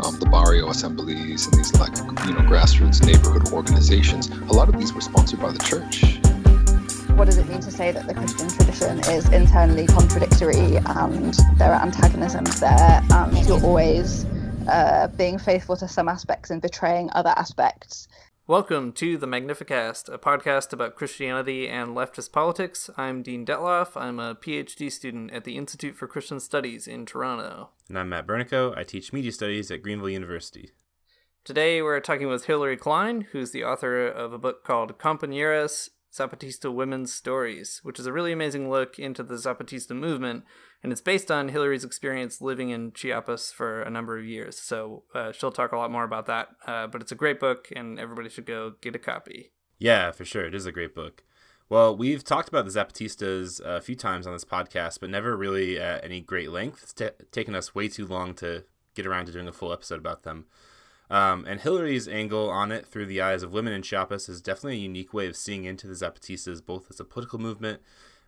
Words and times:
um, 0.00 0.18
the 0.18 0.26
barrio 0.26 0.68
assemblies 0.70 1.46
and 1.46 1.54
these 1.54 1.74
like 1.78 1.96
you 2.26 2.32
know 2.32 2.40
grassroots 2.40 3.04
neighborhood 3.04 3.52
organizations, 3.52 4.28
a 4.28 4.52
lot 4.52 4.68
of 4.68 4.78
these 4.78 4.92
were 4.92 5.00
sponsored 5.00 5.40
by 5.40 5.50
the 5.50 5.58
church. 5.58 6.18
What 7.16 7.26
does 7.26 7.38
it 7.38 7.48
mean 7.48 7.60
to 7.60 7.70
say 7.70 7.92
that 7.92 8.06
the 8.06 8.14
Christian 8.14 8.48
tradition 8.48 8.98
is 9.14 9.28
internally 9.32 9.86
contradictory 9.86 10.76
and 10.76 11.34
there 11.56 11.72
are 11.72 11.82
antagonisms 11.82 12.58
there 12.58 13.02
and 13.10 13.46
you're 13.46 13.62
always 13.62 14.24
uh, 14.68 15.08
being 15.08 15.38
faithful 15.38 15.76
to 15.76 15.88
some 15.88 16.08
aspects 16.08 16.50
and 16.50 16.62
betraying 16.62 17.10
other 17.12 17.34
aspects? 17.36 18.08
Welcome 18.52 18.92
to 18.96 19.16
the 19.16 19.26
Magnificast, 19.26 20.12
a 20.12 20.18
podcast 20.18 20.74
about 20.74 20.94
Christianity 20.94 21.66
and 21.70 21.96
leftist 21.96 22.32
politics. 22.32 22.90
I'm 22.98 23.22
Dean 23.22 23.46
Detloff. 23.46 23.98
I'm 23.98 24.20
a 24.20 24.34
PhD 24.34 24.92
student 24.92 25.30
at 25.30 25.44
the 25.44 25.56
Institute 25.56 25.96
for 25.96 26.06
Christian 26.06 26.38
Studies 26.38 26.86
in 26.86 27.06
Toronto. 27.06 27.70
And 27.88 27.98
I'm 27.98 28.10
Matt 28.10 28.26
Bernico. 28.26 28.76
I 28.76 28.84
teach 28.84 29.10
media 29.10 29.32
studies 29.32 29.70
at 29.70 29.80
Greenville 29.80 30.10
University. 30.10 30.72
Today 31.44 31.80
we're 31.80 31.98
talking 32.00 32.28
with 32.28 32.44
Hilary 32.44 32.76
Klein, 32.76 33.22
who's 33.32 33.52
the 33.52 33.64
author 33.64 34.06
of 34.06 34.34
a 34.34 34.38
book 34.38 34.64
called 34.64 34.98
Compañeras 34.98 35.88
Zapatista 36.12 36.72
Women's 36.72 37.12
Stories, 37.12 37.80
which 37.82 37.98
is 37.98 38.06
a 38.06 38.12
really 38.12 38.32
amazing 38.32 38.68
look 38.68 38.98
into 38.98 39.22
the 39.22 39.34
Zapatista 39.34 39.96
movement, 39.96 40.44
and 40.82 40.92
it's 40.92 41.00
based 41.00 41.30
on 41.30 41.48
Hilary's 41.48 41.84
experience 41.84 42.42
living 42.42 42.68
in 42.68 42.92
Chiapas 42.92 43.50
for 43.50 43.80
a 43.80 43.90
number 43.90 44.18
of 44.18 44.24
years. 44.24 44.58
So 44.58 45.04
uh, 45.14 45.32
she'll 45.32 45.52
talk 45.52 45.72
a 45.72 45.78
lot 45.78 45.90
more 45.90 46.04
about 46.04 46.26
that, 46.26 46.48
uh, 46.66 46.86
but 46.86 47.00
it's 47.00 47.12
a 47.12 47.16
great 47.16 47.40
book, 47.40 47.68
and 47.74 47.98
everybody 47.98 48.28
should 48.28 48.46
go 48.46 48.74
get 48.82 48.94
a 48.94 48.98
copy. 48.98 49.52
Yeah, 49.78 50.10
for 50.10 50.24
sure. 50.24 50.44
It 50.44 50.54
is 50.54 50.66
a 50.66 50.72
great 50.72 50.94
book. 50.94 51.24
Well, 51.68 51.96
we've 51.96 52.22
talked 52.22 52.50
about 52.50 52.66
the 52.66 52.70
Zapatistas 52.70 53.58
a 53.64 53.80
few 53.80 53.96
times 53.96 54.26
on 54.26 54.34
this 54.34 54.44
podcast, 54.44 55.00
but 55.00 55.08
never 55.08 55.34
really 55.34 55.80
at 55.80 56.04
any 56.04 56.20
great 56.20 56.50
length. 56.50 56.82
It's 56.82 56.92
t- 56.92 57.08
taken 57.30 57.54
us 57.54 57.74
way 57.74 57.88
too 57.88 58.06
long 58.06 58.34
to 58.34 58.64
get 58.94 59.06
around 59.06 59.26
to 59.26 59.32
doing 59.32 59.48
a 59.48 59.52
full 59.52 59.72
episode 59.72 59.98
about 59.98 60.22
them. 60.22 60.44
Um, 61.12 61.44
and 61.46 61.60
Hilary's 61.60 62.08
angle 62.08 62.48
on 62.48 62.72
it 62.72 62.86
through 62.86 63.04
the 63.04 63.20
eyes 63.20 63.42
of 63.42 63.52
women 63.52 63.74
in 63.74 63.82
Chiapas 63.82 64.30
is 64.30 64.40
definitely 64.40 64.78
a 64.78 64.80
unique 64.80 65.12
way 65.12 65.26
of 65.26 65.36
seeing 65.36 65.64
into 65.64 65.86
the 65.86 65.92
Zapatistas, 65.92 66.64
both 66.64 66.86
as 66.88 66.98
a 67.00 67.04
political 67.04 67.38
movement, 67.38 67.82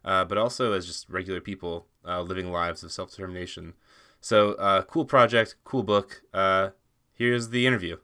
uh, 0.04 0.26
but 0.26 0.36
also 0.36 0.72
as 0.72 0.86
just 0.86 1.08
regular 1.08 1.40
people 1.40 1.86
uh, 2.06 2.20
living 2.20 2.52
lives 2.52 2.82
of 2.82 2.92
self 2.92 3.08
determination. 3.10 3.72
So, 4.20 4.52
uh, 4.52 4.82
cool 4.82 5.06
project, 5.06 5.56
cool 5.64 5.82
book. 5.82 6.24
Uh, 6.34 6.70
here's 7.14 7.48
the 7.48 7.66
interview. 7.66 7.96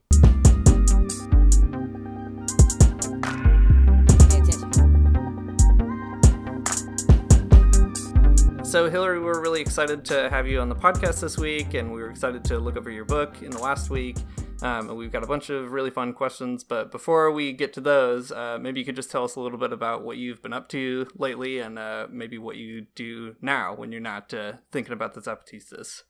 So, 8.70 8.88
Hilary, 8.88 9.19
we're 9.19 9.41
really 9.41 9.60
excited 9.60 10.04
to 10.04 10.31
have 10.31 10.47
you 10.47 10.60
on 10.60 10.69
the 10.69 10.76
podcast 10.76 11.22
this 11.22 11.36
week, 11.36 11.75
and 11.75 11.92
we 11.92 12.00
were 12.00 12.08
excited 12.08 12.44
to 12.44 12.58
look 12.60 12.76
over 12.76 12.88
your 12.88 13.04
book 13.04 13.42
in 13.42 13.50
the 13.50 13.58
last 13.58 13.91
week. 13.91 14.16
Um, 14.62 14.94
we've 14.94 15.10
got 15.10 15.25
a 15.25 15.26
bunch 15.26 15.50
of 15.50 15.72
really 15.72 15.91
fun 15.91 16.12
questions, 16.12 16.62
but 16.62 16.92
before 16.92 17.32
we 17.32 17.53
get 17.53 17.72
to 17.72 17.80
those, 17.80 18.30
uh, 18.30 18.59
maybe 18.60 18.78
you 18.78 18.86
could 18.86 18.94
just 18.94 19.10
tell 19.10 19.25
us 19.25 19.34
a 19.34 19.41
little 19.41 19.59
bit 19.59 19.72
about 19.72 20.04
what 20.04 20.19
you've 20.19 20.41
been 20.41 20.53
up 20.53 20.69
to 20.69 21.09
lately 21.16 21.59
and 21.59 21.80
uh, 21.80 22.06
maybe 22.12 22.38
what 22.38 22.59
you 22.59 22.86
do 22.94 23.34
now 23.42 23.75
when 23.75 23.91
you're 23.91 24.00
not 24.00 24.32
uh, 24.32 24.53
thinking 24.70 24.92
about 24.92 25.14
the 25.14 25.20
Zapatistas. 25.20 26.04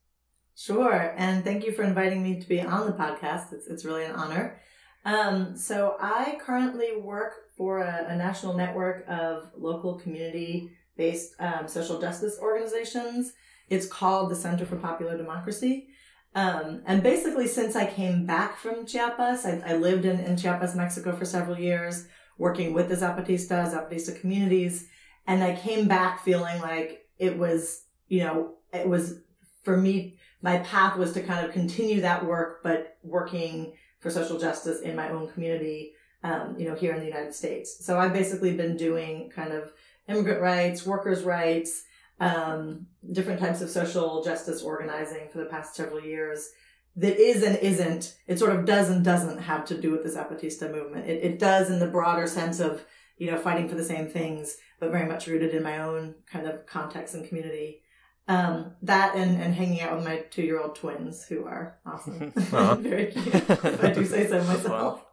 Sure, 0.55 1.15
and 1.17 1.43
thank 1.43 1.65
you 1.65 1.73
for 1.73 1.83
inviting 1.83 2.23
me 2.23 2.41
to 2.41 2.47
be 2.47 2.61
on 2.61 2.85
the 2.85 2.93
podcast. 2.93 3.55
It's, 3.55 3.69
it's 3.69 3.87
really 3.87 4.05
an 4.05 4.13
honor. 4.13 4.61
Um, 5.07 5.57
so, 5.57 5.97
I 5.99 6.37
currently 6.45 6.95
work 6.95 7.57
for 7.57 7.79
a, 7.79 8.05
a 8.11 8.17
national 8.17 8.53
network 8.53 9.07
of 9.09 9.51
local 9.57 9.95
community 9.95 10.73
based 11.01 11.35
um, 11.41 11.67
social 11.67 11.99
justice 11.99 12.37
organizations. 12.41 13.33
It's 13.71 13.87
called 13.87 14.31
the 14.31 14.37
Center 14.37 14.67
for 14.67 14.77
Popular 14.77 15.17
Democracy. 15.17 15.89
Um, 16.35 16.83
and 16.87 17.03
basically, 17.03 17.47
since 17.47 17.75
I 17.75 17.87
came 17.87 18.27
back 18.27 18.59
from 18.59 18.85
Chiapas, 18.87 19.47
I, 19.47 19.63
I 19.67 19.75
lived 19.77 20.05
in, 20.05 20.21
in 20.21 20.37
Chiapas, 20.37 20.77
Mexico 20.77 21.17
for 21.17 21.25
several 21.25 21.59
years, 21.59 22.07
working 22.37 22.75
with 22.75 22.89
the 22.91 22.97
Zapatista, 22.97 23.59
Zapatista 23.73 24.21
communities. 24.21 24.89
And 25.27 25.43
I 25.43 25.57
came 25.57 25.89
back 25.89 26.23
feeling 26.23 26.61
like 26.61 27.07
it 27.19 27.39
was, 27.39 27.85
you 28.09 28.21
know, 28.25 28.55
it 28.73 28.87
was 28.87 29.21
for 29.63 29.77
me, 29.77 30.19
my 30.43 30.59
path 30.59 30.99
was 30.99 31.13
to 31.13 31.23
kind 31.23 31.47
of 31.47 31.53
continue 31.53 32.03
that 32.03 32.25
work, 32.27 32.63
but 32.63 32.99
working 33.03 33.73
for 34.01 34.11
social 34.11 34.39
justice 34.39 34.81
in 34.83 34.95
my 34.95 35.09
own 35.11 35.29
community, 35.33 35.93
um, 36.25 36.57
you 36.59 36.69
know, 36.69 36.75
here 36.75 36.93
in 36.93 37.01
the 37.01 37.07
United 37.07 37.35
States. 37.35 37.85
So 37.85 37.99
I've 37.99 38.13
basically 38.13 38.55
been 38.55 38.77
doing 38.77 39.31
kind 39.31 39.53
of 39.53 39.73
immigrant 40.11 40.41
rights, 40.41 40.87
workers' 40.87 41.23
rights, 41.23 41.85
um, 42.21 42.87
different 43.13 43.41
types 43.41 43.61
of 43.61 43.71
social 43.71 44.23
justice 44.23 44.63
organizing 44.63 45.29
for 45.33 45.39
the 45.39 45.47
past 45.47 45.75
several 45.75 46.03
years 46.03 46.51
that 46.97 47.19
is 47.19 47.43
and 47.43 47.57
isn't, 47.59 48.17
it 48.27 48.39
sort 48.39 48.55
of 48.55 48.65
does 48.65 48.91
and 48.91 49.05
doesn't 49.05 49.39
have 49.39 49.65
to 49.67 49.81
do 49.81 49.91
with 49.91 50.03
the 50.03 50.11
Zapatista 50.11 50.71
movement. 50.71 51.09
It, 51.09 51.23
it 51.23 51.39
does 51.39 51.71
in 51.71 51.79
the 51.79 51.87
broader 51.87 52.27
sense 52.27 52.61
of, 52.61 52.85
you 53.17 53.31
know, 53.31 53.39
fighting 53.39 53.69
for 53.69 53.77
the 53.77 53.85
same 53.85 54.09
things, 54.09 54.57
but 54.81 54.91
very 54.91 55.07
much 55.07 55.27
rooted 55.27 55.55
in 55.55 55.63
my 55.63 55.79
own 55.79 56.17
kind 56.31 56.47
of 56.47 56.67
context 56.67 57.15
and 57.15 57.27
community. 57.27 57.83
Um, 58.29 58.73
that 58.83 59.17
and, 59.17 59.41
and 59.41 59.55
hanging 59.55 59.81
out 59.81 59.97
with 59.97 60.05
my 60.05 60.19
two 60.31 60.43
year 60.43 60.61
old 60.61 60.77
twins 60.77 61.25
who 61.25 61.45
are 61.47 61.79
awesome. 61.87 62.31
very 62.37 63.07
cute, 63.07 63.35
if 63.35 63.85
I 63.85 63.93
do 63.93 64.05
say 64.05 64.27
so 64.29 64.43
myself. 64.45 65.05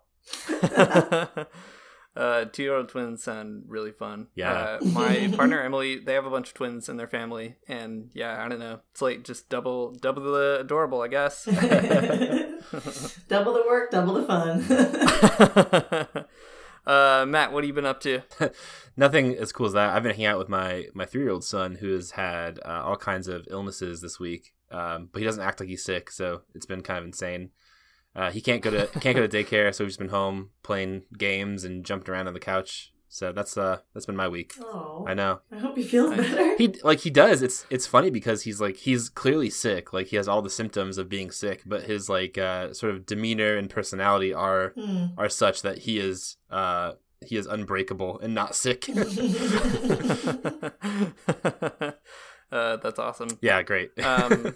Uh, 2.18 2.46
two 2.46 2.64
year 2.64 2.74
old 2.74 2.90
twins 2.90 3.24
sound 3.24 3.66
really 3.68 3.92
fun. 3.92 4.26
Yeah. 4.34 4.80
Uh, 4.82 4.86
my 4.86 5.32
partner 5.36 5.62
Emily, 5.62 6.00
they 6.00 6.16
have 6.16 6.26
a 6.26 6.32
bunch 6.32 6.48
of 6.48 6.56
twins 6.56 6.90
in 6.90 6.98
their 6.98 7.08
family, 7.08 7.58
and 7.68 8.10
yeah, 8.12 8.44
I 8.44 8.50
don't 8.50 8.58
know. 8.58 8.80
It's 8.92 9.04
like 9.04 9.24
just 9.24 9.50
double 9.50 9.92
double 9.92 10.24
the 10.24 10.58
adorable, 10.62 11.02
I 11.02 11.10
guess. 11.10 11.46
double 13.28 13.54
the 13.54 13.64
work, 13.68 13.92
double 13.92 14.16
the 14.16 14.24
fun. 14.24 14.64
uh, 16.88 17.26
Matt, 17.28 17.54
what 17.54 17.64
have 17.64 17.68
you 17.68 17.74
been 17.74 17.86
up 17.86 18.00
to? 18.02 18.24
Nothing 18.96 19.36
as 19.36 19.52
cool 19.52 19.68
as 19.68 19.74
that. 19.74 19.96
I've 19.96 20.02
been 20.02 20.14
hanging 20.14 20.26
out 20.26 20.40
with 20.40 20.50
my 20.50 20.86
my 20.96 21.06
three 21.06 21.22
year 21.22 21.30
old 21.30 21.44
son 21.44 21.76
who 21.76 21.94
has 21.94 22.12
had 22.12 22.60
uh, 22.66 22.82
all 22.84 22.98
kinds 22.98 23.28
of 23.28 23.46
illnesses 23.52 24.02
this 24.02 24.20
week, 24.20 24.56
um, 24.72 25.10
but 25.12 25.20
he 25.20 25.26
doesn't 25.26 25.44
act 25.44 25.60
like 25.60 25.70
he's 25.70 25.84
sick, 25.84 26.10
so 26.10 26.42
it's 26.56 26.66
been 26.66 26.82
kind 26.82 26.98
of 26.98 27.06
insane. 27.06 27.52
Uh, 28.18 28.32
he 28.32 28.42
can't 28.42 28.64
go 28.64 28.72
to 28.72 28.88
can't 29.00 29.16
go 29.16 29.26
to 29.26 29.30
daycare, 29.30 29.74
so 29.74 29.84
he's 29.84 29.96
been 29.96 30.10
home 30.10 30.50
playing 30.64 31.04
games 31.18 31.64
and 31.64 31.86
jumped 31.86 32.10
around 32.10 32.28
on 32.28 32.34
the 32.34 32.40
couch. 32.40 32.92
So 33.10 33.32
that's 33.32 33.58
uh 33.58 33.80
that's 33.94 34.08
been 34.08 34.16
my 34.16 34.28
week. 34.28 34.54
Oh, 34.60 35.06
I 35.08 35.14
know. 35.14 35.40
I 35.52 35.60
hope 35.60 35.78
he 35.78 35.84
feels 35.84 36.16
better. 36.16 36.56
He 36.58 36.76
like 36.84 37.02
he 37.02 37.12
does. 37.12 37.44
It's 37.44 37.66
it's 37.70 37.86
funny 37.88 38.10
because 38.10 38.42
he's 38.44 38.60
like 38.60 38.78
he's 38.78 39.08
clearly 39.10 39.52
sick. 39.52 39.94
Like 39.94 40.08
he 40.08 40.16
has 40.16 40.28
all 40.28 40.42
the 40.42 40.50
symptoms 40.50 40.98
of 40.98 41.08
being 41.08 41.30
sick, 41.30 41.62
but 41.66 41.84
his 41.84 42.10
like 42.10 42.38
uh 42.38 42.74
sort 42.74 42.94
of 42.94 43.06
demeanor 43.06 43.56
and 43.56 43.70
personality 43.70 44.34
are 44.34 44.70
hmm. 44.70 45.06
are 45.18 45.30
such 45.30 45.62
that 45.62 45.80
he 45.80 46.00
is 46.00 46.38
uh 46.50 46.94
he 47.26 47.38
is 47.38 47.46
unbreakable 47.46 48.20
and 48.20 48.34
not 48.34 48.56
sick. 48.56 48.90
uh, 52.52 52.78
that's 52.78 53.00
awesome. 53.00 53.30
Yeah, 53.42 53.62
great. 53.64 53.98
um, 54.00 54.56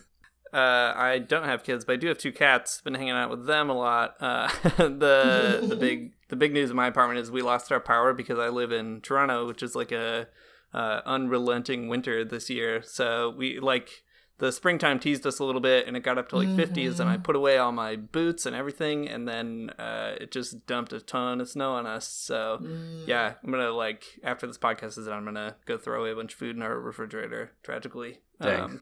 uh, 0.54 0.94
I 0.96 1.20
don't 1.20 1.46
have 1.46 1.64
kids, 1.64 1.86
but 1.86 1.94
I 1.94 1.96
do 1.98 2.08
have 2.08 2.18
two 2.18 2.32
cats. 2.32 2.82
Been 2.82 2.94
hanging 2.96 3.12
out 3.12 3.30
with 3.30 3.46
them 3.46 3.70
a 3.70 3.74
lot. 3.74 4.16
Uh, 4.20 4.48
the 4.78 5.66
the 5.68 5.76
big 5.76 6.14
the 6.30 6.36
big 6.36 6.54
news 6.54 6.70
in 6.70 6.76
my 6.76 6.88
apartment 6.88 7.20
is 7.20 7.32
we 7.32 7.42
lost 7.42 7.72
our 7.72 7.80
power 7.80 8.14
because 8.14 8.40
I 8.40 8.50
live 8.50 8.72
in 8.72 9.02
Toronto, 9.02 9.48
which 9.48 9.64
is 9.64 9.76
like 9.76 9.92
a 9.92 10.28
uh, 10.74 11.02
unrelenting 11.06 11.88
winter 11.90 12.24
this 12.26 12.50
year. 12.50 12.82
So 12.84 13.34
we 13.38 13.60
like 13.60 14.04
the 14.38 14.52
springtime 14.52 15.00
teased 15.00 15.28
us 15.28 15.38
a 15.38 15.44
little 15.44 15.62
bit 15.62 15.86
and 15.86 15.96
it 15.96 16.00
got 16.00 16.18
up 16.18 16.30
to 16.30 16.36
like 16.38 16.48
50s 16.48 17.00
and 17.00 17.08
I 17.08 17.18
Mhm. 17.18 17.24
put 17.24 17.36
away 17.36 17.60
all 17.60 17.72
my 17.72 17.96
boots 17.96 18.48
and 18.48 18.56
everything 18.56 19.08
and 19.08 19.28
then 19.28 19.70
uh, 19.78 20.16
it 20.20 20.32
just 20.32 20.66
dumped 20.66 20.94
a 20.94 21.00
ton 21.00 21.40
of 21.42 21.48
snow 21.50 21.74
on 21.74 21.86
us. 21.86 22.08
So 22.08 22.58
Mm. 22.60 23.08
yeah, 23.08 23.34
I'm 23.44 23.52
gonna 23.52 23.70
like 23.70 24.20
after 24.24 24.48
this 24.48 24.58
podcast 24.58 24.98
is 24.98 25.06
done, 25.06 25.14
I'm 25.20 25.26
gonna 25.26 25.58
go 25.68 25.78
throw 25.78 26.00
away 26.02 26.12
a 26.12 26.16
bunch 26.16 26.34
of 26.34 26.40
food 26.40 26.56
in 26.56 26.64
our 26.64 26.80
refrigerator. 26.80 27.52
Tragically, 27.62 28.22
Dang. 28.42 28.80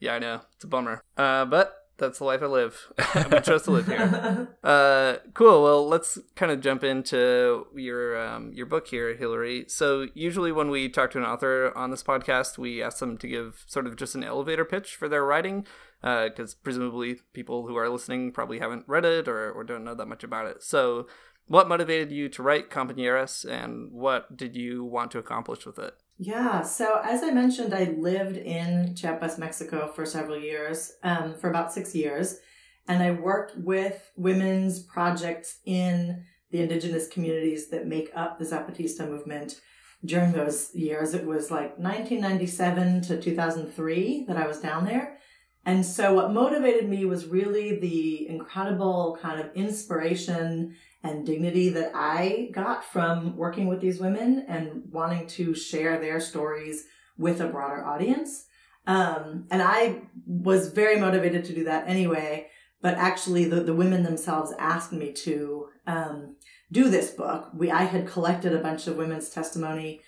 Yeah, 0.00 0.14
I 0.14 0.18
know 0.18 0.40
it's 0.54 0.64
a 0.64 0.68
bummer, 0.68 1.02
uh, 1.16 1.44
but 1.44 1.74
that's 1.98 2.18
the 2.18 2.24
life 2.24 2.42
I 2.42 2.46
live. 2.46 2.92
we 3.32 3.40
chose 3.40 3.62
to 3.64 3.72
live 3.72 3.86
here. 3.86 4.48
Uh, 4.68 5.16
cool. 5.32 5.62
Well, 5.62 5.88
let's 5.88 6.18
kind 6.36 6.52
of 6.52 6.60
jump 6.60 6.84
into 6.84 7.66
your 7.74 8.20
um, 8.20 8.52
your 8.52 8.66
book 8.66 8.88
here, 8.88 9.14
Hilary. 9.16 9.64
So 9.68 10.08
usually 10.14 10.52
when 10.52 10.68
we 10.70 10.88
talk 10.90 11.10
to 11.12 11.18
an 11.18 11.24
author 11.24 11.72
on 11.76 11.90
this 11.90 12.02
podcast, 12.02 12.58
we 12.58 12.82
ask 12.82 12.98
them 12.98 13.16
to 13.18 13.26
give 13.26 13.64
sort 13.66 13.86
of 13.86 13.96
just 13.96 14.14
an 14.14 14.22
elevator 14.24 14.64
pitch 14.66 14.94
for 14.94 15.08
their 15.08 15.24
writing, 15.24 15.66
because 16.02 16.54
presumably 16.54 17.20
people 17.32 17.66
who 17.66 17.76
are 17.76 17.88
listening 17.88 18.30
probably 18.32 18.58
haven't 18.58 18.84
read 18.86 19.06
it 19.06 19.26
or, 19.26 19.50
or 19.50 19.64
don't 19.64 19.84
know 19.84 19.94
that 19.94 20.06
much 20.08 20.22
about 20.22 20.46
it. 20.46 20.62
So, 20.62 21.06
what 21.48 21.68
motivated 21.68 22.12
you 22.12 22.28
to 22.30 22.42
write 22.42 22.70
Compañeras, 22.70 23.44
and 23.44 23.90
what 23.90 24.36
did 24.36 24.54
you 24.54 24.84
want 24.84 25.10
to 25.12 25.18
accomplish 25.18 25.66
with 25.66 25.78
it? 25.78 25.94
Yeah, 26.18 26.62
so 26.62 27.00
as 27.04 27.22
I 27.22 27.30
mentioned, 27.30 27.74
I 27.74 27.94
lived 27.98 28.36
in 28.36 28.94
Chiapas, 28.94 29.38
Mexico 29.38 29.90
for 29.94 30.04
several 30.04 30.38
years, 30.38 30.92
um, 31.02 31.34
for 31.34 31.48
about 31.48 31.72
six 31.72 31.94
years, 31.94 32.38
and 32.86 33.02
I 33.02 33.12
worked 33.12 33.56
with 33.56 34.10
women's 34.16 34.80
projects 34.80 35.58
in 35.64 36.24
the 36.50 36.60
indigenous 36.60 37.08
communities 37.08 37.68
that 37.68 37.86
make 37.86 38.10
up 38.14 38.38
the 38.38 38.44
Zapatista 38.44 39.08
movement 39.08 39.60
during 40.04 40.32
those 40.32 40.74
years. 40.74 41.14
It 41.14 41.26
was 41.26 41.50
like 41.50 41.78
1997 41.78 43.02
to 43.02 43.20
2003 43.20 44.24
that 44.26 44.36
I 44.36 44.46
was 44.46 44.60
down 44.60 44.84
there. 44.84 45.18
And 45.64 45.84
so 45.84 46.14
what 46.14 46.32
motivated 46.32 46.88
me 46.88 47.04
was 47.04 47.26
really 47.26 47.78
the 47.78 48.28
incredible 48.28 49.18
kind 49.20 49.40
of 49.40 49.54
inspiration 49.54 50.76
and 51.02 51.24
dignity 51.24 51.68
that 51.70 51.92
I 51.94 52.48
got 52.52 52.84
from 52.84 53.36
working 53.36 53.68
with 53.68 53.80
these 53.80 54.00
women 54.00 54.44
and 54.48 54.82
wanting 54.90 55.26
to 55.28 55.54
share 55.54 55.98
their 55.98 56.20
stories 56.20 56.84
with 57.16 57.40
a 57.40 57.46
broader 57.48 57.84
audience. 57.84 58.46
Um, 58.86 59.46
and 59.50 59.62
I 59.62 60.02
was 60.26 60.72
very 60.72 60.98
motivated 60.98 61.44
to 61.44 61.54
do 61.54 61.64
that 61.64 61.88
anyway, 61.88 62.48
but 62.80 62.94
actually 62.94 63.44
the, 63.44 63.60
the 63.60 63.74
women 63.74 64.02
themselves 64.02 64.52
asked 64.58 64.92
me 64.92 65.12
to 65.12 65.68
um, 65.86 66.36
do 66.72 66.88
this 66.88 67.10
book. 67.10 67.50
We 67.54 67.70
I 67.70 67.84
had 67.84 68.08
collected 68.08 68.52
a 68.52 68.62
bunch 68.62 68.86
of 68.86 68.96
women's 68.96 69.28
testimony 69.28 70.02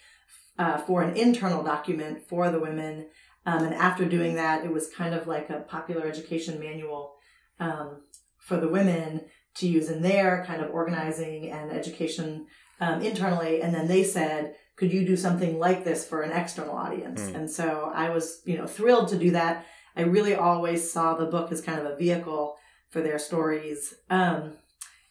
uh, 0.59 0.79
for 0.79 1.03
an 1.03 1.17
internal 1.17 1.63
document 1.63 2.23
for 2.29 2.51
the 2.51 2.61
women. 2.61 3.09
Um, 3.47 3.65
and 3.65 3.75
after 3.75 4.05
doing 4.05 4.35
that, 4.35 4.65
it 4.65 4.73
was 4.73 4.89
kind 4.89 5.15
of 5.15 5.27
like 5.27 5.51
a 5.51 5.61
popular 5.61 6.07
education 6.07 6.59
manual 6.59 7.15
um, 7.59 8.03
for 8.39 8.59
the 8.59 8.69
women 8.69 9.23
to 9.56 9.69
use 9.69 9.88
in 9.88 10.02
their 10.02 10.44
kind 10.47 10.62
of 10.62 10.70
organizing 10.70 11.50
and 11.50 11.70
education 11.70 12.47
um, 12.81 13.02
internally. 13.02 13.62
And 13.62 13.75
then 13.75 13.88
they 13.88 14.05
said, 14.05 14.55
could 14.76 14.93
you 14.93 15.05
do 15.05 15.17
something 15.17 15.58
like 15.58 15.85
this 15.85 16.06
for 16.06 16.23
an 16.23 16.32
external 16.32 16.75
audience? 16.75 17.20
Mm. 17.23 17.35
And 17.35 17.50
so 17.50 17.91
I 17.94 18.11
was, 18.11 18.41
you 18.44 18.56
know, 18.56 18.67
thrilled 18.67 19.08
to 19.08 19.19
do 19.19 19.32
that. 19.32 19.67
I 19.97 20.02
really 20.02 20.35
always 20.35 20.91
saw 20.91 21.14
the 21.14 21.26
book 21.26 21.52
as 21.52 21.61
kind 21.61 21.79
of 21.79 21.87
a 21.87 21.97
vehicle 21.97 22.56
for 22.88 23.02
their 23.02 23.19
stories. 23.19 23.94
Um, 24.08 24.55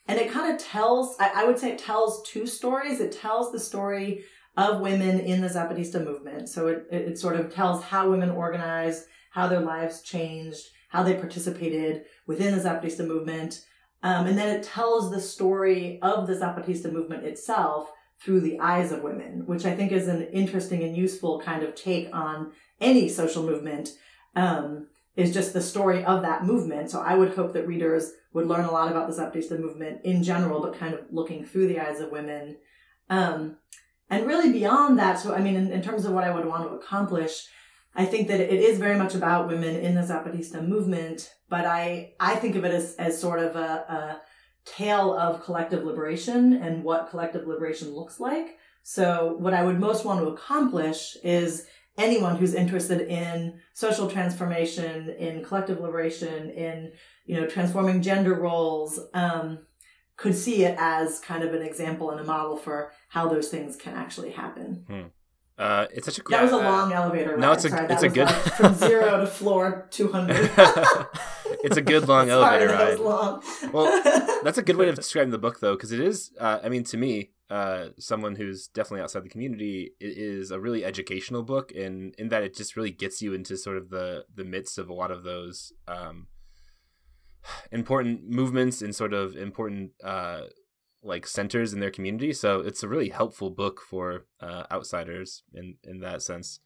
and 0.08 0.18
it 0.18 0.32
kind 0.32 0.52
of 0.52 0.60
tells, 0.60 1.16
I, 1.20 1.44
I 1.44 1.46
would 1.46 1.60
say 1.60 1.72
it 1.72 1.80
tells 1.80 2.28
two 2.28 2.48
stories. 2.48 3.00
It 3.00 3.12
tells 3.12 3.52
the 3.52 3.60
story 3.60 4.24
of 4.58 4.82
women 4.82 5.20
in 5.20 5.42
the 5.42 5.48
Zapatista 5.48 6.04
movement. 6.04 6.50
So 6.50 6.68
it, 6.68 6.88
it, 6.92 7.02
it 7.10 7.20
sort 7.20 7.36
of 7.36 7.54
tells 7.54 7.84
how 7.84 8.10
women 8.10 8.32
organized, 8.32 9.04
how 9.32 9.48
their 9.48 9.62
lives 9.62 10.02
changed, 10.02 10.66
how 10.90 11.04
they 11.04 11.14
participated 11.14 12.06
within 12.26 12.56
the 12.56 12.64
Zapatista 12.64 13.06
movement. 13.06 13.64
Um, 14.02 14.28
and 14.28 14.38
then 14.38 14.56
it 14.56 14.64
tells 14.64 15.12
the 15.12 15.20
story 15.20 16.00
of 16.02 16.28
the 16.28 16.36
Zapatista 16.36 16.92
movement 16.92 17.26
itself 17.26 17.92
through 18.22 18.42
the 18.42 18.60
eyes 18.60 18.92
of 18.92 19.02
women, 19.02 19.46
which 19.46 19.66
I 19.66 19.76
think 19.76 19.92
is 19.92 20.08
an 20.08 20.24
interesting 20.28 20.84
and 20.84 20.96
useful 20.96 21.40
kind 21.40 21.64
of 21.64 21.76
take 21.76 22.14
on 22.14 22.52
any 22.82 23.10
social 23.10 23.44
movement, 23.44 23.90
um, 24.36 24.88
is 25.16 25.34
just 25.34 25.54
the 25.54 25.62
story 25.62 26.04
of 26.04 26.22
that 26.22 26.46
movement. 26.46 26.92
So 26.92 27.02
I 27.02 27.16
would 27.16 27.34
hope 27.34 27.54
that 27.54 27.68
readers 27.68 28.12
would 28.34 28.48
learn 28.48 28.66
a 28.66 28.72
lot 28.72 28.92
about 28.92 29.10
the 29.10 29.16
Zapatista 29.16 29.60
movement 29.60 30.02
in 30.04 30.24
general, 30.24 30.62
but 30.62 30.78
kind 30.78 30.94
of 30.94 31.02
looking 31.12 31.46
through 31.46 31.68
the 31.68 31.80
eyes 31.80 32.00
of 32.00 32.12
women. 32.12 32.58
Um, 33.10 33.58
and 34.10 34.28
really 34.28 34.52
beyond 34.52 34.98
that, 35.00 35.20
so 35.20 35.34
I 35.34 35.42
mean, 35.42 35.56
in, 35.56 35.72
in 35.72 35.82
terms 35.82 36.06
of 36.06 36.14
what 36.14 36.24
I 36.24 36.34
would 36.34 36.46
want 36.46 36.68
to 36.68 36.76
accomplish, 36.76 37.48
I 37.96 38.06
think 38.06 38.28
that 38.28 38.40
it 38.40 38.62
is 38.62 38.78
very 38.78 38.98
much 38.98 39.16
about 39.16 39.48
women 39.48 39.76
in 39.76 39.96
the 39.96 40.02
Zapatista 40.02 40.66
movement, 40.66 41.34
but 41.50 41.66
I, 41.66 42.14
I 42.20 42.36
think 42.36 42.56
of 42.56 42.64
it 42.64 42.74
as, 42.74 42.96
as 42.96 43.20
sort 43.20 43.40
of 43.40 43.56
a, 43.56 43.60
a 43.60 44.22
tale 44.66 45.14
of 45.18 45.44
collective 45.44 45.84
liberation 45.84 46.54
and 46.54 46.84
what 46.84 47.10
collective 47.10 47.48
liberation 47.48 47.94
looks 47.94 48.20
like. 48.20 48.58
So 48.84 49.36
what 49.40 49.54
I 49.54 49.64
would 49.64 49.80
most 49.80 50.06
want 50.06 50.22
to 50.22 50.28
accomplish 50.28 51.18
is 51.24 51.66
anyone 51.98 52.38
who's 52.38 52.54
interested 52.54 53.02
in 53.02 53.60
social 53.74 54.10
transformation, 54.10 55.10
in 55.10 55.44
collective 55.44 55.80
liberation, 55.80 56.50
in, 56.52 56.92
you 57.26 57.40
know, 57.40 57.48
transforming 57.48 58.02
gender 58.02 58.36
roles, 58.36 59.00
um, 59.14 59.60
could 60.16 60.36
see 60.36 60.64
it 60.64 60.76
as 60.80 61.20
kind 61.20 61.44
of 61.44 61.54
an 61.54 61.62
example 61.62 62.12
and 62.12 62.20
a 62.20 62.24
model 62.24 62.58
for 62.58 62.92
how 63.10 63.28
those 63.28 63.50
things 63.50 63.76
can 63.76 63.94
actually 63.94 64.32
happen. 64.32 64.86
Uh, 65.60 65.88
it's 65.94 66.06
such 66.06 66.18
a 66.20 66.24
That 66.30 66.44
was 66.44 66.54
a 66.54 66.56
uh, 66.56 66.64
long 66.64 66.94
elevator 66.94 67.32
ride. 67.32 67.40
no, 67.40 67.52
it's 67.52 67.66
a- 67.66 67.70
Sorry, 67.70 67.88
it's 67.94 68.04
a 68.04 68.08
good- 68.10 68.28
like 68.28 68.54
from 68.56 68.74
zero 68.76 69.20
to 69.20 69.28
floor 69.28 69.88
two 69.92 70.10
hundred. 70.12 70.50
it's 71.66 71.76
a 71.76 71.82
good 71.82 72.08
long 72.08 72.28
Sorry, 72.30 72.64
elevator 72.64 72.68
that 72.70 72.80
ride. 72.80 73.00
was 73.00 73.00
long. 73.00 73.72
Well, 73.74 74.42
That's 74.44 74.58
a 74.58 74.64
good 74.64 74.78
way 74.78 74.88
of 74.88 74.96
describing 74.96 75.32
the 75.32 75.38
book, 75.38 75.60
though, 75.60 75.76
because 75.76 75.92
it 75.92 76.00
is. 76.00 76.32
Uh, 76.40 76.60
I 76.64 76.70
mean, 76.70 76.86
to 76.86 76.98
me, 76.98 77.32
uh, 77.50 77.90
someone 78.00 78.36
who's 78.38 78.68
definitely 78.68 79.02
outside 79.02 79.26
the 79.26 79.30
community, 79.30 79.92
it 80.00 80.18
is 80.18 80.50
a 80.52 80.60
really 80.62 80.86
educational 80.86 81.44
book, 81.44 81.72
in 81.74 82.14
in 82.18 82.30
that 82.30 82.42
it 82.44 82.56
just 82.56 82.78
really 82.78 82.92
gets 82.92 83.22
you 83.22 83.34
into 83.34 83.58
sort 83.58 83.76
of 83.76 83.90
the 83.90 84.24
the 84.34 84.46
midst 84.46 84.78
of 84.78 84.88
a 84.88 84.94
lot 84.94 85.12
of 85.12 85.24
those 85.24 85.74
um, 85.90 86.28
important 87.72 88.30
movements 88.30 88.82
and 88.82 88.96
sort 88.96 89.14
of 89.14 89.36
important 89.36 89.92
uh, 90.04 90.42
like 91.04 91.28
centers 91.28 91.74
in 91.74 91.80
their 91.80 91.92
community. 91.92 92.34
So 92.34 92.60
it's 92.60 92.84
a 92.84 92.88
really 92.88 93.10
helpful 93.10 93.50
book 93.50 93.82
for 93.82 94.26
uh, 94.42 94.64
outsiders 94.72 95.44
in 95.54 95.76
in 95.84 96.00
that 96.00 96.22
sense. 96.22 96.60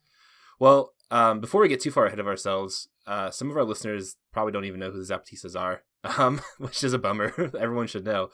Well, 0.60 0.94
um, 1.12 1.40
before 1.40 1.62
we 1.62 1.68
get 1.68 1.82
too 1.82 1.92
far 1.92 2.06
ahead 2.06 2.20
of 2.20 2.28
ourselves, 2.28 2.90
uh, 3.06 3.30
some 3.30 3.50
of 3.50 3.58
our 3.58 3.64
listeners 3.64 4.16
probably 4.32 4.54
don't 4.54 4.66
even 4.66 4.80
know 4.80 4.92
who 4.92 5.04
the 5.04 5.14
Zapatistas 5.14 5.60
are, 5.60 5.84
um, 6.18 6.42
which 6.58 6.84
is 6.84 6.94
a 6.94 7.00
bummer. 7.00 7.34
Everyone 7.60 7.88
should 7.88 8.06
know. 8.06 8.30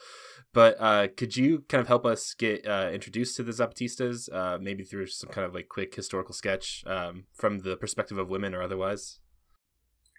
But 0.54 0.78
uh, 0.80 1.08
could 1.16 1.38
you 1.38 1.64
kind 1.68 1.82
of 1.82 1.88
help 1.88 2.06
us 2.06 2.34
get 2.34 2.68
uh, 2.68 2.90
introduced 2.92 3.36
to 3.36 3.44
the 3.44 3.52
Zapatistas, 3.52 4.34
uh, 4.34 4.58
maybe 4.60 4.84
through 4.84 5.08
some 5.08 5.30
kind 5.30 5.46
of 5.46 5.54
like 5.54 5.68
quick 5.70 5.94
historical 5.94 6.34
sketch 6.34 6.84
um, 6.88 7.26
from 7.34 7.60
the 7.60 7.78
perspective 7.78 8.18
of 8.18 8.30
women 8.30 8.56
or 8.56 8.64
otherwise? 8.64 9.20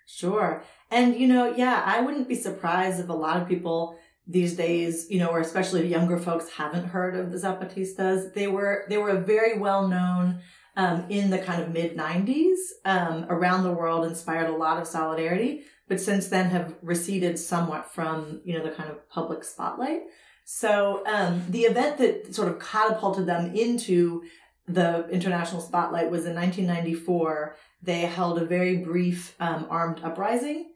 Sure. 0.06 0.62
And, 0.90 1.16
you 1.16 1.28
know, 1.28 1.54
yeah, 1.54 1.82
I 1.84 2.00
wouldn't 2.00 2.28
be 2.28 2.34
surprised 2.34 3.00
if 3.00 3.08
a 3.08 3.14
lot 3.14 3.40
of 3.40 3.48
people 3.48 3.96
these 4.30 4.54
days, 4.54 5.06
you 5.10 5.18
know, 5.18 5.28
or 5.28 5.40
especially 5.40 5.86
younger 5.86 6.18
folks 6.18 6.48
haven't 6.50 6.86
heard 6.86 7.16
of 7.16 7.30
the 7.30 7.38
Zapatistas. 7.38 8.32
They 8.32 8.46
were, 8.46 8.84
they 8.88 8.98
were 8.98 9.16
very 9.16 9.58
well 9.58 9.88
known 9.88 10.40
um, 10.76 11.04
in 11.08 11.30
the 11.30 11.38
kind 11.38 11.62
of 11.62 11.70
mid 11.70 11.96
90s 11.96 12.56
um, 12.84 13.26
around 13.28 13.64
the 13.64 13.72
world, 13.72 14.06
inspired 14.06 14.48
a 14.48 14.56
lot 14.56 14.80
of 14.80 14.86
solidarity, 14.86 15.64
but 15.88 16.00
since 16.00 16.28
then 16.28 16.50
have 16.50 16.74
receded 16.80 17.38
somewhat 17.38 17.92
from, 17.92 18.40
you 18.44 18.56
know, 18.56 18.64
the 18.64 18.70
kind 18.70 18.90
of 18.90 19.08
public 19.08 19.42
spotlight. 19.42 20.02
So 20.44 21.02
um, 21.06 21.44
the 21.48 21.62
event 21.62 21.98
that 21.98 22.34
sort 22.34 22.48
of 22.48 22.60
catapulted 22.60 23.26
them 23.26 23.54
into 23.54 24.22
the 24.66 25.08
international 25.08 25.60
spotlight 25.60 26.10
was 26.10 26.24
in 26.24 26.34
1994 26.34 27.56
they 27.82 28.00
held 28.00 28.38
a 28.38 28.44
very 28.44 28.76
brief 28.76 29.34
um, 29.40 29.66
armed 29.70 30.00
uprising. 30.02 30.72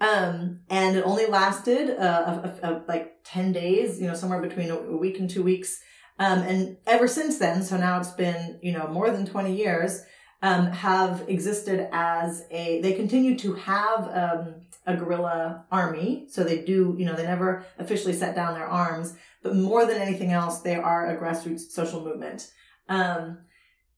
Um, 0.00 0.60
and 0.70 0.96
it 0.96 1.04
only 1.04 1.26
lasted 1.26 1.90
uh, 1.90 2.40
a, 2.62 2.66
a, 2.66 2.70
a, 2.70 2.82
like 2.88 3.16
10 3.24 3.52
days, 3.52 4.00
you 4.00 4.06
know, 4.06 4.14
somewhere 4.14 4.40
between 4.40 4.70
a, 4.70 4.96
week 4.96 5.18
and 5.18 5.28
two 5.28 5.42
weeks. 5.42 5.80
Um, 6.18 6.40
and 6.40 6.76
ever 6.86 7.06
since 7.06 7.38
then, 7.38 7.62
so 7.62 7.76
now 7.76 7.98
it's 7.98 8.10
been, 8.10 8.58
you 8.62 8.72
know, 8.72 8.88
more 8.88 9.10
than 9.10 9.26
20 9.26 9.54
years, 9.54 10.02
um, 10.42 10.68
have 10.68 11.24
existed 11.28 11.88
as 11.92 12.46
a, 12.50 12.80
they 12.80 12.94
continue 12.94 13.36
to 13.38 13.54
have, 13.54 14.08
um, 14.14 14.54
a 14.86 14.96
guerrilla 14.96 15.64
army. 15.70 16.26
So 16.28 16.42
they 16.42 16.62
do, 16.64 16.94
you 16.98 17.04
know, 17.04 17.14
they 17.14 17.24
never 17.24 17.64
officially 17.78 18.14
set 18.14 18.34
down 18.34 18.54
their 18.54 18.66
arms, 18.66 19.14
but 19.42 19.54
more 19.54 19.84
than 19.86 20.00
anything 20.00 20.32
else, 20.32 20.60
they 20.60 20.74
are 20.74 21.08
a 21.08 21.20
grassroots 21.20 21.70
social 21.70 22.02
movement. 22.02 22.50
Um, 22.88 23.38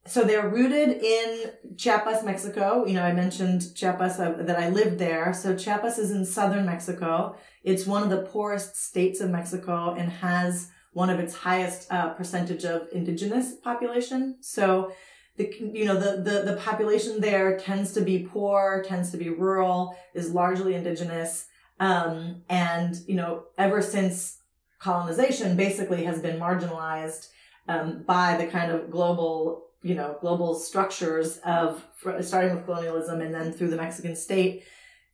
so 0.05 0.23
they're 0.23 0.49
rooted 0.49 1.01
in 1.01 1.51
Chiapas, 1.77 2.23
Mexico. 2.23 2.85
You 2.85 2.95
know, 2.95 3.03
I 3.03 3.13
mentioned 3.13 3.73
Chiapas 3.73 4.19
uh, 4.19 4.35
that 4.39 4.59
I 4.59 4.69
lived 4.69 4.99
there. 4.99 5.33
So 5.33 5.55
Chiapas 5.55 5.97
is 5.97 6.11
in 6.11 6.25
southern 6.25 6.65
Mexico. 6.65 7.35
It's 7.63 7.85
one 7.85 8.03
of 8.03 8.09
the 8.09 8.23
poorest 8.23 8.75
states 8.75 9.21
of 9.21 9.29
Mexico 9.29 9.95
and 9.97 10.11
has 10.11 10.69
one 10.91 11.09
of 11.09 11.19
its 11.19 11.33
highest 11.33 11.91
uh, 11.91 12.09
percentage 12.09 12.65
of 12.65 12.87
indigenous 12.91 13.55
population. 13.55 14.37
So 14.41 14.91
the 15.37 15.51
you 15.59 15.85
know 15.85 15.99
the, 15.99 16.21
the 16.21 16.51
the 16.51 16.57
population 16.57 17.19
there 17.19 17.57
tends 17.57 17.93
to 17.93 18.01
be 18.01 18.27
poor, 18.29 18.83
tends 18.85 19.09
to 19.11 19.17
be 19.17 19.29
rural, 19.29 19.95
is 20.13 20.31
largely 20.31 20.75
indigenous, 20.75 21.47
um, 21.79 22.43
and 22.49 22.97
you 23.07 23.15
know 23.15 23.45
ever 23.57 23.81
since 23.81 24.39
colonization 24.79 25.55
basically 25.55 26.03
has 26.03 26.21
been 26.21 26.39
marginalized 26.39 27.29
um, 27.67 28.03
by 28.03 28.37
the 28.37 28.45
kind 28.45 28.71
of 28.71 28.91
global 28.91 29.69
you 29.83 29.95
know 29.95 30.17
global 30.21 30.55
structures 30.55 31.37
of 31.45 31.85
starting 32.21 32.55
with 32.55 32.65
colonialism 32.65 33.21
and 33.21 33.33
then 33.33 33.53
through 33.53 33.69
the 33.69 33.77
Mexican 33.77 34.15
state. 34.15 34.63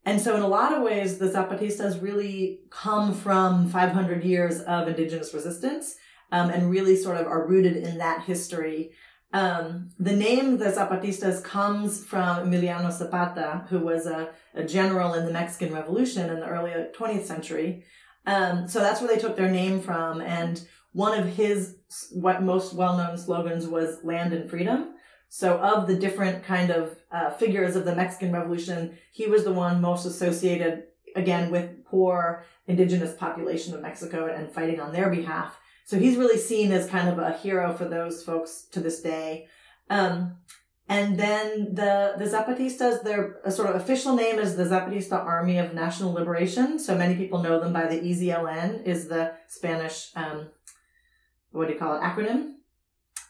And 0.06 0.22
so, 0.22 0.36
in 0.36 0.42
a 0.42 0.48
lot 0.48 0.74
of 0.74 0.82
ways, 0.82 1.18
the 1.18 1.30
Zapatistas 1.30 2.02
really 2.02 2.62
come 2.70 3.14
from 3.14 3.68
500 3.68 4.24
years 4.24 4.62
of 4.62 4.88
indigenous 4.88 5.34
resistance 5.34 5.96
um, 6.32 6.50
and 6.50 6.70
really 6.70 6.96
sort 6.96 7.18
of 7.18 7.28
are 7.28 7.46
rooted 7.48 7.76
in 7.76 7.98
that 7.98 8.24
history. 8.24 8.92
Um, 9.32 9.90
the 10.00 10.16
name 10.16 10.58
the 10.58 10.66
Zapatistas 10.66 11.44
comes 11.44 12.04
from 12.04 12.50
Emiliano 12.50 12.92
Zapata, 12.92 13.66
who 13.70 13.80
was 13.80 14.08
a, 14.08 14.30
a 14.56 14.64
general 14.64 15.14
in 15.14 15.26
the 15.26 15.34
Mexican 15.34 15.74
Revolution 15.74 16.30
in 16.30 16.40
the 16.40 16.48
early 16.48 16.72
20th 16.72 17.26
century. 17.26 17.84
Um, 18.26 18.68
so 18.68 18.80
that's 18.80 19.02
where 19.02 19.14
they 19.14 19.22
took 19.22 19.36
their 19.36 19.52
name 19.52 19.82
from. 19.82 20.22
And 20.22 20.66
one 20.94 21.18
of 21.18 21.26
his 21.28 21.76
what 22.12 22.44
most 22.44 22.74
well-known 22.74 23.18
slogans 23.18 23.68
was 23.68 24.04
"Land 24.04 24.34
and 24.34 24.50
Freedom." 24.50 24.94
So, 25.30 25.60
of 25.60 25.88
the 25.88 25.96
different 25.96 26.44
kind 26.44 26.72
of 26.72 26.98
uh, 27.12 27.30
figures 27.32 27.76
of 27.76 27.86
the 27.86 27.96
Mexican 27.96 28.32
Revolution, 28.32 28.98
he 29.12 29.28
was 29.28 29.44
the 29.44 29.54
one 29.54 29.80
most 29.80 30.06
associated, 30.06 30.86
again, 31.16 31.52
with 31.52 31.86
poor 31.86 32.46
indigenous 32.68 33.16
population 33.16 33.74
of 33.76 33.82
Mexico 33.82 34.26
and 34.26 34.52
fighting 34.52 34.80
on 34.80 34.92
their 34.92 35.10
behalf. 35.10 35.60
So 35.86 35.98
he's 35.98 36.18
really 36.18 36.38
seen 36.38 36.72
as 36.72 36.88
kind 36.88 37.10
of 37.10 37.18
a 37.18 37.38
hero 37.38 37.74
for 37.74 37.86
those 37.86 38.24
folks 38.24 38.68
to 38.72 38.80
this 38.80 39.02
day. 39.02 39.48
Um, 39.90 40.38
and 40.88 41.20
then 41.20 41.76
the, 41.76 42.16
the 42.18 42.26
Zapatistas, 42.26 43.04
their 43.04 43.40
sort 43.52 43.70
of 43.70 43.76
official 43.76 44.16
name 44.16 44.40
is 44.40 44.56
the 44.56 44.64
Zapatista 44.64 45.14
Army 45.14 45.60
of 45.60 45.76
National 45.76 46.12
Liberation. 46.12 46.80
So 46.80 46.96
many 46.98 47.16
people 47.16 47.44
know 47.44 47.60
them 47.60 47.72
by 47.74 47.86
the 47.86 48.00
EZLN 48.00 48.86
is 48.86 49.08
the 49.08 49.34
Spanish, 49.48 50.10
um, 50.16 50.50
what 51.52 51.68
do 51.68 51.74
you 51.74 51.80
call 51.80 51.96
it, 51.96 52.02
acronym. 52.02 52.54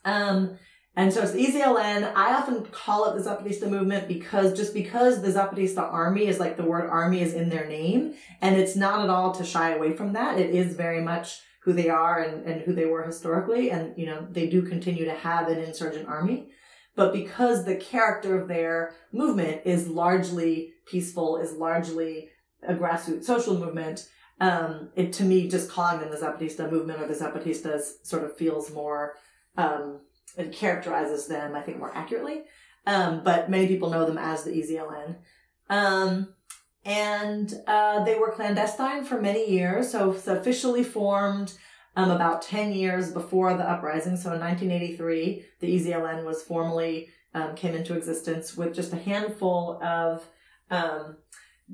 Um, 0.06 0.58
and 0.96 1.14
so 1.14 1.22
it's 1.22 1.32
the 1.32 1.46
EZLN. 1.46 2.14
I 2.16 2.34
often 2.34 2.66
call 2.66 3.06
it 3.06 3.18
the 3.18 3.30
Zapatista 3.30 3.70
movement 3.70 4.08
because 4.08 4.58
just 4.58 4.74
because 4.74 5.22
the 5.22 5.30
Zapatista 5.30 5.82
army 5.82 6.28
is 6.28 6.40
like 6.40 6.58
the 6.58 6.66
word 6.66 6.90
army 6.90 7.22
is 7.22 7.34
in 7.34 7.50
their 7.50 7.68
name. 7.68 8.16
And 8.42 8.58
it's 8.58 8.76
not 8.76 9.04
at 9.04 9.10
all 9.10 9.32
to 9.34 9.46
shy 9.46 9.72
away 9.72 9.94
from 9.94 10.14
that. 10.14 10.40
It 10.40 10.50
is 10.50 10.76
very 10.76 11.02
much 11.02 11.40
who 11.64 11.74
they 11.74 11.90
are 11.90 12.22
and, 12.22 12.46
and 12.46 12.62
who 12.62 12.74
they 12.74 12.86
were 12.86 13.04
historically. 13.04 13.72
And, 13.72 13.98
you 13.98 14.08
know, 14.08 14.28
they 14.30 14.48
do 14.48 14.62
continue 14.62 15.06
to 15.06 15.14
have 15.14 15.48
an 15.48 15.60
insurgent 15.60 16.08
army. 16.08 16.50
But 16.96 17.14
because 17.14 17.64
the 17.64 17.76
character 17.76 18.38
of 18.38 18.48
their 18.48 18.94
movement 19.14 19.62
is 19.64 19.88
largely 19.88 20.74
peaceful, 20.86 21.38
is 21.38 21.54
largely 21.54 22.30
a 22.68 22.74
grassroots 22.74 23.24
social 23.24 23.58
movement, 23.58 24.10
um, 24.40 24.90
it 24.96 25.14
to 25.14 25.24
me 25.24 25.48
just 25.48 25.70
calling 25.70 26.00
them 26.00 26.12
the 26.12 26.18
Zapatista 26.18 26.72
movement 26.72 27.02
or 27.02 27.08
the 27.08 27.14
Zapatistas 27.14 28.06
sort 28.06 28.24
of 28.24 28.38
feels 28.38 28.72
more 28.72 29.16
um, 29.58 30.00
it 30.38 30.52
characterizes 30.52 31.28
them, 31.28 31.56
I 31.56 31.62
think, 31.62 31.80
more 31.80 31.96
accurately. 31.96 32.44
Um, 32.86 33.24
but 33.24 33.50
many 33.50 33.68
people 33.68 33.90
know 33.90 34.06
them 34.06 34.18
as 34.18 34.44
the 34.44 34.52
EZLN. 34.52 35.18
Um, 35.70 36.34
and 36.86 37.54
uh, 37.68 38.04
they 38.04 38.16
were 38.16 38.32
clandestine 38.32 39.04
for 39.04 39.22
many 39.22 39.50
years. 39.50 39.92
So 39.92 40.12
officially 40.12 40.84
formed 40.84 41.54
um, 41.96 42.12
about 42.12 42.42
10 42.42 42.72
years 42.74 43.12
before 43.12 43.54
the 43.56 43.70
uprising. 43.70 44.16
So 44.16 44.34
in 44.34 44.40
1983, 44.40 45.46
the 45.60 45.76
EZLN 45.76 46.24
was 46.26 46.42
formally 46.42 47.10
um, 47.34 47.56
came 47.56 47.76
into 47.76 47.96
existence 47.96 48.58
with 48.58 48.74
just 48.74 48.94
a 48.94 48.98
handful 48.98 49.82
of 49.84 50.26
um, 50.72 51.18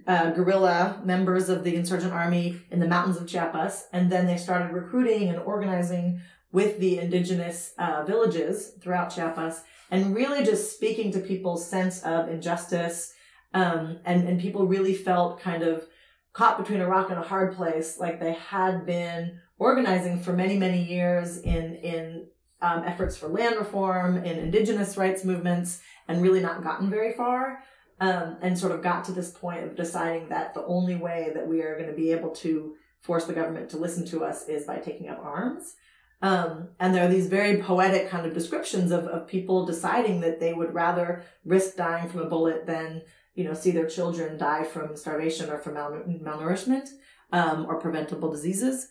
uh, 0.07 0.31
guerrilla 0.31 1.01
members 1.03 1.49
of 1.49 1.63
the 1.63 1.75
insurgent 1.75 2.13
army 2.13 2.61
in 2.71 2.79
the 2.79 2.87
mountains 2.87 3.17
of 3.17 3.27
Chiapas. 3.27 3.87
And 3.93 4.11
then 4.11 4.27
they 4.27 4.37
started 4.37 4.73
recruiting 4.73 5.29
and 5.29 5.39
organizing 5.39 6.21
with 6.51 6.79
the 6.79 6.99
indigenous 6.99 7.73
uh, 7.77 8.03
villages 8.05 8.73
throughout 8.81 9.13
Chiapas 9.13 9.63
and 9.91 10.15
really 10.15 10.43
just 10.43 10.73
speaking 10.73 11.11
to 11.11 11.19
people's 11.19 11.69
sense 11.69 12.01
of 12.03 12.29
injustice 12.29 13.13
um, 13.53 13.99
and, 14.05 14.27
and 14.27 14.39
people 14.39 14.67
really 14.67 14.93
felt 14.93 15.39
kind 15.39 15.63
of 15.63 15.85
caught 16.33 16.57
between 16.57 16.81
a 16.81 16.87
rock 16.87 17.09
and 17.09 17.17
a 17.17 17.23
hard 17.23 17.55
place, 17.55 17.97
like 17.97 18.19
they 18.19 18.33
had 18.33 18.85
been 18.85 19.39
organizing 19.57 20.19
for 20.19 20.33
many, 20.33 20.57
many 20.57 20.83
years 20.83 21.37
in, 21.37 21.75
in 21.75 22.27
um, 22.61 22.83
efforts 22.85 23.15
for 23.15 23.27
land 23.27 23.55
reform, 23.55 24.17
in 24.17 24.37
indigenous 24.37 24.97
rights 24.97 25.23
movements, 25.23 25.79
and 26.09 26.21
really 26.21 26.41
not 26.41 26.63
gotten 26.63 26.89
very 26.89 27.13
far. 27.13 27.63
Um, 27.97 28.35
and 28.41 28.59
sort 28.59 28.73
of 28.73 28.83
got 28.83 29.05
to 29.05 29.13
this 29.13 29.31
point 29.31 29.63
of 29.63 29.77
deciding 29.77 30.27
that 30.27 30.53
the 30.53 30.65
only 30.65 30.97
way 30.97 31.31
that 31.33 31.47
we 31.47 31.61
are 31.61 31.77
going 31.77 31.89
to 31.89 31.95
be 31.95 32.11
able 32.11 32.31
to 32.31 32.75
force 32.99 33.23
the 33.23 33.31
government 33.31 33.69
to 33.69 33.77
listen 33.77 34.05
to 34.07 34.25
us 34.25 34.49
is 34.49 34.65
by 34.65 34.79
taking 34.79 35.07
up 35.07 35.19
arms. 35.23 35.75
Um, 36.21 36.69
and 36.77 36.93
there 36.93 37.05
are 37.05 37.09
these 37.09 37.27
very 37.27 37.61
poetic 37.61 38.09
kind 38.09 38.25
of 38.25 38.33
descriptions 38.33 38.91
of, 38.91 39.05
of 39.05 39.27
people 39.27 39.65
deciding 39.65 40.19
that 40.21 40.41
they 40.41 40.53
would 40.53 40.73
rather 40.73 41.23
risk 41.45 41.77
dying 41.77 42.09
from 42.09 42.19
a 42.19 42.25
bullet 42.25 42.65
than 42.65 43.03
you 43.35 43.43
know, 43.43 43.53
see 43.53 43.71
their 43.71 43.87
children 43.87 44.37
die 44.37 44.63
from 44.63 44.95
starvation 44.95 45.49
or 45.49 45.59
from 45.59 45.75
malnourishment 45.75 46.89
um, 47.31 47.65
or 47.65 47.79
preventable 47.79 48.31
diseases. 48.31 48.87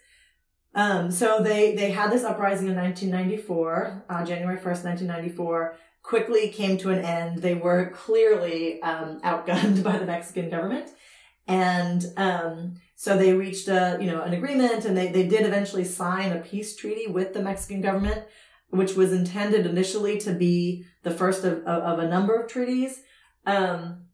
Um, 0.75 1.11
so 1.11 1.41
they, 1.43 1.75
they 1.75 1.91
had 1.91 2.13
this 2.13 2.25
uprising 2.25 2.69
in 2.69 2.77
1994, 2.77 4.05
uh, 4.09 4.25
January 4.25 4.59
1st, 4.59 4.85
1994, 4.85 5.77
quickly 6.05 6.49
came 6.49 6.77
to 6.79 6.91
an 6.91 7.05
end. 7.05 7.39
They 7.39 7.55
were 7.55 7.91
clearly 7.91 8.81
um, 8.83 9.21
outgunned 9.23 9.83
by 9.83 9.99
the 9.99 10.07
Mexican 10.07 10.49
government. 10.49 10.91
And 11.49 12.05
um, 12.17 12.75
so 12.95 13.17
they 13.17 13.33
reached 13.33 13.69
a, 13.69 13.99
you 14.01 14.07
know, 14.07 14.23
an 14.23 14.35
agreement 14.35 14.85
and 14.85 14.97
they, 14.97 15.09
they 15.09 15.27
did 15.27 15.45
eventually 15.45 15.85
sign 15.85 16.31
a 16.31 16.41
peace 16.41 16.77
treaty 16.77 17.07
with 17.07 17.35
the 17.35 17.43
Mexican 17.43 17.81
government, 17.81 18.25
which 18.69 18.95
was 18.95 19.13
intended 19.13 19.67
initially 19.67 20.19
to 20.21 20.33
be 20.33 20.85
the 21.03 21.11
first 21.11 21.43
of, 21.45 21.59
of, 21.61 21.83
of 21.83 21.99
a 21.99 22.09
number 22.09 22.35
of 22.35 22.51
treaties. 22.51 23.01
Um, 23.47 24.05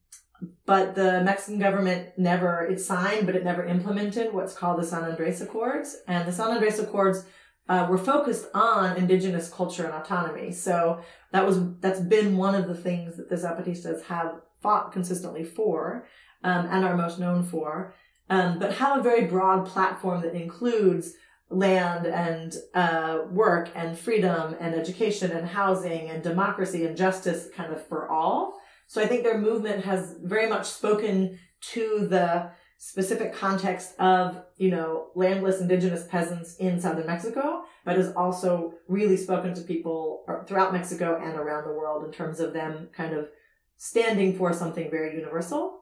but 0.65 0.95
the 0.95 1.23
Mexican 1.23 1.61
government 1.61 2.11
never, 2.17 2.67
it 2.67 2.81
signed, 2.81 3.27
but 3.27 3.37
it 3.37 3.45
never 3.45 3.65
implemented 3.65 4.33
what's 4.33 4.55
called 4.55 4.81
the 4.81 4.87
San 4.87 5.05
Andres 5.05 5.41
Accords. 5.41 5.99
And 6.07 6.27
the 6.27 6.33
San 6.33 6.51
Andres 6.51 6.79
Accords 6.79 7.27
uh, 7.71 7.87
were 7.89 7.97
focused 7.97 8.47
on 8.53 8.97
indigenous 8.97 9.49
culture 9.49 9.85
and 9.85 9.95
autonomy. 9.95 10.51
So 10.51 11.01
that 11.33 11.47
was, 11.47 11.57
that's 11.79 12.01
been 12.01 12.37
one 12.37 12.57
of 12.57 12.67
the 12.67 12.75
things 12.75 13.17
that 13.17 13.29
the 13.31 13.37
Zapatistas 13.37 14.03
have 14.07 14.41
fought 14.61 14.93
consistently 14.93 15.45
for, 15.45 16.09
um, 16.43 16.67
and 16.69 16.85
are 16.85 16.97
most 16.97 17.21
known 17.21 17.45
for. 17.45 17.95
Um, 18.29 18.59
but 18.59 18.75
have 18.75 18.99
a 18.99 19.03
very 19.03 19.25
broad 19.27 19.67
platform 19.67 20.21
that 20.23 20.35
includes 20.35 21.15
land 21.49 22.07
and 22.07 22.57
uh, 22.75 23.21
work 23.31 23.71
and 23.77 23.97
freedom 23.97 24.57
and 24.59 24.75
education 24.75 25.31
and 25.31 25.47
housing 25.47 26.11
and 26.11 26.25
democracy 26.25 26.85
and 26.87 26.97
justice 26.97 27.49
kind 27.55 27.73
of 27.73 27.87
for 27.87 28.09
all. 28.09 28.61
So 28.89 29.01
I 29.01 29.07
think 29.07 29.23
their 29.23 29.39
movement 29.39 29.85
has 29.85 30.17
very 30.23 30.49
much 30.49 30.67
spoken 30.67 31.39
to 31.75 32.07
the 32.09 32.51
specific 32.83 33.35
context 33.35 33.93
of, 34.01 34.43
you 34.57 34.71
know, 34.71 35.09
landless 35.15 35.61
indigenous 35.61 36.07
peasants 36.07 36.57
in 36.57 36.81
southern 36.81 37.07
Mexico, 37.07 37.63
but 37.85 37.99
has 37.99 38.11
also 38.15 38.73
really 38.89 39.19
spoken 39.19 39.53
to 39.53 39.61
people 39.61 40.25
throughout 40.47 40.73
Mexico 40.73 41.21
and 41.23 41.39
around 41.39 41.69
the 41.69 41.75
world 41.75 42.07
in 42.07 42.11
terms 42.11 42.41
of 42.41 42.55
them 42.55 42.89
kind 42.97 43.15
of 43.15 43.29
standing 43.77 44.35
for 44.35 44.55
something 44.55 44.91
very 44.91 45.15
universal. 45.15 45.81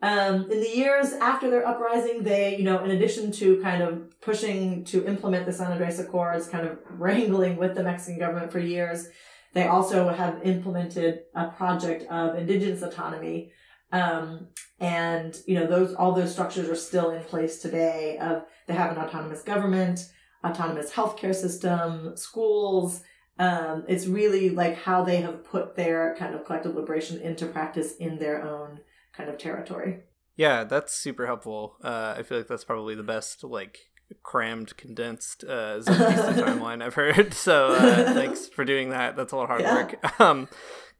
Um, 0.00 0.50
in 0.50 0.60
the 0.60 0.74
years 0.74 1.12
after 1.12 1.50
their 1.50 1.68
uprising, 1.68 2.22
they, 2.22 2.56
you 2.56 2.64
know, 2.64 2.82
in 2.82 2.92
addition 2.92 3.30
to 3.32 3.60
kind 3.60 3.82
of 3.82 4.18
pushing 4.22 4.84
to 4.84 5.06
implement 5.06 5.44
the 5.44 5.52
San 5.52 5.70
Andres 5.70 5.98
Accords, 5.98 6.48
kind 6.48 6.66
of 6.66 6.78
wrangling 6.90 7.58
with 7.58 7.74
the 7.74 7.82
Mexican 7.82 8.18
government 8.18 8.50
for 8.50 8.58
years, 8.58 9.06
they 9.52 9.66
also 9.66 10.08
have 10.08 10.40
implemented 10.44 11.24
a 11.34 11.48
project 11.48 12.10
of 12.10 12.38
indigenous 12.38 12.80
autonomy. 12.80 13.52
Um, 13.92 14.48
and, 14.80 15.36
you 15.46 15.54
know, 15.54 15.66
those, 15.66 15.94
all 15.94 16.12
those 16.12 16.32
structures 16.32 16.68
are 16.68 16.76
still 16.76 17.10
in 17.10 17.22
place 17.22 17.60
today 17.60 18.18
of, 18.18 18.44
they 18.66 18.74
have 18.74 18.96
an 18.96 19.02
autonomous 19.02 19.42
government, 19.42 20.10
autonomous 20.44 20.92
healthcare 20.92 21.34
system, 21.34 22.16
schools. 22.16 23.02
Um, 23.38 23.84
it's 23.88 24.06
really 24.06 24.50
like 24.50 24.76
how 24.76 25.04
they 25.04 25.20
have 25.22 25.44
put 25.44 25.76
their 25.76 26.14
kind 26.18 26.34
of 26.34 26.44
collective 26.44 26.74
liberation 26.74 27.20
into 27.20 27.46
practice 27.46 27.96
in 27.96 28.18
their 28.18 28.42
own 28.42 28.80
kind 29.12 29.30
of 29.30 29.38
territory. 29.38 30.00
Yeah, 30.36 30.64
that's 30.64 30.94
super 30.94 31.26
helpful. 31.26 31.76
Uh, 31.82 32.14
I 32.16 32.22
feel 32.22 32.38
like 32.38 32.46
that's 32.46 32.64
probably 32.64 32.94
the 32.94 33.02
best 33.02 33.42
like 33.42 33.78
crammed, 34.22 34.76
condensed 34.76 35.44
uh, 35.44 35.78
timeline 35.84 36.82
I've 36.82 36.94
heard. 36.94 37.34
So 37.38 37.68
uh, 37.68 38.14
thanks 38.14 38.48
for 38.48 38.64
doing 38.64 38.90
that. 38.90 39.16
That's 39.16 39.32
a 39.32 39.36
lot 39.36 39.44
of 39.44 39.48
hard 39.48 39.62
yeah. 39.62 39.74
work. 39.74 40.20
Um, 40.20 40.48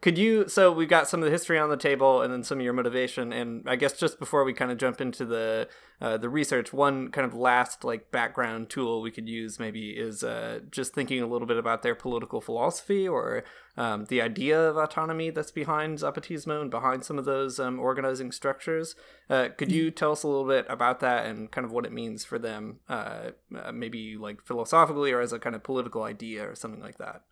could 0.01 0.17
you? 0.17 0.49
So 0.49 0.71
we've 0.71 0.89
got 0.89 1.09
some 1.09 1.21
of 1.21 1.25
the 1.25 1.33
history 1.33 1.59
on 1.59 1.71
the 1.71 1.77
table, 1.77 2.23
and 2.23 2.33
then 2.33 2.45
some 2.45 2.59
of 2.59 2.65
your 2.65 2.73
motivation. 2.73 3.33
And 3.33 3.69
I 3.69 3.75
guess 3.75 3.95
just 3.95 4.21
before 4.21 4.45
we 4.45 4.53
kind 4.53 4.71
of 4.71 4.79
jump 4.79 5.01
into 5.01 5.25
the 5.25 5.69
uh, 6.01 6.17
the 6.17 6.29
research, 6.29 6.73
one 6.73 7.11
kind 7.11 7.27
of 7.27 7.35
last 7.35 7.83
like 7.83 8.13
background 8.13 8.71
tool 8.71 9.03
we 9.03 9.11
could 9.11 9.29
use 9.29 9.59
maybe 9.59 9.91
is 9.91 10.23
uh, 10.23 10.61
just 10.71 10.95
thinking 10.95 11.21
a 11.21 11.27
little 11.27 11.49
bit 11.49 11.57
about 11.57 11.83
their 11.83 11.97
political 11.97 12.41
philosophy 12.41 13.09
or 13.09 13.43
um, 13.77 14.05
the 14.05 14.23
idea 14.23 14.61
of 14.61 14.77
autonomy 14.77 15.31
that's 15.31 15.51
behind 15.51 15.99
Zapatismo 15.99 16.63
and 16.63 16.71
behind 16.71 17.05
some 17.05 17.19
of 17.19 17.25
those 17.25 17.59
um, 17.59 17.81
organizing 17.81 18.31
structures. 18.31 18.95
Uh, 19.29 19.49
could 19.57 19.73
you 19.73 19.91
tell 19.91 20.13
us 20.13 20.23
a 20.23 20.29
little 20.29 20.47
bit 20.47 20.65
about 20.69 21.01
that 21.01 21.27
and 21.27 21.51
kind 21.51 21.65
of 21.65 21.73
what 21.73 21.85
it 21.85 21.93
means 21.93 22.25
for 22.25 22.39
them, 22.39 22.79
uh, 22.89 23.31
uh, 23.57 23.73
maybe 23.73 24.17
like 24.17 24.47
philosophically 24.47 25.11
or 25.11 25.21
as 25.21 25.33
a 25.33 25.41
kind 25.41 25.57
of 25.57 25.65
political 25.65 26.05
idea 26.05 26.49
or 26.49 26.55
something 26.55 26.81
like 26.81 26.99
that? 26.99 27.23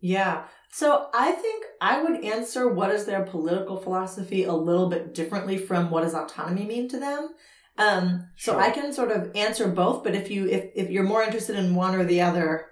Yeah. 0.00 0.44
So 0.70 1.08
I 1.12 1.32
think 1.32 1.64
I 1.80 2.02
would 2.02 2.24
answer 2.24 2.68
what 2.72 2.90
is 2.90 3.04
their 3.04 3.24
political 3.24 3.76
philosophy 3.76 4.44
a 4.44 4.52
little 4.52 4.88
bit 4.88 5.14
differently 5.14 5.58
from 5.58 5.90
what 5.90 6.02
does 6.02 6.14
autonomy 6.14 6.64
mean 6.64 6.88
to 6.88 6.98
them. 6.98 7.30
Um, 7.76 8.28
so 8.36 8.58
I 8.58 8.70
can 8.70 8.92
sort 8.92 9.10
of 9.10 9.30
answer 9.34 9.66
both, 9.68 10.04
but 10.04 10.14
if 10.14 10.30
you 10.30 10.46
if, 10.46 10.70
if 10.74 10.90
you're 10.90 11.02
more 11.02 11.22
interested 11.22 11.56
in 11.56 11.74
one 11.74 11.94
or 11.94 12.04
the 12.04 12.20
other, 12.20 12.66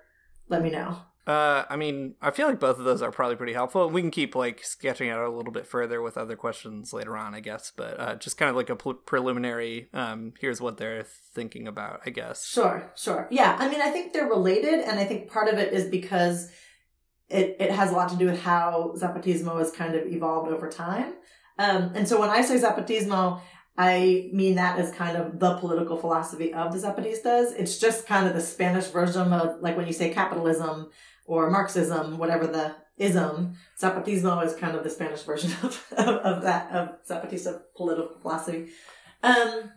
let 0.49 0.63
me 0.63 0.71
know. 0.71 0.99
Uh, 1.27 1.67
I 1.69 1.77
mean, 1.77 2.15
I 2.23 2.31
feel 2.31 2.47
like 2.49 2.59
both 2.59 2.79
of 2.79 2.85
those 2.85 3.03
are 3.03 3.13
probably 3.13 3.37
pretty 3.37 3.53
helpful. 3.53 3.91
We 3.91 4.01
can 4.01 4.11
keep 4.11 4.35
like 4.35 4.65
sketching 4.65 5.11
out 5.11 5.23
a 5.23 5.29
little 5.29 5.53
bit 5.53 5.67
further 5.67 6.01
with 6.01 6.17
other 6.17 6.37
questions 6.37 6.95
later 6.95 7.19
on, 7.19 7.35
I 7.35 7.41
guess. 7.41 7.71
But 7.75 8.01
uh, 8.01 8.15
just 8.17 8.39
kind 8.39 8.49
of 8.49 8.57
like 8.57 8.71
a 8.71 8.77
pl- 8.77 8.95
preliminary. 8.95 9.89
Um, 9.93 10.33
here's 10.41 10.59
what 10.59 10.79
they're 10.79 11.03
thinking 11.03 11.69
about, 11.69 12.01
I 12.07 12.11
guess. 12.11 12.47
Sure, 12.47 12.91
sure. 12.97 13.29
Yeah, 13.31 13.57
I 13.59 13.69
mean, 13.69 13.83
I 13.83 13.91
think 13.91 14.15
they're 14.15 14.29
related, 14.29 14.81
and 14.81 14.99
I 14.99 15.05
think 15.05 15.31
part 15.31 15.49
of 15.49 15.59
it 15.59 15.75
is 15.75 15.91
because 15.91 16.51
it, 17.29 17.57
it 17.61 17.71
has 17.71 17.91
a 17.91 17.95
lot 17.95 18.09
to 18.11 18.17
do 18.17 18.27
with 18.27 18.41
how 18.41 18.95
Zapatismo 18.97 19.59
has 19.59 19.71
kind 19.71 19.95
of 19.95 20.07
evolved 20.07 20.51
over 20.51 20.69
time. 20.69 21.15
Um, 21.59 21.93
and 21.95 22.09
so 22.09 22.21
when 22.21 22.31
I 22.31 22.43
say 22.43 22.57
Zapatismo, 22.59 23.41
I 23.77 24.31
mean 24.33 24.57
that 24.57 24.79
as 24.79 24.91
kind 24.91 25.17
of 25.17 25.39
the 25.39 25.57
political 25.59 25.97
philosophy 25.97 26.53
of 26.53 26.73
the 26.73 26.79
Zapatistas. 26.79 27.53
It's 27.57 27.79
just 27.79 28.07
kind 28.07 28.27
of 28.27 28.35
the 28.35 28.41
Spanish 28.41 28.87
version 28.87 29.33
of, 29.33 29.61
like 29.61 29.77
when 29.77 29.87
you 29.87 29.93
say 29.93 30.11
capitalism 30.11 30.91
or 31.27 31.51
Marxism, 31.51 32.19
whatever 32.19 32.47
the 32.47 32.75
ism, 32.97 33.55
Zapatismo 33.81 34.45
is 34.45 34.55
kind 34.55 34.77
of 34.77 34.83
the 34.83 34.91
Spanish 34.91 35.23
version 35.23 35.53
of, 35.63 35.85
of, 35.93 36.09
of 36.09 36.43
that, 36.43 36.71
of 36.73 36.97
Zapatista 37.09 37.61
political 37.77 38.19
philosophy. 38.21 38.71
Um, 39.23 39.71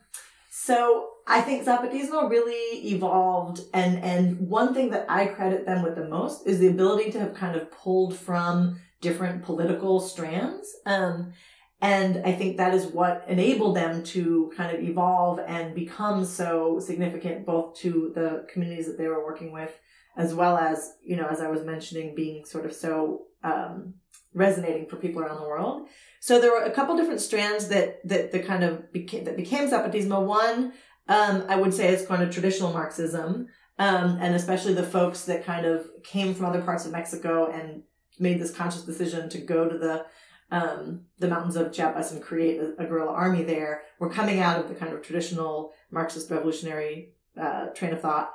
so 0.54 1.08
I 1.26 1.40
think 1.40 1.66
Zapatismo 1.66 2.30
really 2.30 2.90
evolved, 2.90 3.62
and 3.74 4.04
and 4.04 4.50
one 4.50 4.74
thing 4.74 4.90
that 4.90 5.06
I 5.08 5.28
credit 5.28 5.66
them 5.66 5.82
with 5.82 5.96
the 5.96 6.10
most 6.10 6.46
is 6.46 6.60
the 6.60 6.68
ability 6.68 7.10
to 7.12 7.20
have 7.22 7.34
kind 7.34 7.56
of 7.56 7.72
pulled 7.72 8.18
from 8.18 8.82
different 9.00 9.44
political 9.44 10.02
strands. 10.02 10.76
Um, 10.86 11.32
and 11.80 12.22
I 12.26 12.34
think 12.34 12.58
that 12.58 12.74
is 12.74 12.86
what 12.88 13.24
enabled 13.30 13.78
them 13.78 14.04
to 14.04 14.52
kind 14.58 14.76
of 14.76 14.84
evolve 14.84 15.40
and 15.40 15.74
become 15.74 16.26
so 16.26 16.80
significant 16.80 17.46
both 17.46 17.78
to 17.78 18.12
the 18.14 18.46
communities 18.52 18.88
that 18.88 18.98
they 18.98 19.08
were 19.08 19.26
working 19.26 19.54
with, 19.54 19.72
as 20.18 20.34
well 20.34 20.58
as, 20.58 20.98
you 21.02 21.16
know, 21.16 21.28
as 21.28 21.40
I 21.40 21.50
was 21.50 21.64
mentioning, 21.64 22.14
being 22.14 22.44
sort 22.44 22.66
of 22.66 22.74
so 22.74 23.28
um, 23.42 23.94
resonating 24.34 24.86
for 24.86 24.96
people 24.96 25.22
around 25.22 25.38
the 25.38 25.48
world. 25.48 25.88
So 26.20 26.40
there 26.40 26.52
were 26.52 26.64
a 26.64 26.72
couple 26.72 26.96
different 26.96 27.22
strands 27.22 27.68
that 27.70 28.08
that 28.08 28.32
the 28.32 28.40
kind 28.40 28.64
of 28.64 28.92
became 28.94 29.24
that 29.26 29.38
became 29.38 29.70
Zapatismo. 29.70 30.24
One, 30.26 30.74
um, 31.08 31.44
I 31.50 31.56
would 31.56 31.74
say, 31.74 31.94
is 31.94 32.06
kind 32.06 32.24
of 32.24 32.32
traditional 32.32 32.72
Marxism, 32.72 33.48
um, 33.80 34.18
and 34.22 34.36
especially 34.36 34.74
the 34.74 34.84
folks 34.84 35.26
that 35.26 35.46
kind 35.46 35.66
of 35.66 35.88
came 36.04 36.34
from 36.34 36.46
other 36.46 36.62
parts 36.62 36.86
of 36.86 36.92
Mexico 36.92 37.52
and 37.52 37.84
made 38.20 38.40
this 38.40 38.52
conscious 38.52 38.84
decision 38.84 39.30
to 39.30 39.40
go 39.40 39.68
to 39.68 39.78
the 39.78 40.06
um, 40.52 41.06
the 41.18 41.28
mountains 41.28 41.56
of 41.56 41.72
Chiapas 41.72 42.12
and 42.12 42.22
create 42.22 42.60
a, 42.60 42.76
a 42.82 42.86
guerrilla 42.86 43.12
army 43.12 43.44
there. 43.44 43.84
Were 44.00 44.10
coming 44.10 44.40
out 44.40 44.60
of 44.60 44.70
the 44.70 44.76
kind 44.76 44.94
of 44.94 45.02
traditional 45.02 45.74
Marxist 45.92 46.30
revolutionary 46.30 47.14
uh, 47.40 47.68
train 47.68 47.94
of 47.94 48.02
thought. 48.02 48.34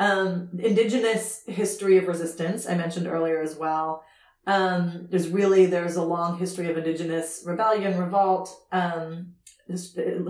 Um, 0.00 0.50
indigenous 0.58 1.42
history 1.46 1.98
of 1.98 2.06
resistance 2.06 2.68
I 2.68 2.76
mentioned 2.76 3.08
earlier 3.08 3.40
as 3.40 3.56
well 3.56 4.04
um, 4.48 5.06
there's 5.10 5.28
really 5.28 5.66
there's 5.66 5.96
a 5.96 6.02
long 6.02 6.38
history 6.38 6.70
of 6.70 6.78
indigenous 6.78 7.42
rebellion, 7.44 7.98
revolt, 7.98 8.50
um, 8.72 9.34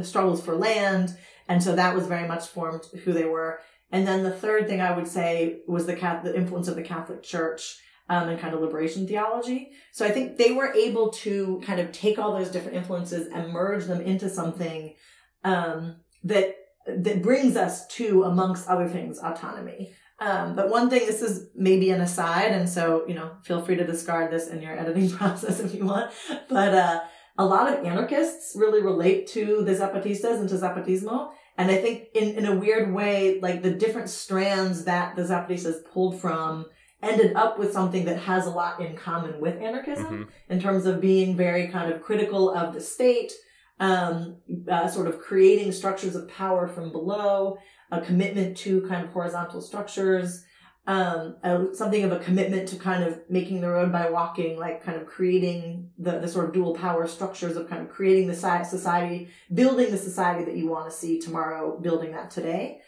struggles 0.03 0.43
for 0.45 0.57
land, 0.57 1.17
and 1.49 1.63
so 1.63 1.77
that 1.77 1.95
was 1.95 2.09
very 2.09 2.27
much 2.27 2.49
formed 2.49 2.85
who 3.05 3.13
they 3.13 3.25
were. 3.25 3.61
And 3.93 4.07
then 4.07 4.25
the 4.25 4.33
third 4.33 4.69
thing 4.69 4.81
I 4.81 4.95
would 4.95 5.07
say 5.07 5.61
was 5.69 5.87
the 5.87 5.95
Cath- 5.95 6.25
the 6.25 6.37
influence 6.37 6.67
of 6.67 6.75
the 6.75 6.83
Catholic 6.83 7.23
Church 7.23 7.79
um, 8.09 8.29
and 8.29 8.41
kind 8.41 8.55
of 8.55 8.61
liberation 8.61 9.07
theology. 9.07 9.71
So 9.93 10.05
I 10.05 10.11
think 10.11 10.37
they 10.37 10.51
were 10.51 10.75
able 10.75 11.11
to 11.11 11.63
kind 11.65 11.79
of 11.79 11.93
take 11.93 12.19
all 12.19 12.37
those 12.37 12.51
different 12.51 12.77
influences 12.77 13.29
and 13.33 13.53
merge 13.53 13.85
them 13.85 14.01
into 14.01 14.29
something 14.29 14.97
um, 15.45 15.97
that 16.25 16.57
that 16.89 17.23
brings 17.23 17.57
us 17.57 17.87
to, 17.87 18.25
amongst 18.25 18.67
other 18.67 18.89
things, 18.89 19.21
autonomy. 19.21 19.93
Um, 20.21 20.57
but 20.57 20.69
one 20.69 20.91
thing, 20.91 21.07
this 21.07 21.23
is 21.23 21.49
maybe 21.55 21.91
an 21.91 22.01
aside, 22.01 22.51
and 22.53 22.69
so, 22.69 23.05
you 23.07 23.15
know, 23.15 23.33
feel 23.45 23.63
free 23.63 23.77
to 23.77 23.87
discard 23.87 24.33
this 24.33 24.49
in 24.49 24.61
your 24.61 24.77
editing 24.77 25.11
process 25.19 25.61
if 25.61 25.75
you 25.75 25.85
want. 25.87 26.11
But, 26.49 26.75
uh, 26.75 27.01
a 27.41 27.47
lot 27.47 27.73
of 27.73 27.85
anarchists 27.87 28.55
really 28.57 28.83
relate 28.83 29.29
to 29.29 29.63
the 29.63 29.71
Zapatistas 29.73 30.41
and 30.41 30.49
to 30.49 30.57
Zapatismo. 30.57 31.31
And 31.57 31.71
I 31.71 31.77
think 31.77 32.09
in, 32.13 32.35
in 32.35 32.47
a 32.47 32.57
weird 32.57 32.93
way, 32.93 33.39
like 33.41 33.63
the 33.63 33.71
different 33.71 34.09
strands 34.09 34.85
that 34.87 35.15
the 35.15 35.23
Zapatistas 35.23 35.85
pulled 35.93 36.21
from 36.21 36.67
ended 37.01 37.37
up 37.37 37.57
with 37.57 37.73
something 37.73 38.07
that 38.07 38.19
has 38.19 38.47
a 38.47 38.51
lot 38.51 38.81
in 38.81 38.97
common 38.97 39.39
with 39.41 39.55
anarchism 39.63 40.07
Mhm. 40.07 40.29
in 40.49 40.59
terms 40.61 40.85
of 40.85 41.01
being 41.01 41.37
very 41.37 41.69
kind 41.69 41.93
of 41.93 42.03
critical 42.03 42.51
of 42.51 42.75
the 42.75 42.81
state, 42.81 43.33
um, 43.79 44.39
uh, 44.69 44.89
sort 44.89 45.07
of 45.07 45.21
creating 45.21 45.71
structures 45.71 46.17
of 46.17 46.27
power 46.29 46.67
from 46.67 46.91
below, 46.91 47.57
a 47.91 48.01
commitment 48.01 48.57
to 48.59 48.87
kind 48.89 49.05
of 49.05 49.13
horizontal 49.13 49.61
structures, 49.61 50.45
um, 50.87 51.37
a, 51.43 51.67
something 51.75 52.03
of 52.03 52.13
a 52.13 52.19
commitment 52.19 52.69
to 52.69 52.77
kind 52.77 53.05
of 53.05 53.21
making 53.29 53.61
the 53.61 53.69
road 53.69 53.93
by 53.93 54.09
walking, 54.09 54.59
like 54.59 54.83
kind 54.83 54.99
of 54.99 55.07
creating 55.07 55.91
the, 55.99 56.19
the 56.19 56.29
sort 56.29 56.47
of 56.47 56.55
dual 56.55 56.75
power 56.75 57.07
structures 57.07 57.57
of 57.57 57.69
kind 57.69 57.83
of 57.83 57.91
creating 57.91 58.27
the 58.27 58.35
society, 58.35 59.29
building 59.53 59.91
the 59.91 59.99
society 59.99 60.45
that 60.45 60.57
you 60.57 60.67
want 60.67 60.91
to 60.91 60.97
see 60.97 61.21
tomorrow, 61.21 61.79
building 61.79 62.13
that 62.13 62.31
today. 62.31 62.81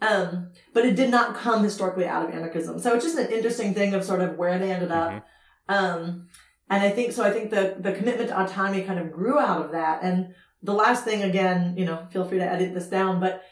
Um, 0.00 0.50
but 0.72 0.84
it 0.84 0.96
did 0.96 1.10
not 1.10 1.36
come 1.36 1.62
historically 1.62 2.06
out 2.06 2.28
of 2.28 2.34
anarchism. 2.34 2.80
So 2.80 2.94
it's 2.94 3.04
just 3.04 3.18
an 3.18 3.30
interesting 3.30 3.72
thing 3.72 3.94
of 3.94 4.04
sort 4.04 4.20
of 4.20 4.36
where 4.36 4.58
they 4.58 4.72
ended 4.72 4.90
up. 4.90 5.24
Um, 5.68 6.26
and 6.68 6.82
I 6.82 6.90
think, 6.90 7.12
so 7.12 7.22
I 7.22 7.30
think 7.30 7.50
the, 7.50 7.76
the 7.78 7.92
commitment 7.92 8.30
to 8.30 8.40
autonomy 8.40 8.82
kind 8.82 8.98
of 8.98 9.12
grew 9.12 9.38
out 9.38 9.64
of 9.64 9.72
that. 9.72 10.02
And 10.02 10.34
the 10.62 10.74
last 10.74 11.04
thing, 11.04 11.22
again, 11.22 11.76
you 11.76 11.84
know, 11.84 12.06
feel 12.10 12.26
free 12.26 12.38
to 12.38 12.44
edit 12.44 12.74
this 12.74 12.88
down, 12.88 13.20
but 13.20 13.44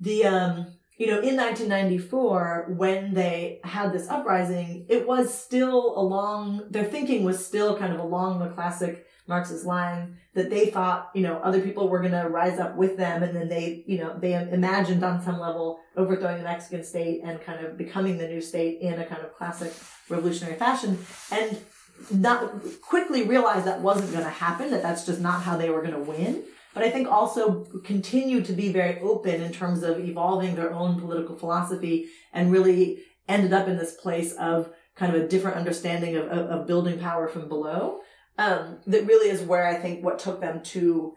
the, 0.00 0.24
um, 0.24 0.66
you 0.98 1.06
know, 1.06 1.20
in 1.20 1.36
1994, 1.36 2.74
when 2.76 3.14
they 3.14 3.60
had 3.64 3.92
this 3.92 4.08
uprising, 4.08 4.86
it 4.88 5.06
was 5.06 5.32
still 5.32 5.98
along, 5.98 6.68
their 6.70 6.84
thinking 6.84 7.24
was 7.24 7.44
still 7.44 7.76
kind 7.76 7.92
of 7.92 8.00
along 8.00 8.38
the 8.38 8.48
classic 8.48 9.06
Marxist 9.28 9.66
line 9.66 10.16
that 10.34 10.50
they 10.50 10.66
thought, 10.66 11.10
you 11.14 11.22
know, 11.22 11.38
other 11.38 11.60
people 11.60 11.88
were 11.88 11.98
going 11.98 12.12
to 12.12 12.28
rise 12.28 12.58
up 12.58 12.76
with 12.76 12.96
them. 12.96 13.22
And 13.22 13.34
then 13.34 13.48
they, 13.48 13.82
you 13.86 13.98
know, 13.98 14.16
they 14.18 14.34
imagined 14.34 15.02
on 15.02 15.22
some 15.22 15.40
level 15.40 15.80
overthrowing 15.96 16.38
the 16.38 16.44
Mexican 16.44 16.84
state 16.84 17.22
and 17.24 17.40
kind 17.40 17.64
of 17.64 17.76
becoming 17.76 18.18
the 18.18 18.28
new 18.28 18.40
state 18.40 18.80
in 18.80 19.00
a 19.00 19.04
kind 19.04 19.22
of 19.22 19.34
classic 19.34 19.72
revolutionary 20.08 20.56
fashion. 20.56 20.98
And 21.32 21.58
not 22.10 22.52
quickly 22.82 23.22
realized 23.22 23.66
that 23.66 23.80
wasn't 23.80 24.12
going 24.12 24.24
to 24.24 24.30
happen, 24.30 24.70
that 24.70 24.82
that's 24.82 25.06
just 25.06 25.20
not 25.20 25.42
how 25.42 25.56
they 25.56 25.70
were 25.70 25.80
going 25.80 25.94
to 25.94 26.00
win. 26.00 26.44
But 26.76 26.84
I 26.84 26.90
think 26.90 27.08
also 27.08 27.64
continue 27.84 28.42
to 28.42 28.52
be 28.52 28.70
very 28.70 29.00
open 29.00 29.40
in 29.40 29.50
terms 29.50 29.82
of 29.82 29.98
evolving 29.98 30.56
their 30.56 30.74
own 30.74 31.00
political 31.00 31.34
philosophy 31.34 32.08
and 32.34 32.52
really 32.52 32.98
ended 33.26 33.54
up 33.54 33.66
in 33.66 33.78
this 33.78 33.94
place 33.94 34.34
of 34.34 34.70
kind 34.94 35.16
of 35.16 35.22
a 35.22 35.26
different 35.26 35.56
understanding 35.56 36.16
of, 36.16 36.26
of, 36.26 36.50
of 36.50 36.66
building 36.66 36.98
power 36.98 37.28
from 37.28 37.48
below. 37.48 38.00
Um, 38.36 38.80
that 38.88 39.06
really 39.06 39.30
is 39.30 39.40
where 39.40 39.66
I 39.66 39.76
think 39.76 40.04
what 40.04 40.18
took 40.18 40.42
them 40.42 40.62
to 40.64 41.14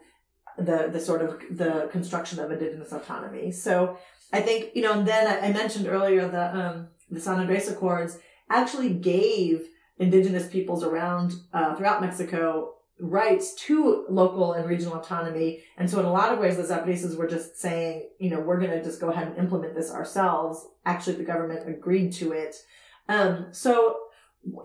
the, 0.56 0.88
the 0.90 0.98
sort 0.98 1.20
of 1.20 1.38
the 1.50 1.90
construction 1.92 2.38
of 2.38 2.50
indigenous 2.50 2.92
autonomy. 2.92 3.52
So 3.52 3.98
I 4.32 4.40
think, 4.40 4.70
you 4.74 4.80
know, 4.80 4.94
and 4.94 5.06
then 5.06 5.44
I, 5.44 5.52
mentioned 5.52 5.88
earlier 5.88 6.26
the, 6.26 6.56
um, 6.58 6.88
the 7.10 7.20
San 7.20 7.38
Andres 7.38 7.68
Accords 7.68 8.16
actually 8.48 8.94
gave 8.94 9.68
indigenous 9.98 10.48
peoples 10.48 10.82
around, 10.82 11.34
uh, 11.52 11.74
throughout 11.74 12.00
Mexico 12.00 12.76
rights 13.00 13.54
to 13.54 14.04
local 14.08 14.52
and 14.52 14.68
regional 14.68 14.94
autonomy. 14.94 15.62
And 15.76 15.88
so 15.88 15.98
in 16.00 16.06
a 16.06 16.12
lot 16.12 16.32
of 16.32 16.38
ways, 16.38 16.56
the 16.56 16.62
Zapatistas 16.62 17.16
were 17.16 17.26
just 17.26 17.58
saying, 17.58 18.08
you 18.18 18.30
know, 18.30 18.40
we're 18.40 18.58
going 18.58 18.70
to 18.70 18.82
just 18.82 19.00
go 19.00 19.10
ahead 19.10 19.28
and 19.28 19.38
implement 19.38 19.74
this 19.74 19.90
ourselves. 19.90 20.66
Actually, 20.84 21.16
the 21.16 21.24
government 21.24 21.68
agreed 21.68 22.12
to 22.14 22.32
it. 22.32 22.56
Um, 23.08 23.48
so 23.50 23.98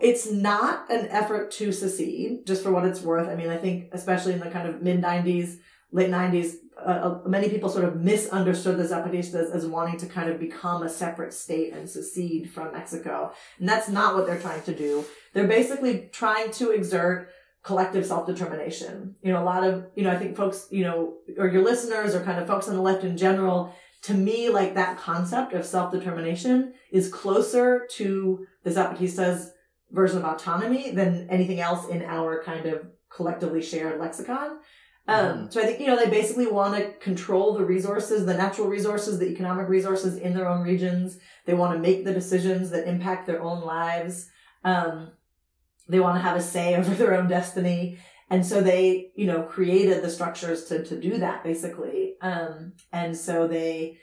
it's 0.00 0.30
not 0.30 0.90
an 0.90 1.08
effort 1.08 1.50
to 1.52 1.72
secede, 1.72 2.46
just 2.46 2.62
for 2.62 2.70
what 2.70 2.84
it's 2.84 3.02
worth. 3.02 3.28
I 3.28 3.34
mean, 3.34 3.48
I 3.48 3.56
think 3.56 3.90
especially 3.92 4.32
in 4.32 4.40
the 4.40 4.50
kind 4.50 4.68
of 4.68 4.82
mid 4.82 5.02
90s, 5.02 5.58
late 5.92 6.10
90s, 6.10 6.54
uh, 6.84 7.18
many 7.26 7.48
people 7.48 7.68
sort 7.68 7.84
of 7.84 7.96
misunderstood 7.96 8.76
the 8.76 8.84
Zapatistas 8.84 9.54
as 9.54 9.66
wanting 9.66 9.98
to 9.98 10.06
kind 10.06 10.30
of 10.30 10.38
become 10.38 10.82
a 10.82 10.88
separate 10.88 11.32
state 11.32 11.72
and 11.72 11.88
secede 11.88 12.50
from 12.50 12.72
Mexico. 12.72 13.32
And 13.58 13.68
that's 13.68 13.88
not 13.88 14.14
what 14.14 14.26
they're 14.26 14.38
trying 14.38 14.62
to 14.62 14.74
do. 14.74 15.04
They're 15.32 15.48
basically 15.48 16.10
trying 16.12 16.50
to 16.52 16.70
exert 16.70 17.30
collective 17.66 18.06
self-determination. 18.06 19.16
You 19.22 19.32
know, 19.32 19.42
a 19.42 19.48
lot 19.52 19.64
of, 19.64 19.86
you 19.96 20.04
know, 20.04 20.12
I 20.12 20.16
think 20.16 20.36
folks, 20.36 20.68
you 20.70 20.84
know, 20.84 21.14
or 21.36 21.48
your 21.48 21.64
listeners 21.64 22.14
or 22.14 22.22
kind 22.22 22.38
of 22.40 22.46
folks 22.46 22.68
on 22.68 22.76
the 22.76 22.80
left 22.80 23.02
in 23.02 23.16
general, 23.16 23.74
to 24.02 24.14
me, 24.14 24.50
like 24.50 24.74
that 24.74 24.98
concept 24.98 25.52
of 25.52 25.66
self-determination 25.66 26.74
is 26.92 27.08
closer 27.08 27.88
to 27.98 28.46
the 28.62 28.70
Zapatistas 28.70 29.50
version 29.90 30.18
of 30.18 30.24
autonomy 30.24 30.92
than 30.92 31.26
anything 31.28 31.60
else 31.60 31.88
in 31.88 32.02
our 32.02 32.42
kind 32.44 32.66
of 32.66 32.86
collectively 33.10 33.62
shared 33.62 33.98
lexicon. 33.98 34.58
Um, 35.08 35.16
Mm-hmm. 35.16 35.50
so 35.50 35.60
I 35.60 35.64
think, 35.66 35.80
you 35.80 35.86
know, 35.86 35.96
they 35.96 36.10
basically 36.10 36.48
want 36.48 36.76
to 36.76 36.92
control 37.08 37.54
the 37.54 37.64
resources, 37.64 38.26
the 38.26 38.34
natural 38.34 38.68
resources, 38.68 39.18
the 39.18 39.28
economic 39.28 39.68
resources 39.68 40.18
in 40.18 40.34
their 40.34 40.48
own 40.48 40.62
regions. 40.62 41.18
They 41.46 41.54
want 41.54 41.74
to 41.74 41.80
make 41.80 42.04
the 42.04 42.14
decisions 42.14 42.70
that 42.70 42.88
impact 42.88 43.26
their 43.26 43.42
own 43.42 43.64
lives. 43.64 44.28
Um, 44.64 45.10
they 45.88 46.00
want 46.00 46.16
to 46.16 46.22
have 46.22 46.36
a 46.36 46.42
say 46.42 46.74
over 46.76 46.94
their 46.94 47.14
own 47.14 47.28
destiny. 47.28 47.98
And 48.28 48.44
so 48.44 48.60
they, 48.60 49.12
you 49.14 49.26
know, 49.26 49.42
created 49.42 50.02
the 50.02 50.10
structures 50.10 50.64
to, 50.64 50.84
to 50.84 51.00
do 51.00 51.18
that 51.18 51.44
basically. 51.44 52.14
Um, 52.20 52.72
and 52.92 53.16
so 53.16 53.46
they, 53.46 53.98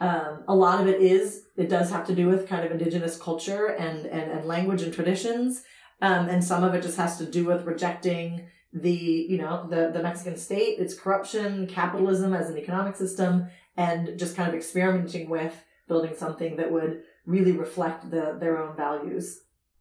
um, 0.00 0.42
a 0.48 0.54
lot 0.54 0.80
of 0.80 0.88
it 0.88 1.00
is, 1.00 1.44
it 1.56 1.68
does 1.68 1.90
have 1.90 2.06
to 2.08 2.14
do 2.14 2.26
with 2.26 2.48
kind 2.48 2.64
of 2.64 2.72
indigenous 2.72 3.16
culture 3.16 3.66
and, 3.66 4.06
and, 4.06 4.32
and 4.32 4.44
language 4.46 4.82
and 4.82 4.92
traditions. 4.92 5.62
Um, 6.02 6.28
and 6.28 6.42
some 6.42 6.64
of 6.64 6.74
it 6.74 6.82
just 6.82 6.96
has 6.96 7.18
to 7.18 7.26
do 7.26 7.44
with 7.44 7.64
rejecting 7.64 8.46
the, 8.72 8.90
you 8.92 9.38
know, 9.38 9.66
the, 9.68 9.90
the 9.92 10.02
Mexican 10.02 10.36
state, 10.36 10.78
its 10.78 10.98
corruption, 10.98 11.66
capitalism 11.66 12.34
as 12.34 12.50
an 12.50 12.58
economic 12.58 12.96
system, 12.96 13.46
and 13.76 14.18
just 14.18 14.36
kind 14.36 14.48
of 14.48 14.54
experimenting 14.54 15.30
with 15.30 15.54
building 15.86 16.14
something 16.16 16.56
that 16.56 16.70
would 16.70 17.02
really 17.26 17.52
reflect 17.52 18.10
the, 18.10 18.36
their 18.38 18.58
own 18.58 18.76
values. 18.76 19.40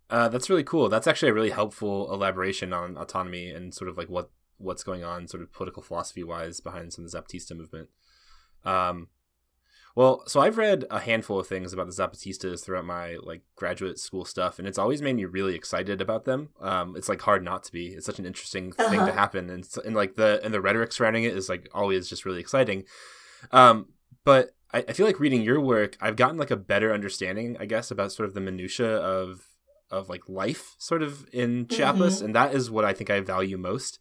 Uh, 0.09 0.29
that's 0.29 0.49
really 0.49 0.63
cool. 0.63 0.87
That's 0.89 1.07
actually 1.07 1.29
a 1.29 1.33
really 1.33 1.49
helpful 1.49 2.11
elaboration 2.13 2.71
on 2.73 2.97
autonomy 2.97 3.49
and 3.49 3.73
sort 3.73 3.89
of 3.89 3.97
like 3.97 4.09
what 4.09 4.29
what's 4.57 4.83
going 4.83 5.03
on, 5.03 5.27
sort 5.27 5.43
of 5.43 5.51
political 5.51 5.83
philosophy 5.83 6.23
wise, 6.23 6.59
behind 6.61 6.93
some 6.93 7.05
of 7.05 7.11
the 7.11 7.17
Zapatista 7.17 7.55
movement. 7.55 7.89
Um, 8.63 9.09
well, 9.95 10.23
so 10.27 10.39
I've 10.39 10.57
read 10.57 10.85
a 10.91 10.99
handful 10.99 11.39
of 11.39 11.47
things 11.47 11.73
about 11.73 11.87
the 11.87 11.91
Zapatistas 11.91 12.63
throughout 12.63 12.85
my 12.85 13.17
like 13.21 13.41
graduate 13.55 13.97
school 13.99 14.25
stuff, 14.25 14.59
and 14.59 14.67
it's 14.67 14.77
always 14.77 15.01
made 15.01 15.15
me 15.15 15.25
really 15.25 15.55
excited 15.55 16.01
about 16.01 16.25
them. 16.25 16.49
Um, 16.61 16.95
it's 16.95 17.09
like 17.09 17.21
hard 17.21 17.43
not 17.43 17.63
to 17.65 17.71
be. 17.71 17.87
It's 17.87 18.05
such 18.05 18.19
an 18.19 18.25
interesting 18.25 18.71
thing 18.71 18.91
to 18.91 19.01
Uh-huh. 19.01 19.11
happen, 19.11 19.49
and 19.49 19.67
and 19.83 19.95
like 19.95 20.15
the 20.15 20.39
and 20.43 20.53
the 20.53 20.61
rhetoric 20.61 20.91
surrounding 20.91 21.23
it 21.23 21.35
is 21.35 21.49
like 21.49 21.67
always 21.73 22.07
just 22.07 22.25
really 22.25 22.39
exciting. 22.39 22.83
Um, 23.51 23.87
but 24.23 24.51
I, 24.71 24.85
I 24.87 24.93
feel 24.93 25.05
like 25.05 25.19
reading 25.19 25.41
your 25.41 25.59
work, 25.59 25.97
I've 25.99 26.15
gotten 26.15 26.37
like 26.37 26.51
a 26.51 26.57
better 26.57 26.93
understanding, 26.93 27.57
I 27.59 27.65
guess, 27.65 27.89
about 27.91 28.11
sort 28.11 28.29
of 28.29 28.35
the 28.35 28.41
minutia 28.41 28.97
of 28.97 29.46
of 29.89 30.09
like 30.09 30.27
life, 30.27 30.75
sort 30.77 31.01
of 31.03 31.27
in 31.31 31.67
Chiapas, 31.67 32.21
Mhm. 32.21 32.25
and 32.25 32.35
that 32.35 32.53
is 32.53 32.69
what 32.69 32.85
I 32.85 32.93
think 32.93 33.09
I 33.09 33.19
value 33.21 33.57
most. 33.57 33.99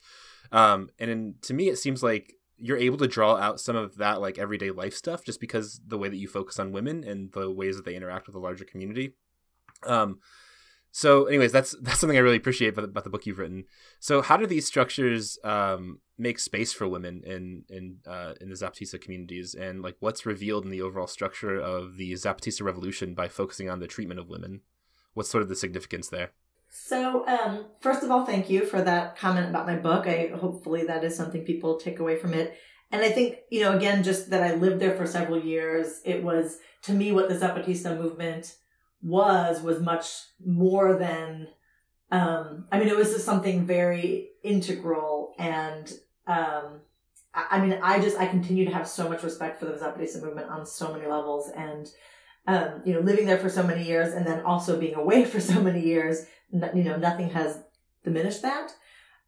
Um, 0.52 0.90
and 0.98 1.10
in, 1.10 1.34
to 1.42 1.54
me, 1.54 1.68
it 1.68 1.76
seems 1.76 2.02
like 2.02 2.34
you're 2.58 2.76
able 2.78 2.96
to 2.98 3.06
draw 3.08 3.36
out 3.36 3.60
some 3.60 3.76
of 3.76 3.96
that 3.96 4.20
like 4.20 4.38
everyday 4.38 4.70
life 4.70 4.94
stuff 4.94 5.24
just 5.24 5.40
because 5.40 5.80
the 5.86 5.98
way 5.98 6.08
that 6.08 6.16
you 6.16 6.26
focus 6.28 6.58
on 6.58 6.72
women 6.72 7.04
and 7.04 7.32
the 7.32 7.50
ways 7.50 7.76
that 7.76 7.84
they 7.84 7.94
interact 7.94 8.26
with 8.26 8.32
the 8.34 8.40
larger 8.40 8.64
community. 8.64 9.12
Um, 9.82 10.20
so, 10.90 11.26
anyways, 11.26 11.52
that's 11.52 11.76
that's 11.82 11.98
something 12.00 12.16
I 12.16 12.20
really 12.22 12.38
appreciate 12.38 12.68
about 12.68 12.82
the, 12.82 12.88
about 12.88 13.04
the 13.04 13.10
book 13.10 13.26
you've 13.26 13.38
written. 13.38 13.64
So, 14.00 14.22
how 14.22 14.36
do 14.38 14.46
these 14.46 14.66
structures 14.66 15.38
um, 15.44 16.00
make 16.16 16.38
space 16.38 16.72
for 16.72 16.88
women 16.88 17.22
in 17.26 17.64
in 17.68 17.98
uh, 18.06 18.32
in 18.40 18.48
the 18.48 18.54
Zapatista 18.54 18.98
communities, 19.00 19.54
and 19.54 19.82
like 19.82 19.96
what's 20.00 20.24
revealed 20.24 20.64
in 20.64 20.70
the 20.70 20.80
overall 20.80 21.06
structure 21.06 21.58
of 21.60 21.96
the 21.98 22.12
Zapatista 22.12 22.62
revolution 22.62 23.14
by 23.14 23.28
focusing 23.28 23.68
on 23.68 23.80
the 23.80 23.86
treatment 23.86 24.20
of 24.20 24.28
women? 24.28 24.62
What's 25.16 25.30
sort 25.30 25.42
of 25.42 25.48
the 25.48 25.56
significance 25.56 26.10
there? 26.10 26.32
So, 26.68 27.26
um, 27.26 27.64
first 27.80 28.02
of 28.02 28.10
all, 28.10 28.26
thank 28.26 28.50
you 28.50 28.66
for 28.66 28.82
that 28.82 29.16
comment 29.16 29.48
about 29.48 29.66
my 29.66 29.76
book. 29.76 30.06
I 30.06 30.30
hopefully 30.38 30.84
that 30.84 31.04
is 31.04 31.16
something 31.16 31.42
people 31.42 31.78
take 31.78 32.00
away 32.00 32.16
from 32.16 32.34
it. 32.34 32.58
And 32.92 33.00
I 33.00 33.08
think, 33.08 33.38
you 33.50 33.60
know, 33.60 33.74
again, 33.74 34.02
just 34.02 34.28
that 34.28 34.42
I 34.42 34.56
lived 34.56 34.78
there 34.78 34.94
for 34.94 35.06
several 35.06 35.40
years, 35.40 36.02
it 36.04 36.22
was 36.22 36.58
to 36.82 36.92
me 36.92 37.12
what 37.12 37.30
the 37.30 37.34
Zapatista 37.34 37.96
movement 37.96 38.56
was, 39.00 39.62
was 39.62 39.80
much 39.80 40.06
more 40.44 40.98
than, 40.98 41.48
um, 42.12 42.66
I 42.70 42.78
mean, 42.78 42.88
it 42.88 42.96
was 42.96 43.12
just 43.14 43.24
something 43.24 43.64
very 43.66 44.32
integral 44.44 45.32
and, 45.38 45.90
um, 46.26 46.82
I 47.32 47.46
I 47.52 47.60
mean, 47.66 47.78
I 47.82 48.00
just, 48.00 48.18
I 48.18 48.26
continue 48.26 48.66
to 48.66 48.74
have 48.74 48.86
so 48.86 49.08
much 49.08 49.22
respect 49.22 49.60
for 49.60 49.64
the 49.64 49.78
Zapatista 49.78 50.22
movement 50.22 50.50
on 50.50 50.66
so 50.66 50.92
many 50.92 51.06
levels 51.06 51.48
and, 51.56 51.90
um, 52.46 52.82
you 52.84 52.94
know, 52.94 53.00
living 53.00 53.26
there 53.26 53.38
for 53.38 53.48
so 53.48 53.62
many 53.62 53.84
years 53.84 54.14
and 54.14 54.26
then 54.26 54.40
also 54.42 54.78
being 54.78 54.94
away 54.94 55.24
for 55.32 55.40
so 55.40 55.60
many 55.60 55.80
years, 55.80 56.26
you 56.52 56.84
know, 56.84 56.96
nothing 56.96 57.30
has 57.30 57.58
diminished 58.04 58.42
that. 58.42 58.72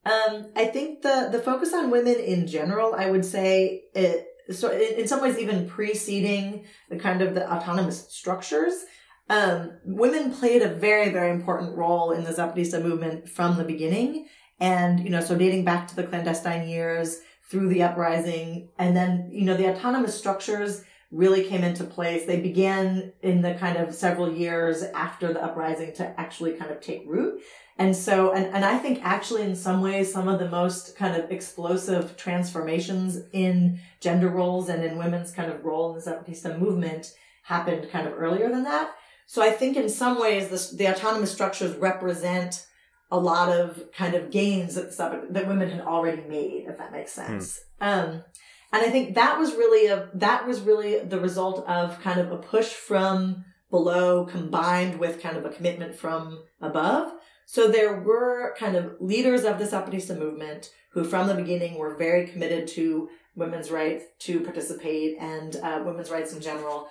Um, 0.05 0.47
I 0.57 0.67
think 0.67 1.03
the, 1.03 1.29
the 1.31 1.41
focus 1.41 1.75
on 1.75 1.91
women 1.91 2.15
in 2.15 2.47
general, 2.47 2.95
I 2.95 3.11
would 3.11 3.25
say 3.25 3.85
it, 3.95 4.27
so 4.51 4.71
in, 4.71 5.07
some 5.07 5.21
ways 5.21 5.39
even 5.39 5.69
preceding 5.69 6.65
the 6.89 6.99
kind 6.99 7.21
of 7.21 7.35
the 7.35 7.53
autonomous 7.53 8.09
structures, 8.09 8.85
um, 9.29 9.73
women 9.85 10.33
played 10.33 10.63
a 10.63 10.69
very, 10.69 11.11
very 11.11 11.31
important 11.31 11.77
role 11.77 12.13
in 12.13 12.25
the 12.25 12.31
Zapatista 12.31 12.83
movement 12.83 13.29
from 13.29 13.59
the 13.59 13.65
beginning. 13.65 14.29
And, 14.59 15.01
you 15.01 15.11
know, 15.11 15.21
so 15.21 15.37
dating 15.37 15.65
back 15.65 15.87
to 15.89 15.97
the 15.97 16.05
clandestine 16.05 16.67
years 16.67 17.19
through 17.51 17.69
the 17.69 17.83
uprising 17.83 18.71
and 18.79 18.97
then, 18.97 19.29
you 19.31 19.45
know, 19.45 19.57
the 19.57 19.69
autonomous 19.69 20.17
structures 20.17 20.83
really 21.11 21.44
came 21.44 21.64
into 21.64 21.85
place. 21.85 22.27
They 22.27 22.40
began 22.40 23.12
in 23.23 23.40
the 23.40 23.55
kind 23.55 23.79
of 23.79 23.94
several 23.94 24.31
years 24.31 24.83
after 24.83 25.33
the 25.33 25.42
uprising 25.42 25.94
to 25.94 26.21
actually 26.21 26.53
kind 26.53 26.71
of 26.71 26.81
take 26.81 27.05
root. 27.07 27.40
And 27.79 27.97
so, 27.97 28.33
and, 28.33 28.47
and 28.47 28.64
I 28.64 28.77
think 28.79 29.01
actually 29.03 29.42
in 29.42 29.57
some 29.57 29.81
ways, 29.81 30.12
some 30.12 30.29
of 30.29 30.38
the 30.38 30.51
most 30.51 30.97
kind 30.97 31.16
of 31.16 31.31
explosive 31.31 32.16
transformations 32.16 33.21
in 33.33 33.81
gender 34.01 34.29
roles 34.29 34.68
and 34.68 34.85
in 34.85 34.99
women's 34.99 35.31
kind 35.31 35.51
of 35.51 35.64
role 35.64 35.90
in 35.90 35.99
the 35.99 36.05
Zapatista 36.05 36.59
movement 36.59 37.14
happened 37.44 37.88
kind 37.90 38.07
of 38.07 38.14
earlier 38.14 38.51
than 38.51 38.64
that. 38.64 38.90
So 39.27 39.42
I 39.42 39.51
think 39.51 39.77
in 39.77 39.88
some 39.88 40.21
ways, 40.21 40.49
this, 40.49 40.71
the 40.71 40.88
autonomous 40.88 41.33
structures 41.33 41.75
represent 41.77 42.66
a 43.11 43.18
lot 43.18 43.49
of 43.49 43.90
kind 43.92 44.14
of 44.14 44.31
gains 44.31 44.75
that, 44.75 44.94
that 45.31 45.49
women 45.49 45.71
had 45.71 45.81
already 45.81 46.23
made, 46.23 46.66
if 46.68 46.77
that 46.79 46.92
makes 46.92 47.12
sense. 47.12 47.61
Um, 47.81 48.25
and 48.73 48.83
I 48.85 48.91
think 48.91 49.15
that 49.15 49.39
was 49.39 49.53
really 49.55 49.87
a, 49.87 50.09
that 50.15 50.47
was 50.47 50.61
really 50.61 50.99
the 51.01 51.21
result 51.21 51.67
of 51.67 52.01
kind 52.01 52.21
of 52.21 52.31
a 52.33 52.37
push 52.37 52.69
from 52.73 53.45
below 53.71 54.25
combined 54.25 54.99
with 54.99 55.23
kind 55.23 55.37
of 55.37 55.45
a 55.45 55.51
commitment 55.51 55.95
from 55.95 56.43
above. 56.61 57.13
So 57.47 57.69
there 57.69 58.01
were 58.01 58.55
kind 58.59 58.77
of 58.77 58.97
leaders 59.01 59.45
of 59.45 59.59
the 59.59 59.65
Zapatista 59.65 60.19
movement 60.19 60.71
who 60.93 61.05
from 61.05 61.29
the 61.29 61.35
beginning 61.35 61.77
were 61.79 61.95
very 61.97 62.27
committed 62.27 62.67
to 62.69 63.09
women's 63.37 63.71
rights 63.71 64.05
to 64.21 64.41
participate 64.41 65.17
and 65.21 65.57
uh, 65.57 65.83
women's 65.85 66.11
rights 66.11 66.33
in 66.33 66.41
general. 66.41 66.89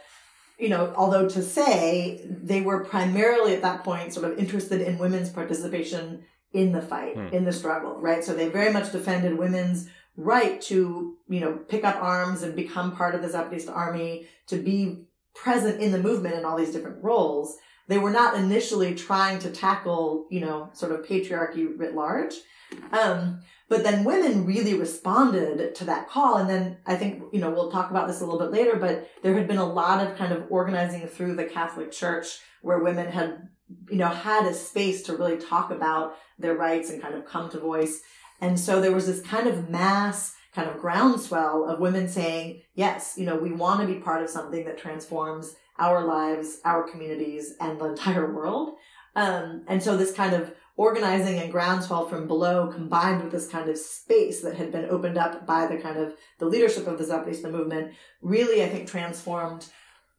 You 0.60 0.70
know, 0.70 0.94
although 0.96 1.28
to 1.30 1.42
say 1.44 2.26
they 2.28 2.62
were 2.62 2.84
primarily 2.84 3.54
at 3.54 3.62
that 3.62 3.84
point 3.84 4.14
sort 4.14 4.32
of 4.32 4.40
interested 4.40 4.82
in 4.82 4.98
women's 4.98 5.30
participation 5.30 6.24
in 6.54 6.72
the 6.72 6.82
fight, 6.82 7.16
Hmm. 7.16 7.28
in 7.36 7.44
the 7.46 7.54
struggle, 7.54 8.00
right? 8.00 8.24
So 8.24 8.34
they 8.34 8.50
very 8.50 8.72
much 8.72 8.92
defended 8.92 9.38
women's 9.38 9.88
right 10.18 10.60
to, 10.64 11.16
you 11.30 11.40
know, 11.40 11.54
pick 11.70 11.84
up 11.86 11.96
arms 12.02 12.42
and 12.44 12.56
become 12.56 12.96
part 12.96 13.16
of 13.16 13.22
the 13.22 13.28
Zapatista 13.28 13.76
army, 13.76 14.28
to 14.48 14.58
be 14.58 15.06
present 15.36 15.80
in 15.80 15.92
the 15.92 16.00
movement 16.00 16.36
in 16.36 16.44
all 16.44 16.58
these 16.58 16.72
different 16.72 17.04
roles. 17.04 17.56
They 17.88 18.00
were 18.00 18.12
not 18.12 18.36
initially 18.36 18.96
trying 18.96 19.40
to 19.40 19.52
tackle, 19.52 20.28
you 20.30 20.42
know, 20.42 20.70
sort 20.74 20.92
of 20.92 21.06
patriarchy 21.06 21.68
writ 21.78 21.96
large. 21.96 22.34
Um, 22.92 23.42
but 23.70 23.84
then 23.84 24.04
women 24.04 24.46
really 24.46 24.74
responded 24.74 25.76
to 25.76 25.86
that 25.86 26.10
call. 26.10 26.38
And 26.38 26.50
then 26.50 26.78
I 26.86 26.96
think, 26.96 27.24
you 27.32 27.40
know, 27.40 27.50
we'll 27.50 27.72
talk 27.72 27.92
about 27.92 28.08
this 28.08 28.20
a 28.20 28.26
little 28.26 28.40
bit 28.40 28.52
later, 28.52 28.78
but 28.78 29.10
there 29.24 29.36
had 29.36 29.48
been 29.48 29.58
a 29.58 29.74
lot 29.74 30.06
of 30.06 30.18
kind 30.18 30.34
of 30.34 30.46
organizing 30.50 31.06
through 31.08 31.36
the 31.36 31.46
Catholic 31.46 31.92
Church 31.92 32.40
where 32.62 32.80
women 32.80 33.12
had, 33.12 33.50
you 33.90 33.98
know, 33.98 34.08
had 34.08 34.46
a 34.46 34.54
space 34.54 35.04
to 35.04 35.16
really 35.16 35.38
talk 35.38 35.72
about 35.72 36.16
their 36.40 36.56
rights 36.56 36.90
and 36.90 37.02
kind 37.02 37.16
of 37.16 37.26
come 37.26 37.50
to 37.50 37.60
voice. 37.60 38.02
And 38.40 38.60
so 38.60 38.82
there 38.82 38.92
was 38.92 39.08
this 39.08 39.22
kind 39.22 39.48
of 39.48 39.70
mass 39.70 40.36
kind 40.54 40.70
of 40.70 40.80
groundswell 40.80 41.66
of 41.66 41.80
women 41.80 42.08
saying, 42.08 42.62
yes, 42.74 43.14
you 43.18 43.26
know, 43.26 43.36
we 43.36 43.52
want 43.52 43.82
to 43.82 43.88
be 43.88 44.00
part 44.00 44.24
of 44.24 44.30
something 44.30 44.66
that 44.66 44.78
transforms 44.78 45.56
our 45.78 46.04
lives, 46.04 46.60
our 46.66 46.84
communities, 46.90 47.54
and 47.60 47.80
the 47.80 47.86
entire 47.90 48.34
world. 48.34 48.76
Um, 49.16 49.64
and 49.68 49.82
so 49.82 49.98
this 49.98 50.12
kind 50.12 50.34
of 50.34 50.54
organizing 50.76 51.40
and 51.40 51.52
groundswell 51.52 52.08
from 52.08 52.28
below 52.28 52.68
combined 52.68 53.24
with 53.24 53.32
this 53.32 53.48
kind 53.48 53.68
of 53.68 53.78
space 53.78 54.42
that 54.42 54.56
had 54.56 54.72
been 54.72 54.86
opened 54.86 55.18
up 55.18 55.46
by 55.46 55.66
the 55.66 55.78
kind 55.78 55.98
of 55.98 56.14
the 56.38 56.46
leadership 56.46 56.86
of 56.86 57.00
the 57.00 57.04
Zapatista 57.04 57.52
movement 57.52 57.94
really, 58.22 58.64
I 58.64 58.70
think, 58.70 58.88
transformed 58.88 59.68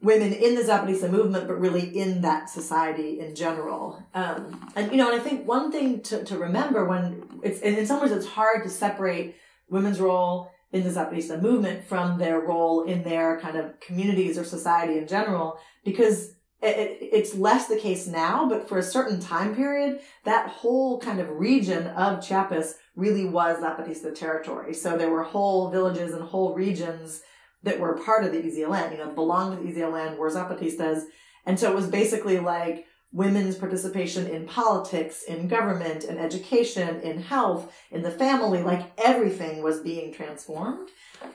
women 0.01 0.33
in 0.33 0.55
the 0.55 0.63
Zapatista 0.63 1.11
movement, 1.11 1.49
but 1.49 1.59
really 1.59 1.87
in 1.99 2.21
that 2.21 2.49
society 2.49 3.19
in 3.19 3.35
general. 3.35 4.01
Um, 4.15 4.71
and, 4.77 4.93
you 4.93 4.97
know, 4.97 5.11
and 5.11 5.21
I 5.21 5.25
think 5.25 5.47
one 5.47 5.73
thing 5.73 6.03
to, 6.03 6.25
to 6.25 6.39
remember 6.39 6.85
when 6.85 7.41
it's, 7.43 7.61
and 7.63 7.77
in 7.77 7.87
some 7.87 8.01
ways 8.01 8.13
it's 8.13 8.27
hard 8.27 8.63
to 8.63 8.71
separate 8.71 9.35
women's 9.69 9.99
role 9.99 10.53
in 10.71 10.85
the 10.85 10.91
Zapatista 10.91 11.43
movement 11.43 11.85
from 11.85 12.19
their 12.19 12.41
role 12.41 12.85
in 12.85 13.03
their 13.03 13.41
kind 13.41 13.57
of 13.57 13.81
communities 13.81 14.39
or 14.39 14.45
society 14.45 14.99
in 14.99 15.09
general, 15.09 15.59
because 15.85 16.35
it, 16.63 16.99
it's 17.01 17.35
less 17.35 17.67
the 17.67 17.77
case 17.77 18.07
now, 18.07 18.49
but 18.49 18.69
for 18.69 18.79
a 18.79 18.83
certain 18.83 19.19
time 19.19 19.57
period, 19.57 20.01
that 20.25 20.49
whole 20.49 21.01
kind 21.01 21.19
of 21.19 21.29
region 21.31 21.89
of 21.89 22.25
Chiapas 22.25 22.75
really 22.95 23.25
was 23.25 23.59
Zapatista 23.59 24.15
territory. 24.15 24.75
So 24.75 24.97
there 24.97 25.11
were 25.11 25.23
whole 25.23 25.71
villages 25.71 26.13
and 26.13 26.23
whole 26.23 26.55
regions 26.55 27.23
that 27.63 27.81
were 27.81 27.99
part 27.99 28.25
of 28.25 28.33
the 28.33 28.39
EZLN, 28.39 28.93
you 28.93 28.99
know, 28.99 29.11
belonged 29.11 29.59
to 29.59 29.63
the 29.63 29.81
EZLN, 29.81 30.17
were 30.17 30.31
Zapatistas. 30.31 31.05
And 31.47 31.59
so 31.59 31.71
it 31.71 31.75
was 31.75 31.89
basically 31.89 32.39
like 32.39 32.87
women's 33.13 33.57
participation 33.57 34.27
in 34.27 34.47
politics, 34.47 35.23
in 35.23 35.49
government, 35.49 36.05
in 36.05 36.19
education, 36.19 37.01
in 37.01 37.23
health, 37.23 37.73
in 37.91 38.03
the 38.03 38.11
family, 38.11 38.63
like 38.63 38.93
everything 38.99 39.63
was 39.63 39.81
being 39.81 40.13
transformed. 40.13 40.91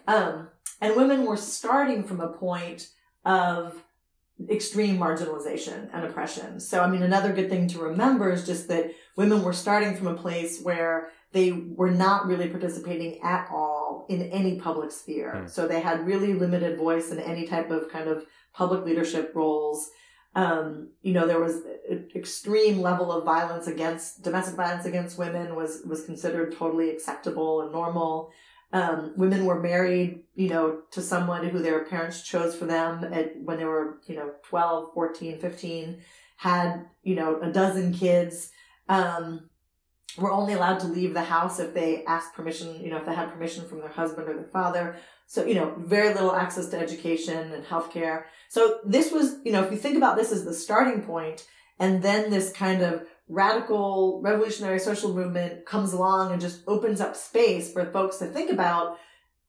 Um, 0.08 0.50
and 0.80 0.96
women 0.96 1.26
were 1.26 1.38
starting 1.38 2.04
from 2.04 2.20
a 2.20 2.30
point 2.30 2.90
of 3.26 3.76
extreme 4.50 4.98
marginalization 4.98 5.90
and 5.94 6.06
oppression. 6.06 6.60
So, 6.60 6.82
I 6.82 6.90
mean, 6.90 7.04
another 7.04 7.32
good 7.34 7.50
thing 7.50 7.68
to 7.70 7.80
remember 7.80 8.32
is 8.32 8.46
just 8.46 8.68
that 8.68 8.92
women 9.16 9.44
were 9.44 9.54
starting 9.54 9.96
from 9.96 10.08
a 10.08 10.16
place 10.16 10.62
where 10.62 11.10
they 11.32 11.52
were 11.52 11.92
not 11.92 12.28
really 12.28 12.50
participating 12.50 13.20
at 13.24 13.48
all 13.52 13.83
in 14.10 14.24
any 14.24 14.60
public 14.60 14.92
sphere. 14.92 15.42
Hmm. 15.42 15.48
So 15.48 15.68
they 15.68 15.82
had 15.82 16.06
really 16.06 16.34
limited 16.34 16.78
voice 16.78 17.12
in 17.12 17.20
any 17.20 17.48
type 17.48 17.72
of 17.72 17.90
kind 17.90 18.10
of 18.10 18.26
public 18.54 18.86
leadership 18.86 19.32
roles. 19.36 19.90
Um, 20.36 20.90
you 21.02 21.14
know, 21.14 21.28
there 21.28 21.40
was 21.40 21.62
an 21.90 22.10
extreme 22.16 22.82
level 22.82 23.12
of 23.12 23.24
violence 23.24 23.68
against 23.68 24.24
domestic 24.24 24.56
violence 24.56 24.86
against 24.86 25.18
women 25.18 25.56
was 25.56 25.84
was 25.88 26.06
considered 26.06 26.56
totally 26.58 26.90
acceptable 26.90 27.62
and 27.62 27.72
normal. 27.72 28.32
Um, 28.72 29.14
women 29.16 29.46
were 29.46 29.60
married, 29.60 30.24
you 30.34 30.50
know, 30.50 30.82
to 30.92 31.02
someone 31.02 31.48
who 31.48 31.60
their 31.60 31.86
parents 31.86 32.24
chose 32.24 32.56
for 32.56 32.66
them 32.66 33.04
at 33.14 33.40
when 33.40 33.58
they 33.58 33.66
were, 33.66 34.00
you 34.08 34.16
know, 34.16 34.32
12, 34.46 34.94
14, 34.96 35.38
15, 35.38 36.02
had, 36.38 36.86
you 37.04 37.14
know, 37.14 37.40
a 37.40 37.52
dozen 37.52 37.94
kids. 37.94 38.50
Um, 38.90 39.50
were 40.18 40.32
only 40.32 40.54
allowed 40.54 40.80
to 40.80 40.88
leave 40.88 41.14
the 41.14 41.24
house 41.24 41.60
if 41.60 41.74
they 41.74 42.04
asked 42.06 42.34
permission, 42.34 42.82
you 42.82 42.90
know, 42.90 42.98
if 42.98 43.06
they 43.06 43.16
had 43.16 43.32
permission 43.32 43.68
from 43.68 43.80
their 43.80 43.90
husband 43.90 44.30
or 44.30 44.36
their 44.36 44.44
father. 44.44 44.96
So, 45.26 45.46
you 45.46 45.56
know, 45.56 45.74
very 45.78 46.14
little 46.14 46.36
access 46.36 46.68
to 46.68 46.80
education 46.80 47.52
and 47.52 47.66
healthcare. 47.66 48.24
So 48.50 48.80
this 48.86 49.12
was, 49.12 49.38
you 49.44 49.52
know, 49.52 49.64
if 49.64 49.72
you 49.72 49.78
think 49.78 49.98
about 49.98 50.18
this 50.18 50.32
as 50.32 50.46
the 50.46 50.54
starting 50.54 51.02
point, 51.02 51.48
and 51.80 52.04
then 52.04 52.30
this 52.30 52.52
kind 52.52 52.82
of 52.82 53.08
radical 53.28 54.22
revolutionary 54.22 54.80
social 54.80 55.14
movement 55.14 55.66
comes 55.66 55.94
along 55.94 56.32
and 56.32 56.42
just 56.42 56.62
opens 56.68 57.02
up 57.02 57.16
space 57.16 57.72
for 57.72 57.86
folks 57.92 58.18
to 58.18 58.26
think 58.26 58.52
about 58.52 59.00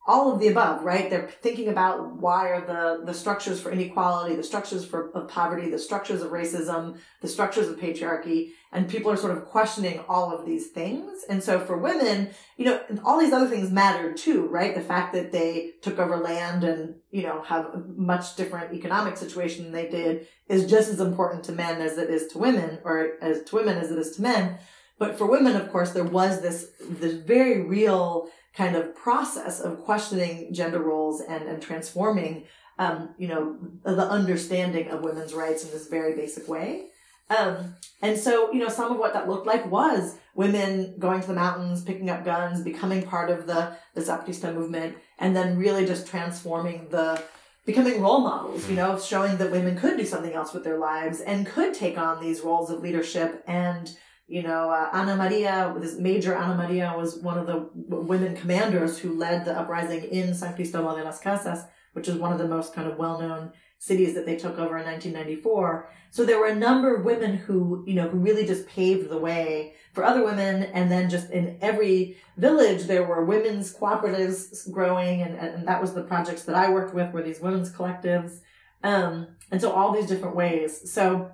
all 0.06 0.30
of 0.30 0.38
the 0.38 0.48
above, 0.48 0.84
right? 0.84 1.08
They're 1.08 1.28
thinking 1.28 1.68
about 1.68 2.16
why 2.16 2.48
are 2.50 2.60
the, 2.60 3.06
the 3.06 3.14
structures 3.14 3.58
for 3.58 3.70
inequality, 3.72 4.36
the 4.36 4.42
structures 4.42 4.84
for 4.84 5.10
of 5.12 5.28
poverty, 5.28 5.70
the 5.70 5.78
structures 5.78 6.20
of 6.20 6.30
racism, 6.30 6.98
the 7.22 7.28
structures 7.28 7.68
of 7.68 7.78
patriarchy, 7.78 8.50
and 8.70 8.86
people 8.86 9.10
are 9.10 9.16
sort 9.16 9.34
of 9.34 9.46
questioning 9.46 10.00
all 10.06 10.30
of 10.30 10.44
these 10.44 10.68
things. 10.68 11.24
And 11.30 11.42
so 11.42 11.58
for 11.58 11.78
women, 11.78 12.30
you 12.58 12.66
know, 12.66 12.82
all 13.02 13.18
these 13.18 13.32
other 13.32 13.48
things 13.48 13.70
matter 13.70 14.12
too, 14.12 14.46
right? 14.48 14.74
The 14.74 14.82
fact 14.82 15.14
that 15.14 15.32
they 15.32 15.72
took 15.80 15.98
over 15.98 16.18
land 16.18 16.64
and, 16.64 16.96
you 17.10 17.22
know, 17.22 17.40
have 17.42 17.66
a 17.66 17.82
much 17.96 18.36
different 18.36 18.74
economic 18.74 19.16
situation 19.16 19.64
than 19.64 19.72
they 19.72 19.88
did 19.88 20.26
is 20.48 20.68
just 20.68 20.90
as 20.90 21.00
important 21.00 21.44
to 21.44 21.52
men 21.52 21.80
as 21.80 21.96
it 21.96 22.10
is 22.10 22.26
to 22.32 22.38
women, 22.38 22.78
or 22.84 23.12
as 23.22 23.42
to 23.44 23.56
women 23.56 23.78
as 23.78 23.90
it 23.90 23.98
is 23.98 24.16
to 24.16 24.22
men. 24.22 24.58
But 24.98 25.18
for 25.18 25.26
women, 25.26 25.56
of 25.56 25.70
course, 25.72 25.92
there 25.92 26.04
was 26.04 26.40
this, 26.40 26.70
this 26.80 27.14
very 27.14 27.62
real 27.62 28.28
kind 28.56 28.76
of 28.76 28.94
process 28.94 29.60
of 29.60 29.82
questioning 29.82 30.54
gender 30.54 30.78
roles 30.78 31.20
and, 31.20 31.44
and 31.48 31.60
transforming, 31.60 32.44
um, 32.78 33.14
you 33.18 33.26
know, 33.26 33.56
the 33.84 34.08
understanding 34.08 34.88
of 34.88 35.02
women's 35.02 35.34
rights 35.34 35.64
in 35.64 35.70
this 35.70 35.88
very 35.88 36.14
basic 36.14 36.48
way. 36.48 36.86
Um, 37.30 37.74
and 38.02 38.18
so, 38.18 38.52
you 38.52 38.60
know, 38.60 38.68
some 38.68 38.92
of 38.92 38.98
what 38.98 39.14
that 39.14 39.28
looked 39.28 39.46
like 39.46 39.68
was 39.70 40.16
women 40.34 40.94
going 40.98 41.20
to 41.22 41.26
the 41.26 41.34
mountains, 41.34 41.82
picking 41.82 42.10
up 42.10 42.24
guns, 42.24 42.62
becoming 42.62 43.02
part 43.02 43.30
of 43.30 43.46
the, 43.46 43.76
the 43.94 44.02
Zapatista 44.02 44.54
movement, 44.54 44.96
and 45.18 45.34
then 45.34 45.56
really 45.56 45.86
just 45.86 46.06
transforming 46.06 46.86
the, 46.90 47.20
becoming 47.64 48.00
role 48.00 48.20
models, 48.20 48.68
you 48.68 48.76
know, 48.76 48.98
showing 48.98 49.38
that 49.38 49.50
women 49.50 49.76
could 49.76 49.96
do 49.96 50.04
something 50.04 50.34
else 50.34 50.52
with 50.52 50.64
their 50.64 50.78
lives 50.78 51.20
and 51.20 51.46
could 51.46 51.72
take 51.72 51.96
on 51.96 52.20
these 52.20 52.42
roles 52.42 52.70
of 52.70 52.80
leadership 52.80 53.42
and, 53.48 53.96
you 54.26 54.42
know, 54.42 54.70
uh, 54.70 54.88
Ana 54.92 55.16
Maria, 55.16 55.74
this 55.78 55.98
Major 55.98 56.34
Ana 56.34 56.54
Maria 56.54 56.94
was 56.96 57.18
one 57.18 57.38
of 57.38 57.46
the 57.46 57.68
women 57.74 58.34
commanders 58.34 58.98
who 58.98 59.14
led 59.14 59.44
the 59.44 59.58
uprising 59.58 60.04
in 60.04 60.34
San 60.34 60.54
Cristobal 60.54 60.96
de 60.96 61.04
las 61.04 61.20
Casas, 61.20 61.64
which 61.92 62.08
is 62.08 62.16
one 62.16 62.32
of 62.32 62.38
the 62.38 62.48
most 62.48 62.74
kind 62.74 62.90
of 62.90 62.96
well-known 62.96 63.52
cities 63.78 64.14
that 64.14 64.24
they 64.24 64.36
took 64.36 64.58
over 64.58 64.78
in 64.78 64.86
1994. 64.86 65.90
So 66.10 66.24
there 66.24 66.38
were 66.38 66.46
a 66.46 66.54
number 66.54 66.96
of 66.96 67.04
women 67.04 67.36
who, 67.36 67.84
you 67.86 67.94
know, 67.94 68.08
who 68.08 68.18
really 68.18 68.46
just 68.46 68.66
paved 68.66 69.10
the 69.10 69.18
way 69.18 69.74
for 69.92 70.04
other 70.04 70.24
women. 70.24 70.62
And 70.62 70.90
then 70.90 71.10
just 71.10 71.30
in 71.30 71.58
every 71.60 72.16
village, 72.38 72.84
there 72.84 73.04
were 73.04 73.26
women's 73.26 73.74
cooperatives 73.74 74.70
growing. 74.72 75.20
And, 75.20 75.36
and 75.36 75.68
that 75.68 75.82
was 75.82 75.92
the 75.92 76.02
projects 76.02 76.44
that 76.44 76.54
I 76.54 76.70
worked 76.70 76.94
with 76.94 77.12
were 77.12 77.22
these 77.22 77.40
women's 77.40 77.70
collectives. 77.70 78.40
Um, 78.82 79.36
and 79.50 79.60
so 79.60 79.70
all 79.70 79.92
these 79.92 80.06
different 80.06 80.34
ways. 80.34 80.90
So 80.90 81.30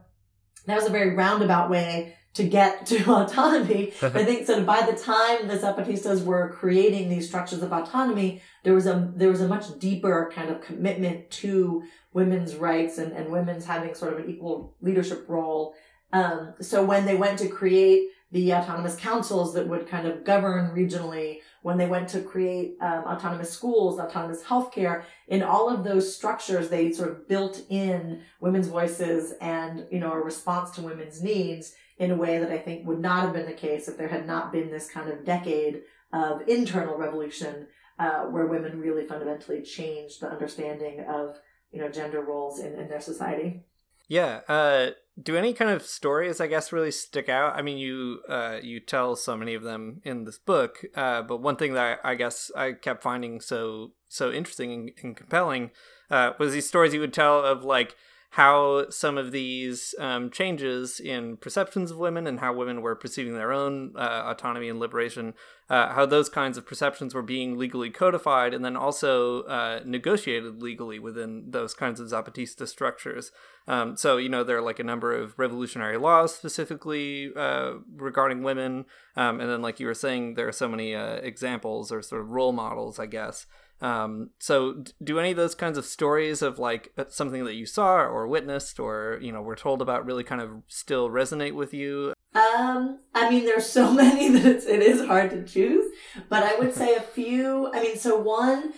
that 0.67 0.75
was 0.75 0.87
a 0.87 0.91
very 0.91 1.15
roundabout 1.15 1.71
way 1.71 2.17
to 2.35 2.45
get 2.45 2.87
to 2.87 3.05
autonomy. 3.13 3.93
I 4.03 4.25
think 4.25 4.47
so 4.47 4.63
by 4.65 4.83
the 4.83 4.97
time 4.97 5.49
the 5.49 5.59
Zapatistas 5.59 6.25
were 6.25 6.51
creating 6.51 7.09
these 7.09 7.29
structures 7.29 7.63
of 7.63 7.73
autonomy, 7.73 8.43
there 8.63 8.75
was 8.75 8.87
a 8.87 9.11
there 9.15 9.31
was 9.31 9.41
a 9.41 9.49
much 9.49 9.79
deeper 9.79 10.31
kind 10.35 10.51
of 10.51 10.61
commitment 10.61 11.31
to 11.31 11.83
women's 12.13 12.57
rights 12.57 12.99
and, 12.99 13.13
and 13.13 13.31
women's 13.31 13.65
having 13.65 13.95
sort 13.95 14.13
of 14.13 14.21
an 14.21 14.31
equal 14.31 14.75
leadership 14.81 15.25
role. 15.29 15.75
Um, 16.13 16.55
so 16.61 16.85
when 16.85 17.07
they 17.07 17.15
went 17.15 17.39
to 17.39 17.49
create 17.49 18.09
the 18.33 18.53
autonomous 18.53 18.95
councils 18.97 19.55
that 19.55 19.67
would 19.67 19.89
kind 19.89 20.07
of 20.07 20.25
govern 20.25 20.71
regionally, 20.71 21.39
when 21.63 21.79
they 21.79 21.87
went 21.87 22.09
to 22.09 22.21
create 22.21 22.77
um, 22.81 23.05
autonomous 23.05 23.51
schools, 23.51 23.99
autonomous 23.99 24.43
healthcare, 24.43 25.03
in 25.29 25.43
all 25.43 25.69
of 25.69 25.83
those 25.83 26.15
structures, 26.15 26.69
they 26.69 26.93
sort 26.93 27.11
of 27.11 27.29
built 27.29 27.63
in 27.69 28.23
women's 28.41 28.69
voices 28.69 29.35
and, 29.41 29.85
you 29.91 29.99
know, 29.99 30.13
a 30.13 30.21
response 30.21 30.71
to 30.73 30.83
women's 30.83 31.23
needs 31.23 31.75
in 32.01 32.11
a 32.11 32.17
way 32.17 32.39
that 32.39 32.51
I 32.51 32.59
think 32.59 32.87
would 32.87 32.99
not 32.99 33.25
have 33.25 33.35
been 33.35 33.47
the 33.47 33.53
case 33.53 33.87
if 33.87 33.97
there 33.97 34.09
had 34.09 34.27
not 34.27 34.51
been 34.51 34.71
this 34.71 34.91
kind 34.91 35.09
of 35.09 35.25
decade 35.25 35.83
of 36.13 36.41
internal 36.49 36.97
revolution 36.97 37.69
uh, 37.99 38.23
where 38.23 38.47
women 38.47 38.81
really 38.81 39.05
fundamentally 39.05 39.63
changed 39.63 40.21
the 40.21 40.31
understanding 40.31 41.05
of 41.07 41.39
you 41.71 41.79
know 41.79 41.91
gender 41.91 42.23
roles 42.23 42.59
in, 42.59 42.75
in 42.75 42.89
their 42.89 43.01
society. 43.01 43.63
Yeah. 44.09 44.41
Uh, 44.49 44.91
do 45.23 45.37
any 45.37 45.53
kind 45.53 45.71
of 45.71 45.83
stories, 45.83 46.41
I 46.41 46.47
guess, 46.47 46.73
really 46.73 46.91
stick 46.91 47.29
out? 47.29 47.55
I 47.55 47.63
mean, 47.63 47.77
you 47.77 48.21
uh, 48.29 48.59
you 48.63 48.81
tell 48.81 49.15
so 49.15 49.37
many 49.37 49.55
of 49.55 49.63
them 49.63 50.01
in 50.03 50.25
this 50.25 50.39
book, 50.39 50.79
uh, 50.97 51.21
but 51.23 51.43
one 51.43 51.57
thing 51.57 51.75
that 51.75 52.01
I, 52.03 52.13
I 52.13 52.15
guess 52.15 52.51
I 52.57 52.73
kept 52.73 53.03
finding 53.03 53.41
so 53.41 53.93
so 54.09 54.33
interesting 54.33 54.73
and, 54.73 54.91
and 55.03 55.17
compelling 55.17 55.71
uh, 56.11 56.33
was 56.39 56.55
these 56.55 56.67
stories 56.67 56.95
you 56.95 57.01
would 57.01 57.13
tell 57.13 57.45
of 57.45 57.63
like 57.63 57.95
how 58.35 58.89
some 58.91 59.19
of 59.19 59.33
these 59.33 59.93
um, 59.99 60.31
changes 60.31 61.01
in 61.01 61.37
perceptions 61.37 61.91
of 61.91 61.99
women 61.99 62.29
and 62.29 62.39
how 62.39 62.53
women 62.53 62.81
were 62.81 62.95
perceiving 62.95 63.35
their 63.35 63.53
own 63.53 63.93
uh, 63.97 64.23
autonomy 64.27 64.69
and 64.69 64.79
liberation, 64.79 65.35
uh, 65.69 65.93
how 65.95 66.07
those 66.07 66.29
kinds 66.29 66.57
of 66.57 66.65
perceptions 66.65 67.13
were 67.13 67.23
being 67.23 67.59
legally 67.59 67.91
codified 67.91 68.55
and 68.55 68.65
then 68.65 68.77
also 68.77 69.43
uh, 69.43 69.81
negotiated 69.85 70.63
legally 70.63 71.01
within 71.01 71.51
those 71.51 71.75
kinds 71.75 71.99
of 71.99 72.07
Zapatista 72.07 72.69
structures. 72.69 73.33
Um, 73.67 73.97
so, 73.97 74.17
you 74.17 74.29
know, 74.29 74.45
there 74.45 74.59
are 74.59 74.63
like 74.63 74.79
a 74.79 74.85
number 74.85 75.13
of 75.13 75.37
revolutionary 75.37 75.99
laws 75.99 76.33
specifically 76.33 77.33
uh, 77.35 77.75
regarding 77.97 78.45
women. 78.45 78.85
Um, 79.17 79.41
and 79.41 79.51
then, 79.51 79.61
like 79.61 79.81
you 79.81 79.89
were 79.89 79.95
saying, 79.95 80.35
there 80.35 80.47
are 80.47 80.53
so 80.53 80.69
many 80.69 80.95
uh, 80.95 81.15
examples 81.17 81.91
or 81.91 82.01
sort 82.01 82.21
of 82.21 82.31
role 82.31 82.53
models, 82.53 83.01
I 83.01 83.07
guess. 83.07 83.47
Um, 83.81 84.31
so 84.39 84.85
do 85.03 85.19
any 85.19 85.31
of 85.31 85.37
those 85.37 85.55
kinds 85.55 85.79
of 85.79 85.87
stories 85.87 86.43
of 86.43 86.59
like 86.59 86.93
uh, 86.99 87.05
something 87.09 87.45
that 87.45 87.55
you 87.55 87.67
saw 87.67 87.97
or 87.97 88.27
witnessed 88.27 88.79
or, 88.79 89.19
you 89.23 89.33
know, 89.33 89.41
were 89.41 89.57
told 89.57 89.81
about 89.81 90.05
really 90.05 90.25
kind 90.25 90.41
of 90.41 90.51
still 90.67 91.09
resonate 91.09 91.55
with 91.55 91.73
you? 91.73 92.13
Um, 92.35 93.01
I 93.15 93.31
mean, 93.31 93.45
there's 93.45 93.67
so 93.67 93.93
many 93.95 94.29
that 94.29 94.45
it's, 94.45 94.67
it 94.67 94.83
is 94.83 95.05
hard 95.07 95.31
to 95.31 95.45
choose, 95.45 95.93
but 96.29 96.43
I 96.43 96.59
would 96.59 96.75
say 96.75 96.95
a 96.95 97.01
few. 97.01 97.71
I 97.73 97.83
mean, 97.83 97.97
so 97.97 98.19
one 98.19 98.75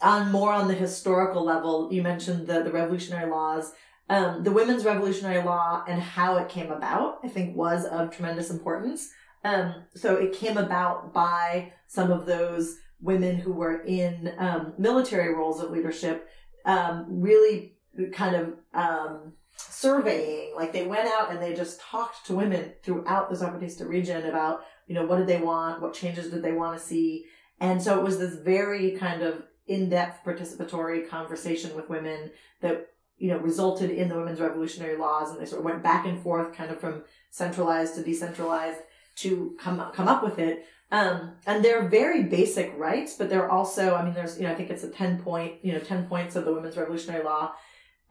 on 0.00 0.30
more 0.30 0.52
on 0.52 0.68
the 0.68 0.74
historical 0.74 1.44
level, 1.44 1.88
you 1.92 2.02
mentioned 2.02 2.46
the, 2.46 2.62
the 2.62 2.72
revolutionary 2.72 3.30
laws. 3.30 3.72
Um, 4.10 4.44
the 4.44 4.52
women's 4.52 4.84
revolutionary 4.84 5.42
law 5.42 5.82
and 5.88 6.00
how 6.00 6.36
it 6.36 6.50
came 6.50 6.70
about, 6.70 7.20
I 7.24 7.28
think 7.28 7.56
was 7.56 7.86
of 7.86 8.10
tremendous 8.10 8.50
importance. 8.50 9.08
Um, 9.44 9.84
so 9.94 10.16
it 10.16 10.34
came 10.34 10.58
about 10.58 11.14
by 11.14 11.72
some 11.86 12.10
of 12.10 12.26
those 12.26 12.76
women 13.00 13.36
who 13.36 13.52
were 13.52 13.82
in 13.82 14.34
um, 14.38 14.74
military 14.78 15.34
roles 15.34 15.60
of 15.60 15.70
leadership 15.70 16.28
um, 16.64 17.06
really 17.08 17.74
kind 18.12 18.34
of 18.34 18.54
um, 18.72 19.32
surveying 19.56 20.52
like 20.56 20.72
they 20.72 20.86
went 20.86 21.08
out 21.08 21.30
and 21.30 21.40
they 21.40 21.54
just 21.54 21.80
talked 21.80 22.26
to 22.26 22.34
women 22.34 22.72
throughout 22.82 23.30
the 23.30 23.36
zapatista 23.36 23.86
region 23.86 24.26
about 24.26 24.62
you 24.86 24.94
know 24.94 25.06
what 25.06 25.18
did 25.18 25.26
they 25.26 25.40
want 25.40 25.80
what 25.80 25.94
changes 25.94 26.30
did 26.30 26.42
they 26.42 26.52
want 26.52 26.78
to 26.78 26.84
see. 26.84 27.24
And 27.60 27.80
so 27.80 27.98
it 27.98 28.02
was 28.02 28.18
this 28.18 28.34
very 28.34 28.92
kind 28.92 29.22
of 29.22 29.44
in-depth 29.66 30.24
participatory 30.24 31.08
conversation 31.08 31.74
with 31.74 31.88
women 31.88 32.30
that 32.60 32.88
you 33.16 33.28
know 33.28 33.38
resulted 33.38 33.90
in 33.90 34.08
the 34.08 34.16
women's 34.16 34.40
revolutionary 34.40 34.96
laws 34.96 35.30
and 35.30 35.40
they 35.40 35.46
sort 35.46 35.60
of 35.60 35.64
went 35.64 35.82
back 35.82 36.06
and 36.06 36.20
forth 36.22 36.54
kind 36.54 36.70
of 36.70 36.80
from 36.80 37.04
centralized 37.30 37.94
to 37.94 38.02
decentralized 38.02 38.80
to 39.16 39.56
come 39.58 39.80
up, 39.80 39.94
come 39.94 40.08
up 40.08 40.22
with 40.22 40.38
it. 40.38 40.66
Um, 40.90 41.32
and 41.46 41.64
they're 41.64 41.88
very 41.88 42.22
basic 42.22 42.72
rights 42.76 43.16
but 43.16 43.28
they're 43.28 43.50
also 43.50 43.96
i 43.96 44.04
mean 44.04 44.14
there's 44.14 44.36
you 44.38 44.44
know 44.44 44.52
i 44.52 44.54
think 44.54 44.70
it's 44.70 44.84
a 44.84 44.90
10 44.90 45.22
point 45.22 45.54
you 45.62 45.72
know 45.72 45.80
10 45.80 46.06
points 46.06 46.36
of 46.36 46.44
the 46.44 46.54
women's 46.54 46.76
revolutionary 46.76 47.24
law. 47.24 47.52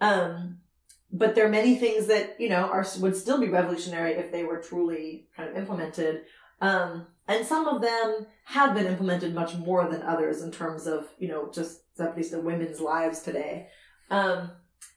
Um, 0.02 0.58
but 1.14 1.36
there 1.36 1.46
are 1.46 1.50
many 1.50 1.76
things 1.76 2.08
that 2.08 2.36
you 2.40 2.50
know 2.50 2.66
are 2.66 2.86
would 3.00 3.16
still 3.16 3.40
be 3.40 3.48
revolutionary 3.48 4.14
if 4.14 4.32
they 4.32 4.44
were 4.44 4.58
truly 4.58 5.28
kind 5.38 5.50
of 5.50 5.56
implemented. 5.56 6.24
Um, 6.60 7.08
and 7.28 7.46
some 7.46 7.68
of 7.68 7.82
them 7.82 8.26
have 8.46 8.74
been 8.74 8.88
implemented 8.88 9.34
much 9.34 9.56
more 9.56 9.88
than 9.88 10.02
others 10.02 10.42
in 10.42 10.52
terms 10.52 10.88
of 10.88 11.08
you 11.20 11.28
know 11.28 11.52
just 11.54 11.82
at 12.00 12.18
least 12.18 12.32
the 12.32 12.42
women's 12.42 12.80
lives 12.80 13.22
today. 13.22 13.68
Um, 14.10 14.52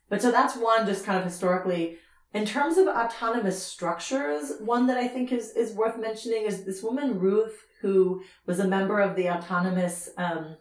but 0.08 0.22
so 0.22 0.30
that's 0.30 0.56
one 0.56 0.86
just 0.86 1.04
kind 1.04 1.18
of 1.18 1.24
historically 1.24 1.98
in 2.36 2.44
terms 2.44 2.76
of 2.76 2.86
autonomous 2.86 3.62
structures 3.62 4.52
one 4.60 4.86
that 4.86 4.98
i 4.98 5.08
think 5.08 5.32
is 5.32 5.50
is 5.52 5.72
worth 5.72 5.98
mentioning 5.98 6.42
is 6.42 6.64
this 6.64 6.82
woman 6.82 7.18
ruth 7.18 7.66
who 7.80 8.22
was 8.46 8.58
a 8.58 8.66
member 8.66 9.00
of 9.00 9.16
the 9.16 9.28
autonomous 9.28 10.10
um, 10.16 10.56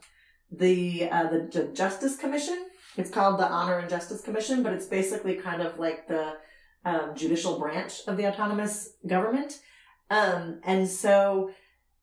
the 0.52 1.10
uh, 1.10 1.30
the 1.30 1.70
justice 1.74 2.16
commission. 2.16 2.68
It's 2.98 3.10
called 3.10 3.40
the 3.40 3.48
honor 3.48 3.80
and 3.80 3.90
justice 3.90 4.22
commission 4.22 4.64
but 4.64 4.74
it's 4.74 4.86
basically 4.86 5.36
kind 5.36 5.62
of 5.62 5.80
like 5.80 6.08
the 6.08 6.38
um, 6.86 7.16
judicial 7.16 7.60
branch 7.60 8.02
of 8.08 8.16
the 8.18 8.28
autonomous 8.28 8.94
government. 9.08 9.60
Um, 10.10 10.62
and 10.64 10.88
so 10.88 11.52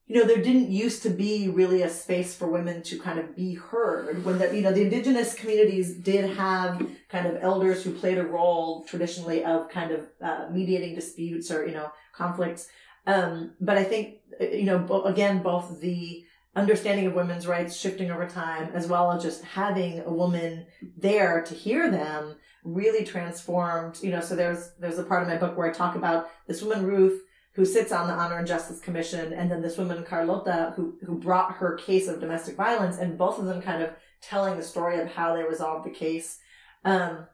you 0.05 0.19
know, 0.19 0.27
there 0.27 0.41
didn't 0.41 0.69
used 0.69 1.01
to 1.03 1.09
be 1.09 1.47
really 1.47 1.81
a 1.81 1.89
space 1.89 2.35
for 2.35 2.47
women 2.47 2.83
to 2.83 2.99
kind 2.99 3.17
of 3.17 3.35
be 3.35 3.53
heard 3.55 4.25
when 4.25 4.37
the, 4.37 4.53
you 4.53 4.61
know, 4.61 4.73
the 4.73 4.81
indigenous 4.81 5.33
communities 5.33 5.95
did 5.95 6.35
have 6.35 6.85
kind 7.07 7.25
of 7.25 7.41
elders 7.41 7.83
who 7.83 7.91
played 7.91 8.17
a 8.17 8.25
role 8.25 8.83
traditionally 8.83 9.45
of 9.45 9.69
kind 9.69 9.91
of 9.91 10.07
uh, 10.21 10.47
mediating 10.51 10.93
disputes 10.93 11.49
or, 11.49 11.65
you 11.65 11.73
know, 11.73 11.89
conflicts. 12.13 12.67
Um, 13.07 13.53
but 13.61 13.77
I 13.77 13.85
think, 13.85 14.17
you 14.39 14.63
know, 14.63 15.03
again, 15.03 15.41
both 15.41 15.79
the 15.79 16.25
understanding 16.55 17.07
of 17.07 17.13
women's 17.13 17.47
rights 17.47 17.75
shifting 17.75 18.11
over 18.11 18.27
time, 18.27 18.71
as 18.73 18.87
well 18.87 19.11
as 19.11 19.23
just 19.23 19.43
having 19.43 20.01
a 20.01 20.11
woman 20.11 20.65
there 20.97 21.41
to 21.43 21.53
hear 21.53 21.89
them 21.89 22.35
really 22.65 23.05
transformed, 23.05 23.99
you 24.01 24.11
know, 24.11 24.21
so 24.21 24.35
there's, 24.35 24.71
there's 24.79 24.99
a 24.99 25.03
part 25.03 25.21
of 25.21 25.29
my 25.29 25.37
book 25.37 25.57
where 25.57 25.69
I 25.69 25.73
talk 25.73 25.95
about 25.95 26.29
this 26.47 26.61
woman, 26.61 26.85
Ruth, 26.85 27.21
who 27.55 27.65
sits 27.65 27.91
on 27.91 28.07
the 28.07 28.13
Honor 28.13 28.39
and 28.39 28.47
Justice 28.47 28.79
Commission, 28.79 29.31
and 29.31 29.49
then 29.49 29.61
this 29.61 29.77
woman 29.77 30.03
Carlota 30.03 30.73
who 30.75 30.95
who 31.05 31.17
brought 31.17 31.53
her 31.53 31.75
case 31.75 32.07
of 32.07 32.19
domestic 32.19 32.55
violence, 32.55 32.97
and 32.97 33.17
both 33.17 33.39
of 33.39 33.45
them 33.45 33.61
kind 33.61 33.83
of 33.83 33.91
telling 34.21 34.57
the 34.57 34.63
story 34.63 34.99
of 34.99 35.11
how 35.11 35.35
they 35.35 35.43
resolved 35.43 35.85
the 35.85 35.91
case. 35.91 36.39
Um, 36.83 37.27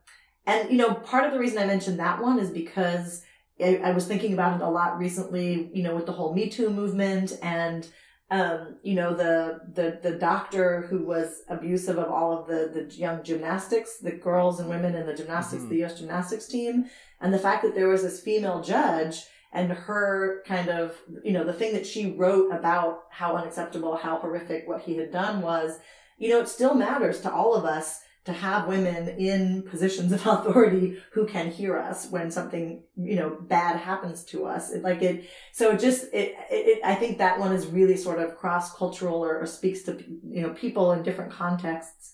and 0.45 0.69
you 0.69 0.77
know, 0.77 0.93
part 0.93 1.25
of 1.25 1.32
the 1.32 1.39
reason 1.39 1.58
I 1.58 1.65
mentioned 1.65 1.99
that 1.99 2.21
one 2.21 2.39
is 2.39 2.49
because 2.49 3.23
I, 3.62 3.77
I, 3.77 3.91
was 3.91 4.08
thinking 4.08 4.34
about 4.34 4.60
it 4.60 4.63
a 4.63 4.69
lot 4.69 4.97
recently. 4.97 5.69
You 5.73 5.84
know, 5.84 5.95
with 5.95 6.05
the 6.05 6.12
whole 6.12 6.34
Me 6.34 6.49
Too 6.49 6.69
movement 6.69 7.38
and. 7.41 7.88
Um, 8.32 8.75
you 8.84 8.93
know 8.93 9.15
the 9.15 9.60
the 9.73 9.97
the 10.08 10.15
doctor 10.15 10.82
who 10.82 11.03
was 11.03 11.41
abusive 11.49 11.97
of 11.97 12.12
all 12.12 12.38
of 12.38 12.45
the 12.45 12.69
the 12.71 12.95
young 12.95 13.23
gymnastics, 13.23 13.97
the 13.97 14.12
girls 14.12 14.60
and 14.60 14.69
women 14.69 14.93
in 14.93 15.08
the 15.08 15.15
gymnastics, 15.15 15.63
mm-hmm. 15.63 15.71
the 15.71 15.77
U.S. 15.77 15.97
gymnastics 15.97 16.45
team, 16.45 16.91
and 17.19 17.34
the 17.34 17.39
fact 17.39 17.63
that 17.63 17.73
there 17.73 17.88
was 17.88 18.03
this 18.03 18.21
female 18.21 18.62
judge 18.62 19.23
and 19.51 19.71
her 19.71 20.43
kind 20.45 20.69
of, 20.69 20.95
you 21.23 21.31
know, 21.31 21.43
the 21.43 21.53
thing 21.53 21.73
that 21.73 21.88
she 21.88 22.12
wrote 22.12 22.51
about 22.51 23.03
how 23.09 23.35
unacceptable, 23.35 23.95
how 23.95 24.17
horrific 24.17 24.67
what 24.67 24.81
he 24.81 24.97
had 24.97 25.12
done 25.12 25.41
was, 25.41 25.79
you 26.17 26.29
know, 26.29 26.39
it 26.39 26.47
still 26.47 26.75
matters 26.75 27.21
to 27.21 27.31
all 27.31 27.55
of 27.55 27.65
us 27.65 28.01
to 28.25 28.33
have 28.33 28.67
women 28.67 29.09
in 29.17 29.63
positions 29.63 30.12
of 30.12 30.25
authority 30.27 30.97
who 31.13 31.25
can 31.25 31.49
hear 31.49 31.77
us 31.77 32.12
when 32.12 32.29
something, 32.29 32.83
you 32.95 33.15
know, 33.15 33.38
bad 33.41 33.77
happens 33.77 34.23
to 34.25 34.45
us. 34.45 34.71
It, 34.71 34.83
like 34.83 35.01
it, 35.01 35.27
so 35.51 35.71
it 35.71 35.79
just, 35.79 36.13
it, 36.13 36.35
it, 36.51 36.79
I 36.85 36.93
think 36.93 37.17
that 37.17 37.39
one 37.39 37.51
is 37.51 37.65
really 37.65 37.97
sort 37.97 38.19
of 38.19 38.38
cross 38.38 38.75
cultural 38.75 39.23
or, 39.23 39.39
or, 39.39 39.47
speaks 39.47 39.81
to, 39.83 40.03
you 40.23 40.41
know, 40.41 40.51
people 40.51 40.91
in 40.91 41.01
different 41.01 41.31
contexts. 41.31 42.13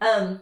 Um, 0.00 0.40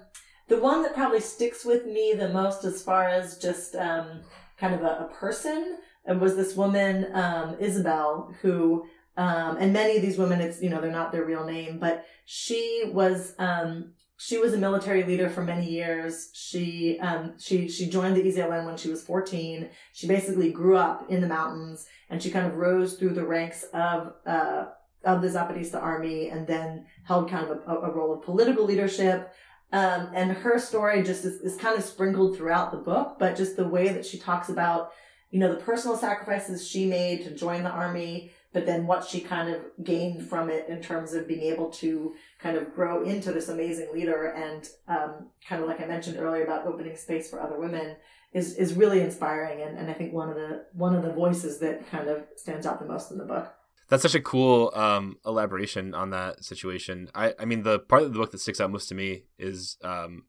the 0.48 0.61
one 0.61 0.83
that 0.83 0.94
probably 0.94 1.20
sticks 1.20 1.64
with 1.64 1.87
me 1.87 2.12
the 2.12 2.28
most 2.28 2.64
as 2.64 2.83
far 2.83 3.09
as 3.09 3.38
just, 3.38 3.74
um, 3.76 4.20
kind 4.59 4.74
of 4.74 4.83
a, 4.83 5.09
a 5.11 5.14
person 5.14 5.78
and 6.07 6.21
was 6.21 6.37
this 6.37 6.55
woman, 6.55 7.09
um, 7.14 7.57
Isabel, 7.59 8.35
who, 8.43 8.87
um, 9.17 9.57
and 9.59 9.73
many 9.73 9.97
of 9.97 10.03
these 10.03 10.19
women, 10.19 10.40
it's, 10.40 10.61
you 10.61 10.69
know, 10.69 10.81
they're 10.81 10.90
not 10.90 11.12
their 11.12 11.25
real 11.25 11.45
name, 11.45 11.79
but 11.79 12.05
she 12.25 12.85
was, 12.93 13.35
um, 13.38 13.93
she 14.17 14.38
was 14.38 14.55
a 14.55 14.59
military 14.59 15.03
leader 15.03 15.29
for 15.29 15.43
many 15.43 15.69
years. 15.69 16.31
She, 16.35 16.99
um, 17.01 17.35
she, 17.38 17.69
she 17.69 17.88
joined 17.88 18.17
the 18.17 18.23
EZLN 18.23 18.67
when 18.67 18.77
she 18.77 18.88
was 18.88 19.03
14. 19.03 19.69
She 19.93 20.07
basically 20.07 20.51
grew 20.51 20.77
up 20.77 21.11
in 21.11 21.21
the 21.21 21.27
mountains 21.27 21.87
and 22.11 22.23
she 22.23 22.31
kind 22.31 22.47
of 22.47 22.57
rose 22.57 22.95
through 22.95 23.14
the 23.14 23.27
ranks 23.27 23.64
of, 23.73 24.14
uh, 24.27 24.67
of 25.05 25.21
the 25.21 25.29
Zapatista 25.29 25.83
army 25.83 26.31
and 26.31 26.47
then 26.47 26.87
held 27.05 27.31
kind 27.31 27.49
of 27.49 27.59
a, 27.67 27.87
a 27.87 27.93
role 27.93 28.12
of 28.12 28.23
political 28.23 28.64
leadership. 28.64 29.33
Um, 29.73 30.11
and 30.14 30.31
her 30.31 30.59
story 30.59 31.03
just 31.03 31.25
is, 31.25 31.40
is 31.40 31.57
kind 31.57 31.77
of 31.77 31.85
sprinkled 31.85 32.37
throughout 32.37 32.71
the 32.71 32.79
book, 32.79 33.17
but 33.19 33.37
just 33.37 33.57
the 33.57 33.67
way 33.67 33.88
that 33.88 34.07
she 34.07 34.19
talks 34.19 34.49
about 34.49 34.93
you 35.35 35.40
know, 35.40 35.53
the 35.53 35.61
personal 35.61 35.97
sacrifices 35.97 36.64
she 36.64 36.87
made 36.87 37.25
to 37.25 37.31
join 37.33 37.64
the 37.64 37.68
army, 37.68 38.31
but 38.53 38.66
then 38.66 38.87
what 38.87 39.05
she 39.05 39.20
kind 39.20 39.53
of 39.53 39.62
gained 39.83 40.25
from 40.29 40.49
it 40.49 40.68
in 40.68 40.81
terms 40.81 41.12
of 41.12 41.27
being 41.27 41.42
able 41.53 41.70
to 41.70 42.14
kind 42.38 42.57
of 42.57 42.73
grow 42.73 43.03
into 43.03 43.33
this 43.33 43.49
amazing 43.49 43.88
leader 43.92 44.27
and 44.27 44.68
um, 44.87 45.31
kind 45.49 45.61
of 45.61 45.66
like 45.66 45.81
I 45.81 45.87
mentioned 45.87 46.18
earlier 46.20 46.44
about 46.44 46.68
opening 46.68 46.97
space 46.97 47.29
for 47.29 47.42
other 47.42 47.59
women 47.59 47.97
is 48.33 48.55
is 48.55 48.75
really 48.75 49.01
inspiring 49.01 49.61
and, 49.61 49.77
and 49.77 49.90
I 49.90 49.94
think 49.94 50.12
one 50.12 50.29
of 50.29 50.37
the 50.37 50.66
one 50.73 50.94
of 50.94 51.03
the 51.03 51.12
voices 51.12 51.59
that 51.59 51.90
kind 51.90 52.09
of 52.09 52.27
stands 52.37 52.64
out 52.64 52.79
the 52.79 52.87
most 52.87 53.11
in 53.11 53.18
the 53.18 53.25
book. 53.25 53.53
That's 53.88 54.03
such 54.03 54.14
a 54.14 54.20
cool 54.20 54.70
um, 54.77 55.16
elaboration 55.27 55.94
on 55.94 56.11
that 56.11 56.44
situation. 56.44 57.11
I, 57.12 57.35
I 57.40 57.44
mean, 57.44 57.64
the 57.64 57.81
part 57.81 58.03
of 58.03 58.12
the 58.12 58.18
book 58.20 58.31
that 58.31 58.38
sticks 58.38 58.61
out 58.61 58.70
most 58.70 58.88
to 58.90 58.94
me 58.94 59.25
is 59.37 59.79
um, 59.83 60.27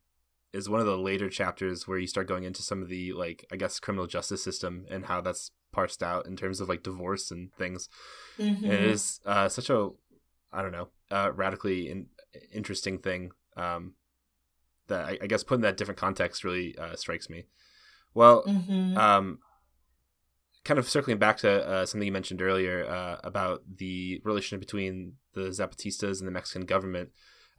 is 0.55 0.69
one 0.69 0.79
of 0.79 0.85
the 0.85 0.97
later 0.97 1.29
chapters 1.29 1.87
where 1.87 1.97
you 1.97 2.07
start 2.07 2.27
going 2.27 2.45
into 2.45 2.61
some 2.61 2.81
of 2.81 2.89
the 2.89 3.13
like 3.13 3.45
I 3.51 3.57
guess 3.57 3.79
criminal 3.79 4.07
justice 4.07 4.43
system 4.43 4.85
and 4.89 5.05
how 5.05 5.21
that's 5.21 5.51
parsed 5.71 6.01
out 6.01 6.25
in 6.25 6.37
terms 6.37 6.61
of 6.61 6.69
like 6.69 6.83
divorce 6.83 7.29
and 7.29 7.53
things. 7.53 7.89
Mm-hmm. 8.39 8.63
And 8.63 8.73
it 8.73 8.83
is 8.83 9.19
uh, 9.25 9.49
such 9.49 9.69
a 9.69 9.89
I 10.53 10.61
don't 10.61 10.71
know 10.71 10.87
uh, 11.11 11.31
radically 11.33 11.89
in, 11.89 12.07
interesting 12.53 12.97
thing 12.99 13.31
um, 13.57 13.93
that 14.87 15.05
I, 15.05 15.17
I, 15.21 15.27
guess 15.27 15.43
put 15.43 15.55
in 15.55 15.61
that 15.61 15.77
different 15.77 15.99
context 15.99 16.43
really 16.43 16.77
uh, 16.77 16.95
strikes 16.95 17.29
me. 17.29 17.45
Well, 18.13 18.43
mm-hmm. 18.43 18.97
um, 18.97 19.39
kind 20.63 20.79
of 20.79 20.89
circling 20.89 21.17
back 21.17 21.37
to 21.37 21.67
uh, 21.67 21.85
something 21.85 22.05
you 22.05 22.11
mentioned 22.11 22.41
earlier 22.41 22.85
uh, 22.85 23.17
about 23.23 23.61
the 23.77 24.21
relationship 24.23 24.61
between 24.61 25.13
the 25.33 25.49
Zapatistas 25.49 26.19
and 26.19 26.27
the 26.27 26.31
Mexican 26.31 26.65
government. 26.65 27.09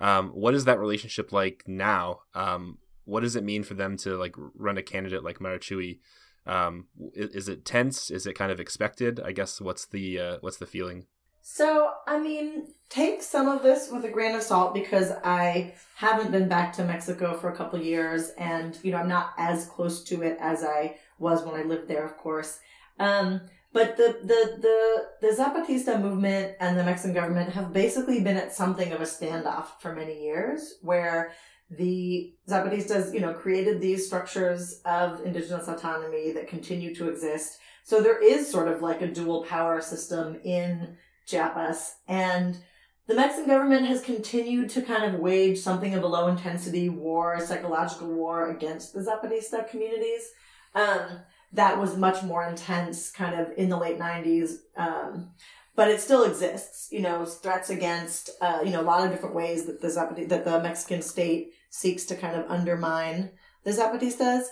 Um, 0.01 0.31
what 0.31 0.55
is 0.55 0.65
that 0.65 0.79
relationship 0.79 1.33
like 1.33 1.63
now? 1.67 2.21
Um, 2.35 2.79
what 3.07 3.21
does 3.23 3.37
it 3.37 3.45
mean 3.45 3.62
for 3.62 3.75
them 3.75 3.97
to 3.99 4.16
like 4.16 4.35
run 4.37 4.77
a 4.77 4.83
candidate 4.83 5.25
like 5.25 5.38
Marichuy? 5.38 6.01
Um, 6.45 6.87
is, 7.14 7.31
is, 7.31 7.49
it 7.49 7.64
tense? 7.64 8.11
Is 8.11 8.27
it 8.27 8.35
kind 8.35 8.53
of 8.53 8.61
expected? 8.61 9.19
I 9.25 9.33
guess 9.33 9.61
what's 9.61 9.87
the 9.87 10.21
uh, 10.21 10.37
what's 10.42 10.59
the 10.59 10.66
feeling? 10.66 11.07
So 11.40 11.92
I 12.07 12.19
mean, 12.19 12.69
take 12.88 13.23
some 13.23 13.49
of 13.49 13.62
this 13.62 13.88
with 13.90 14.05
a 14.05 14.11
grain 14.11 14.35
of 14.35 14.42
salt 14.42 14.75
because 14.75 15.12
I 15.25 15.75
haven't 15.95 16.33
been 16.33 16.49
back 16.49 16.73
to 16.75 16.85
Mexico 16.85 17.37
for 17.37 17.51
a 17.51 17.57
couple 17.57 17.81
years, 17.81 18.31
and 18.37 18.79
you 18.83 18.92
know 18.92 18.99
I'm 18.99 19.09
not 19.09 19.33
as 19.38 19.66
close 19.66 20.05
to 20.05 20.23
it 20.23 20.37
as 20.40 20.62
I 20.62 20.97
was 21.19 21.42
when 21.45 21.55
I 21.55 21.64
lived 21.64 21.88
there, 21.88 22.05
of 22.05 22.16
course. 22.16 22.59
Um, 22.99 23.40
but 23.73 23.99
the, 23.99 24.16
the, 24.23 24.57
the, 24.62 25.29
the 25.29 25.37
Zapatista 25.37 26.01
movement 26.01 26.57
and 26.61 26.79
the 26.79 26.85
Mexican 26.85 27.12
government 27.12 27.53
have 27.53 27.75
basically 27.75 28.23
been 28.23 28.38
at 28.38 28.55
something 28.55 28.90
of 28.90 29.03
a 29.03 29.05
standoff 29.05 29.66
for 29.81 29.95
many 29.95 30.25
years 30.25 30.77
where 30.81 31.33
the 31.71 32.33
Zapatistas, 32.49 33.13
you 33.13 33.21
know, 33.21 33.33
created 33.33 33.81
these 33.81 34.07
structures 34.07 34.81
of 34.85 35.25
indigenous 35.25 35.69
autonomy 35.69 36.33
that 36.33 36.49
continue 36.49 36.95
to 36.95 37.09
exist. 37.09 37.59
So 37.83 38.01
there 38.01 38.23
is 38.23 38.51
sort 38.51 38.69
of 38.69 38.83
like 38.83 39.03
a 39.03 39.09
dual 39.09 39.45
power 39.45 39.81
system 39.81 40.39
in 40.45 40.97
Chiapas. 41.27 41.97
And 42.07 42.59
the 43.07 43.15
Mexican 43.15 43.49
government 43.49 43.87
has 43.87 44.03
continued 44.03 44.71
to 44.71 44.83
kind 44.83 45.05
of 45.05 45.21
wage 45.21 45.59
something 45.59 45.95
of 45.95 46.03
a 46.03 46.09
low 46.09 46.29
intensity 46.29 46.89
war, 46.89 47.39
psychological 47.41 48.09
war 48.09 48.51
against 48.51 48.93
the 48.93 49.01
Zapatista 49.01 49.69
communities. 49.69 50.31
Um, 50.75 51.21
that 51.53 51.79
was 51.79 51.97
much 51.97 52.23
more 52.23 52.47
intense 52.47 53.11
kind 53.11 53.41
of 53.41 53.53
in 53.57 53.69
the 53.69 53.79
late 53.79 53.99
90s. 53.99 54.57
Um, 54.77 55.31
but 55.77 55.89
it 55.89 56.01
still 56.01 56.25
exists, 56.25 56.89
you 56.91 57.03
know, 57.03 57.25
threats 57.27 57.69
against, 57.69 58.31
uh, 58.41 58.61
you 58.65 58.71
know, 58.71 58.81
a 58.81 58.83
lot 58.83 59.05
of 59.05 59.12
different 59.12 59.35
ways 59.35 59.67
that 59.67 59.83
the 59.83 59.89
Zapatista, 59.89 60.29
that 60.31 60.45
the 60.45 60.62
Mexican 60.62 61.03
state 61.03 61.53
seeks 61.71 62.07
to 62.07 62.16
kind 62.16 62.35
of 62.35 62.51
undermine 62.51 63.31
the 63.62 63.70
Zapatistas. 63.70 64.45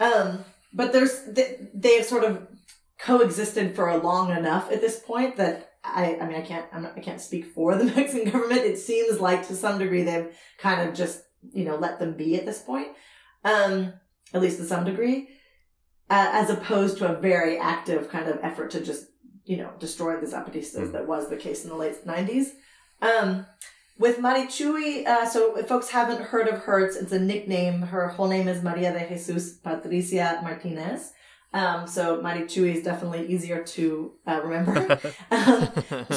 Um, 0.00 0.44
but 0.72 0.92
there's, 0.92 1.22
they 1.32 1.96
have 1.96 2.06
sort 2.06 2.24
of 2.24 2.48
coexisted 2.98 3.76
for 3.76 3.88
a 3.88 3.98
long 3.98 4.36
enough 4.36 4.70
at 4.72 4.80
this 4.80 4.98
point 4.98 5.36
that 5.36 5.70
I, 5.84 6.18
I 6.20 6.26
mean, 6.26 6.36
I 6.36 6.40
can't, 6.40 6.66
I'm 6.72 6.82
not, 6.82 6.94
I 6.96 7.00
can't 7.00 7.20
speak 7.20 7.46
for 7.46 7.76
the 7.76 7.84
Mexican 7.96 8.30
government. 8.30 8.62
It 8.62 8.78
seems 8.78 9.20
like 9.20 9.46
to 9.46 9.54
some 9.54 9.78
degree 9.78 10.02
they've 10.02 10.34
kind 10.58 10.88
of 10.88 10.94
just, 10.94 11.22
you 11.52 11.64
know, 11.64 11.76
let 11.76 12.00
them 12.00 12.16
be 12.16 12.36
at 12.36 12.46
this 12.46 12.62
point, 12.62 12.88
um, 13.44 13.92
at 14.32 14.42
least 14.42 14.58
to 14.58 14.64
some 14.64 14.84
degree, 14.84 15.28
uh, 16.10 16.30
as 16.32 16.50
opposed 16.50 16.98
to 16.98 17.16
a 17.16 17.20
very 17.20 17.58
active 17.58 18.08
kind 18.08 18.28
of 18.28 18.40
effort 18.42 18.72
to 18.72 18.80
just, 18.80 19.06
you 19.44 19.56
know, 19.56 19.70
destroy 19.78 20.18
the 20.18 20.26
Zapatistas 20.26 20.92
that 20.92 21.06
was 21.06 21.28
the 21.28 21.36
case 21.36 21.64
in 21.64 21.70
the 21.70 21.76
late 21.76 22.06
90s. 22.06 22.48
Um, 23.02 23.46
with 23.98 24.18
Marichuy, 24.18 25.06
uh, 25.06 25.26
so 25.26 25.56
if 25.56 25.68
folks 25.68 25.90
haven't 25.90 26.20
heard 26.20 26.48
of 26.48 26.60
her, 26.60 26.80
it's, 26.80 26.96
it's 26.96 27.12
a 27.12 27.18
nickname. 27.18 27.82
Her 27.82 28.08
whole 28.08 28.28
name 28.28 28.48
is 28.48 28.62
Maria 28.62 28.92
de 28.92 29.08
Jesus 29.08 29.52
Patricio 29.52 30.40
Martinez. 30.42 31.12
Um, 31.52 31.86
so 31.86 32.20
Marichuy 32.20 32.74
is 32.74 32.82
definitely 32.82 33.28
easier 33.28 33.62
to 33.62 34.14
uh, 34.26 34.40
remember. 34.42 34.98
um, 35.30 35.68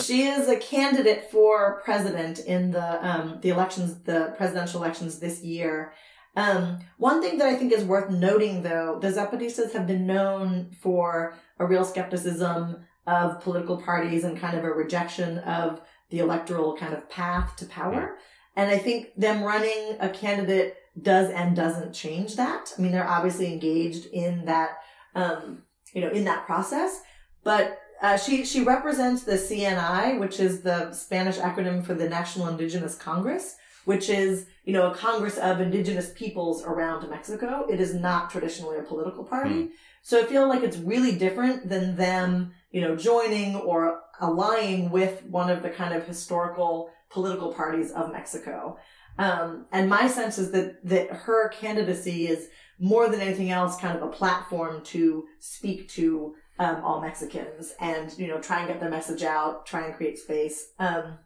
she 0.01 0.23
is 0.23 0.49
a 0.49 0.57
candidate 0.57 1.29
for 1.29 1.79
president 1.85 2.39
in 2.39 2.71
the 2.71 3.07
um, 3.07 3.37
the 3.41 3.49
elections, 3.49 3.99
the 3.99 4.33
presidential 4.35 4.81
elections 4.81 5.19
this 5.19 5.43
year. 5.43 5.93
Um, 6.35 6.79
one 6.97 7.21
thing 7.21 7.37
that 7.37 7.47
I 7.47 7.55
think 7.55 7.71
is 7.71 7.83
worth 7.83 8.09
noting, 8.09 8.63
though, 8.63 8.97
the 8.99 9.09
Zapatistas 9.09 9.73
have 9.73 9.85
been 9.85 10.07
known 10.07 10.71
for 10.81 11.35
a 11.59 11.67
real 11.67 11.85
skepticism 11.85 12.86
of 13.07 13.41
political 13.41 13.77
parties 13.77 14.23
and 14.23 14.37
kind 14.37 14.57
of 14.57 14.63
a 14.63 14.71
rejection 14.71 15.39
of 15.39 15.81
the 16.09 16.19
electoral 16.19 16.75
kind 16.77 16.93
of 16.93 17.09
path 17.09 17.55
to 17.55 17.65
power. 17.65 18.17
And 18.55 18.69
I 18.69 18.77
think 18.77 19.15
them 19.15 19.43
running 19.43 19.97
a 19.99 20.09
candidate 20.09 20.75
does 21.01 21.31
and 21.31 21.55
doesn't 21.55 21.93
change 21.93 22.35
that. 22.35 22.73
I 22.77 22.81
mean, 22.81 22.91
they're 22.91 23.07
obviously 23.07 23.51
engaged 23.51 24.07
in 24.07 24.45
that, 24.45 24.77
um, 25.15 25.63
you 25.93 26.01
know, 26.01 26.09
in 26.09 26.25
that 26.25 26.45
process. 26.45 27.01
But 27.43 27.79
uh, 28.01 28.17
she 28.17 28.45
she 28.45 28.63
represents 28.63 29.23
the 29.23 29.33
CNI, 29.33 30.19
which 30.19 30.39
is 30.39 30.61
the 30.61 30.91
Spanish 30.91 31.37
acronym 31.37 31.85
for 31.85 31.93
the 31.93 32.09
National 32.09 32.47
Indigenous 32.47 32.95
Congress, 32.95 33.55
which 33.85 34.09
is 34.09 34.47
you 34.65 34.73
know 34.73 34.91
a 34.91 34.95
congress 34.95 35.37
of 35.37 35.61
indigenous 35.61 36.11
peoples 36.13 36.63
around 36.63 37.09
Mexico. 37.09 37.65
It 37.69 37.79
is 37.79 37.93
not 37.93 38.29
traditionally 38.29 38.77
a 38.77 38.83
political 38.83 39.23
party, 39.23 39.69
so 40.03 40.21
I 40.21 40.25
feel 40.25 40.47
like 40.47 40.61
it's 40.61 40.77
really 40.77 41.13
different 41.13 41.69
than 41.69 41.95
them 41.95 42.53
you 42.71 42.81
know 42.81 42.95
joining 42.95 43.55
or 43.55 44.01
allying 44.19 44.89
with 44.89 45.23
one 45.25 45.49
of 45.49 45.63
the 45.63 45.69
kind 45.69 45.93
of 45.93 46.05
historical 46.05 46.89
political 47.09 47.53
parties 47.53 47.91
of 47.91 48.11
Mexico. 48.11 48.77
Um, 49.19 49.65
and 49.71 49.89
my 49.89 50.07
sense 50.07 50.37
is 50.37 50.51
that 50.51 50.85
that 50.85 51.09
her 51.11 51.49
candidacy 51.49 52.27
is 52.27 52.49
more 52.79 53.09
than 53.09 53.21
anything 53.21 53.49
else 53.49 53.79
kind 53.79 53.97
of 53.97 54.03
a 54.03 54.11
platform 54.11 54.83
to 54.83 55.25
speak 55.39 55.89
to 55.89 56.35
um, 56.59 56.83
all 56.83 57.01
Mexicans 57.01 57.73
and 57.79 58.17
you 58.17 58.27
know 58.27 58.39
try 58.39 58.59
and 58.59 58.67
get 58.67 58.79
their 58.79 58.89
message 58.89 59.23
out, 59.23 59.65
try 59.65 59.85
and 59.85 59.95
create 59.95 60.17
space 60.17 60.69
um, 60.79 61.17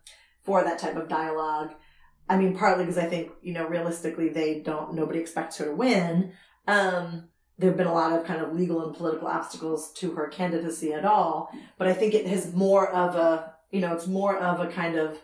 for 0.43 0.63
that 0.63 0.79
type 0.79 0.95
of 0.95 1.09
dialogue. 1.09 1.71
I 2.29 2.37
mean, 2.37 2.55
partly 2.55 2.85
because 2.85 2.97
I 2.97 3.07
think 3.07 3.31
you 3.41 3.53
know 3.53 3.67
realistically 3.67 4.29
they 4.29 4.59
don't 4.59 4.93
nobody 4.93 5.19
expects 5.19 5.57
her 5.57 5.65
to 5.65 5.75
win. 5.75 6.33
Um, 6.67 7.29
there 7.62 7.70
have 7.70 7.78
been 7.78 7.88
a 7.88 7.93
lot 7.93 8.12
of 8.12 8.26
kind 8.26 8.41
of 8.41 8.53
legal 8.53 8.86
and 8.86 8.95
political 8.95 9.28
obstacles 9.28 9.91
to 9.93 10.12
her 10.16 10.28
candidacy 10.28 10.93
at 10.93 11.05
all, 11.05 11.51
but 11.78 11.88
I 11.88 11.93
think 11.93 12.14
it 12.14 12.26
has 12.28 12.53
more 12.53 12.89
of 12.89 13.16
a 13.16 13.53
you 13.72 13.80
know 13.80 13.93
it's 13.93 14.07
more 14.07 14.38
of 14.38 14.59
a 14.59 14.68
kind 14.68 14.97
of 14.97 15.20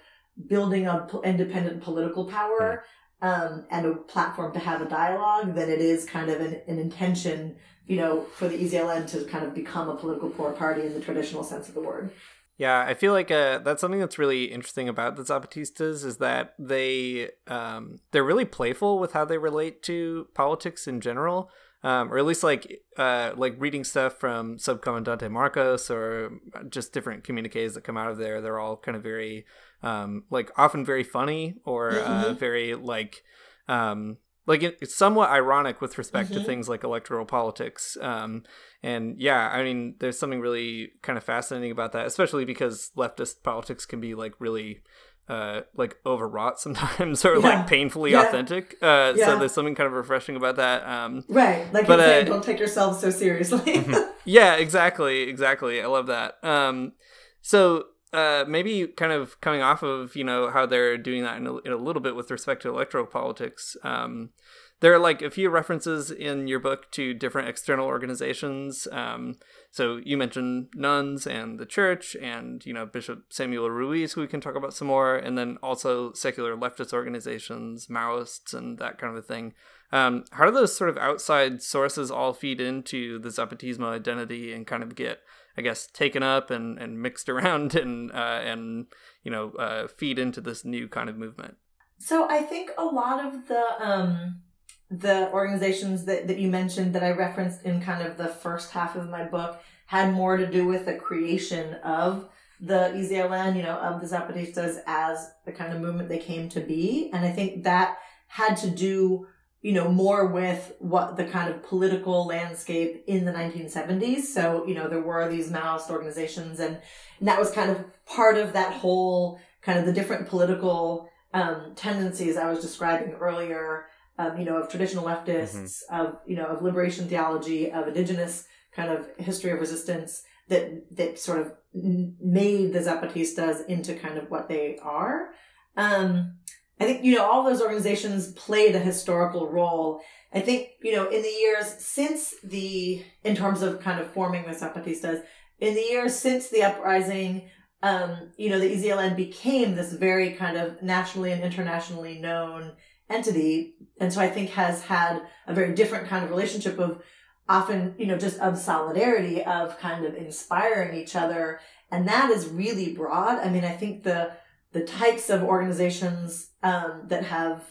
building 0.47 0.87
of 0.87 1.19
independent 1.23 1.81
political 1.81 2.25
power 2.25 2.85
um, 3.21 3.65
and 3.71 3.85
a 3.85 3.95
platform 3.95 4.53
to 4.53 4.59
have 4.59 4.81
a 4.81 4.85
dialogue 4.85 5.55
than 5.55 5.69
it 5.69 5.79
is 5.79 6.05
kind 6.05 6.29
of 6.29 6.39
an, 6.39 6.61
an 6.67 6.77
intention, 6.77 7.55
you 7.87 7.97
know, 7.97 8.21
for 8.35 8.47
the 8.47 8.55
EZLN 8.55 9.09
to 9.11 9.25
kind 9.25 9.43
of 9.43 9.55
become 9.55 9.89
a 9.89 9.95
political 9.95 10.29
poor 10.29 10.51
party 10.51 10.83
in 10.83 10.93
the 10.93 10.99
traditional 10.99 11.43
sense 11.43 11.67
of 11.67 11.73
the 11.73 11.81
word. 11.81 12.11
Yeah, 12.57 12.85
I 12.87 12.95
feel 12.95 13.13
like 13.13 13.29
uh, 13.29 13.59
that's 13.59 13.81
something 13.81 13.99
that's 13.99 14.17
really 14.17 14.45
interesting 14.45 14.89
about 14.89 15.15
the 15.15 15.21
Zapatistas 15.23 16.03
is 16.03 16.17
that 16.17 16.55
they 16.57 17.29
um, 17.45 17.99
they're 18.11 18.23
really 18.23 18.45
playful 18.45 18.97
with 18.97 19.13
how 19.13 19.25
they 19.25 19.37
relate 19.37 19.83
to 19.83 20.27
politics 20.33 20.87
in 20.87 20.99
general, 20.99 21.51
um, 21.83 22.11
or 22.11 22.17
at 22.17 22.25
least 22.25 22.43
like 22.43 22.81
uh, 22.97 23.31
like 23.35 23.55
reading 23.59 23.83
stuff 23.83 24.19
from 24.19 24.57
Subcomandante 24.57 25.29
Marcos 25.31 25.89
or 25.91 26.31
just 26.69 26.93
different 26.93 27.23
communiques 27.23 27.73
that 27.75 27.83
come 27.83 27.97
out 27.97 28.11
of 28.11 28.17
there. 28.17 28.41
They're 28.41 28.59
all 28.59 28.77
kind 28.77 28.97
of 28.97 29.03
very 29.03 29.45
um, 29.83 30.23
like 30.29 30.51
often 30.57 30.83
very 30.85 31.03
funny 31.03 31.55
or 31.65 32.01
uh, 32.01 32.33
Mhm. 32.33 32.37
very 32.39 32.75
like 32.75 33.23
um, 33.67 34.17
like 34.47 34.63
it's 34.63 34.95
somewhat 34.95 35.29
ironic 35.29 35.81
with 35.81 35.97
respect 35.97 36.33
to 36.33 36.39
Mhm. 36.39 36.45
things 36.45 36.67
like 36.69 36.83
electoral 36.83 37.25
politics. 37.25 37.97
Um, 38.01 38.43
and 38.81 39.19
yeah, 39.19 39.49
I 39.49 39.61
mean, 39.63 39.95
there's 39.99 40.17
something 40.17 40.39
really 40.39 40.93
kind 41.03 41.17
of 41.17 41.23
fascinating 41.23 41.71
about 41.71 41.91
that, 41.91 42.07
especially 42.07 42.45
because 42.45 42.91
leftist 42.97 43.43
politics 43.43 43.85
can 43.85 43.99
be 43.99 44.15
like 44.15 44.33
really 44.39 44.81
uh 45.29 45.59
like 45.75 45.97
overwrought 46.05 46.57
sometimes 46.65 47.25
or 47.25 47.33
Yeah. 47.33 47.39
like 47.39 47.67
painfully 47.67 48.13
Yeah. 48.13 48.21
authentic 48.21 48.77
uh 48.81 49.11
Yeah. 49.13 49.25
so 49.25 49.37
there's 49.37 49.51
something 49.51 49.75
kind 49.75 49.87
of 49.87 49.91
refreshing 49.93 50.37
about 50.37 50.55
that 50.55 50.87
um 50.87 51.25
Right, 51.27 51.67
like 51.73 51.85
but, 51.85 51.99
uh, 51.99 52.23
don't 52.23 52.41
take 52.41 52.59
yourself 52.59 52.97
so 53.01 53.09
seriously. 53.09 53.83
yeah, 54.25 54.55
exactly, 54.55 55.23
exactly. 55.23 55.81
I 55.81 55.87
love 55.87 56.07
that. 56.07 56.35
Um, 56.43 56.93
so 57.41 57.87
uh, 58.17 58.45
maybe 58.47 58.87
kind 58.87 59.11
of 59.11 59.39
coming 59.41 59.61
off 59.61 59.83
of 59.83 60.15
you 60.15 60.23
know 60.23 60.49
how 60.49 60.65
they're 60.65 60.97
doing 60.97 61.21
that 61.21 61.37
in 61.37 61.45
a, 61.45 61.57
in 61.57 61.71
a 61.71 61.77
little 61.77 62.01
bit 62.01 62.15
with 62.15 62.31
respect 62.31 62.63
to 62.63 62.69
electoral 62.69 63.05
politics. 63.05 63.77
Um, 63.83 64.31
there 64.79 64.91
are 64.91 64.99
like 64.99 65.21
a 65.21 65.29
few 65.29 65.51
references 65.51 66.09
in 66.09 66.47
your 66.47 66.59
book 66.59 66.91
to 66.93 67.13
different 67.13 67.47
external 67.47 67.85
organizations. 67.85 68.87
Um, 68.91 69.37
so 69.69 69.99
you 70.03 70.17
mentioned 70.17 70.69
nuns 70.73 71.27
and 71.27 71.59
the 71.59 71.65
church, 71.67 72.15
and 72.19 72.65
you 72.65 72.73
know 72.73 72.87
Bishop 72.87 73.25
Samuel 73.29 73.69
Ruiz, 73.69 74.13
who 74.13 74.21
we 74.21 74.27
can 74.27 74.41
talk 74.41 74.55
about 74.55 74.73
some 74.73 74.87
more, 74.87 75.15
and 75.15 75.37
then 75.37 75.57
also 75.61 76.11
secular 76.13 76.57
leftist 76.57 76.93
organizations, 76.93 77.85
Maoists, 77.85 78.51
and 78.51 78.79
that 78.79 78.97
kind 78.97 79.15
of 79.15 79.23
a 79.23 79.27
thing. 79.27 79.53
Um, 79.91 80.25
how 80.31 80.45
do 80.45 80.51
those 80.51 80.75
sort 80.75 80.89
of 80.89 80.97
outside 80.97 81.61
sources 81.61 82.09
all 82.09 82.33
feed 82.33 82.59
into 82.59 83.19
the 83.19 83.29
Zapatismo 83.29 83.89
identity 83.93 84.53
and 84.53 84.65
kind 84.65 84.81
of 84.81 84.95
get, 84.95 85.19
I 85.57 85.61
guess, 85.61 85.87
taken 85.87 86.23
up 86.23 86.51
and, 86.51 86.77
and 86.77 87.01
mixed 87.01 87.29
around 87.33 87.75
and 87.75 88.11
uh, 88.11 88.41
and 88.43 88.87
you 89.23 89.31
know 89.31 89.51
uh, 89.51 89.87
feed 89.87 90.19
into 90.19 90.41
this 90.41 90.63
new 90.63 90.87
kind 90.87 91.09
of 91.09 91.17
movement? 91.17 91.57
So 91.99 92.29
I 92.29 92.41
think 92.41 92.71
a 92.77 92.85
lot 92.85 93.25
of 93.25 93.47
the 93.47 93.63
um 93.79 94.41
the 94.89 95.29
organizations 95.31 96.05
that, 96.05 96.27
that 96.27 96.37
you 96.37 96.49
mentioned 96.49 96.95
that 96.95 97.03
I 97.03 97.11
referenced 97.11 97.63
in 97.63 97.81
kind 97.81 98.07
of 98.07 98.17
the 98.17 98.27
first 98.29 98.71
half 98.71 98.95
of 98.95 99.09
my 99.09 99.25
book 99.25 99.61
had 99.87 100.13
more 100.13 100.37
to 100.37 100.49
do 100.49 100.65
with 100.65 100.85
the 100.85 100.95
creation 100.95 101.73
of 101.75 102.29
the 102.59 102.91
EZLN, 102.95 103.55
you 103.55 103.63
know, 103.63 103.77
of 103.77 104.01
the 104.01 104.07
Zapatistas 104.07 104.79
as 104.87 105.31
the 105.45 105.51
kind 105.51 105.73
of 105.73 105.81
movement 105.81 106.09
they 106.09 106.17
came 106.17 106.49
to 106.49 106.59
be. 106.59 107.09
And 107.13 107.25
I 107.25 107.31
think 107.31 107.63
that 107.63 107.97
had 108.27 108.55
to 108.57 108.69
do, 108.69 109.27
you 109.61 109.73
know, 109.73 109.89
more 109.89 110.27
with 110.27 110.73
what 110.79 111.17
the 111.17 111.25
kind 111.25 111.53
of 111.53 111.63
political 111.63 112.25
landscape 112.25 113.03
in 113.07 113.25
the 113.25 113.31
1970s. 113.31 114.21
So, 114.21 114.65
you 114.67 114.75
know, 114.75 114.87
there 114.87 115.01
were 115.01 115.27
these 115.29 115.49
Maoist 115.49 115.89
organizations 115.89 116.59
and, 116.59 116.77
and 117.19 117.27
that 117.27 117.39
was 117.39 117.51
kind 117.51 117.71
of 117.71 117.83
part 118.05 118.37
of 118.37 118.53
that 118.53 118.73
whole 118.73 119.39
kind 119.61 119.79
of 119.79 119.85
the 119.85 119.93
different 119.93 120.27
political 120.27 121.09
um, 121.33 121.73
tendencies 121.75 122.37
I 122.37 122.49
was 122.49 122.61
describing 122.61 123.13
earlier, 123.13 123.87
um, 124.17 124.37
you 124.37 124.45
know, 124.45 124.57
of 124.57 124.69
traditional 124.69 125.03
leftists, 125.03 125.81
of, 125.91 126.19
you 126.25 126.35
know, 126.35 126.45
of 126.45 126.61
liberation 126.61 127.07
theology, 127.07 127.71
of 127.71 127.87
indigenous 127.87 128.45
kind 128.71 128.91
of 128.91 129.07
history 129.17 129.51
of 129.51 129.59
resistance 129.59 130.23
that, 130.49 130.95
that 130.95 131.19
sort 131.19 131.39
of 131.39 131.53
made 131.73 132.73
the 132.73 132.79
Zapatistas 132.79 133.65
into 133.65 133.95
kind 133.95 134.17
of 134.17 134.29
what 134.29 134.47
they 134.47 134.77
are. 134.81 135.29
Um, 135.75 136.37
I 136.79 136.85
think, 136.85 137.03
you 137.03 137.15
know, 137.15 137.25
all 137.25 137.43
those 137.43 137.61
organizations 137.61 138.31
played 138.33 138.75
a 138.75 138.79
historical 138.79 139.49
role. 139.49 140.01
I 140.33 140.41
think, 140.41 140.69
you 140.81 140.95
know, 140.95 141.09
in 141.09 141.21
the 141.21 141.29
years 141.29 141.65
since 141.79 142.35
the, 142.43 143.03
in 143.23 143.35
terms 143.35 143.61
of 143.61 143.81
kind 143.81 143.99
of 143.99 144.11
forming 144.11 144.43
the 144.43 144.51
Zapatistas, 144.51 145.23
in 145.59 145.73
the 145.73 145.81
years 145.81 146.15
since 146.15 146.49
the 146.49 146.63
uprising, 146.63 147.49
um, 147.81 148.31
you 148.37 148.49
know, 148.49 148.59
the 148.59 148.75
EZLN 148.75 149.15
became 149.15 149.75
this 149.75 149.93
very 149.93 150.31
kind 150.31 150.57
of 150.57 150.81
nationally 150.83 151.31
and 151.31 151.43
internationally 151.43 152.19
known 152.19 152.73
entity. 153.09 153.75
And 153.99 154.11
so 154.11 154.21
I 154.21 154.29
think 154.29 154.51
has 154.51 154.83
had 154.83 155.21
a 155.47 155.53
very 155.53 155.73
different 155.73 156.07
kind 156.07 156.23
of 156.23 156.29
relationship 156.29 156.77
of 156.77 157.01
often, 157.49 157.95
you 157.97 158.05
know, 158.05 158.17
just 158.17 158.39
of 158.39 158.57
solidarity, 158.57 159.43
of 159.43 159.79
kind 159.79 160.05
of 160.05 160.15
inspiring 160.15 160.99
each 160.99 161.15
other. 161.15 161.59
And 161.89 162.07
that 162.07 162.29
is 162.29 162.47
really 162.47 162.93
broad. 162.93 163.39
I 163.39 163.49
mean, 163.49 163.63
I 163.63 163.71
think 163.71 164.03
the, 164.03 164.31
the 164.71 164.83
types 164.83 165.29
of 165.29 165.43
organizations, 165.43 166.51
um, 166.63 167.03
that 167.07 167.23
have, 167.23 167.63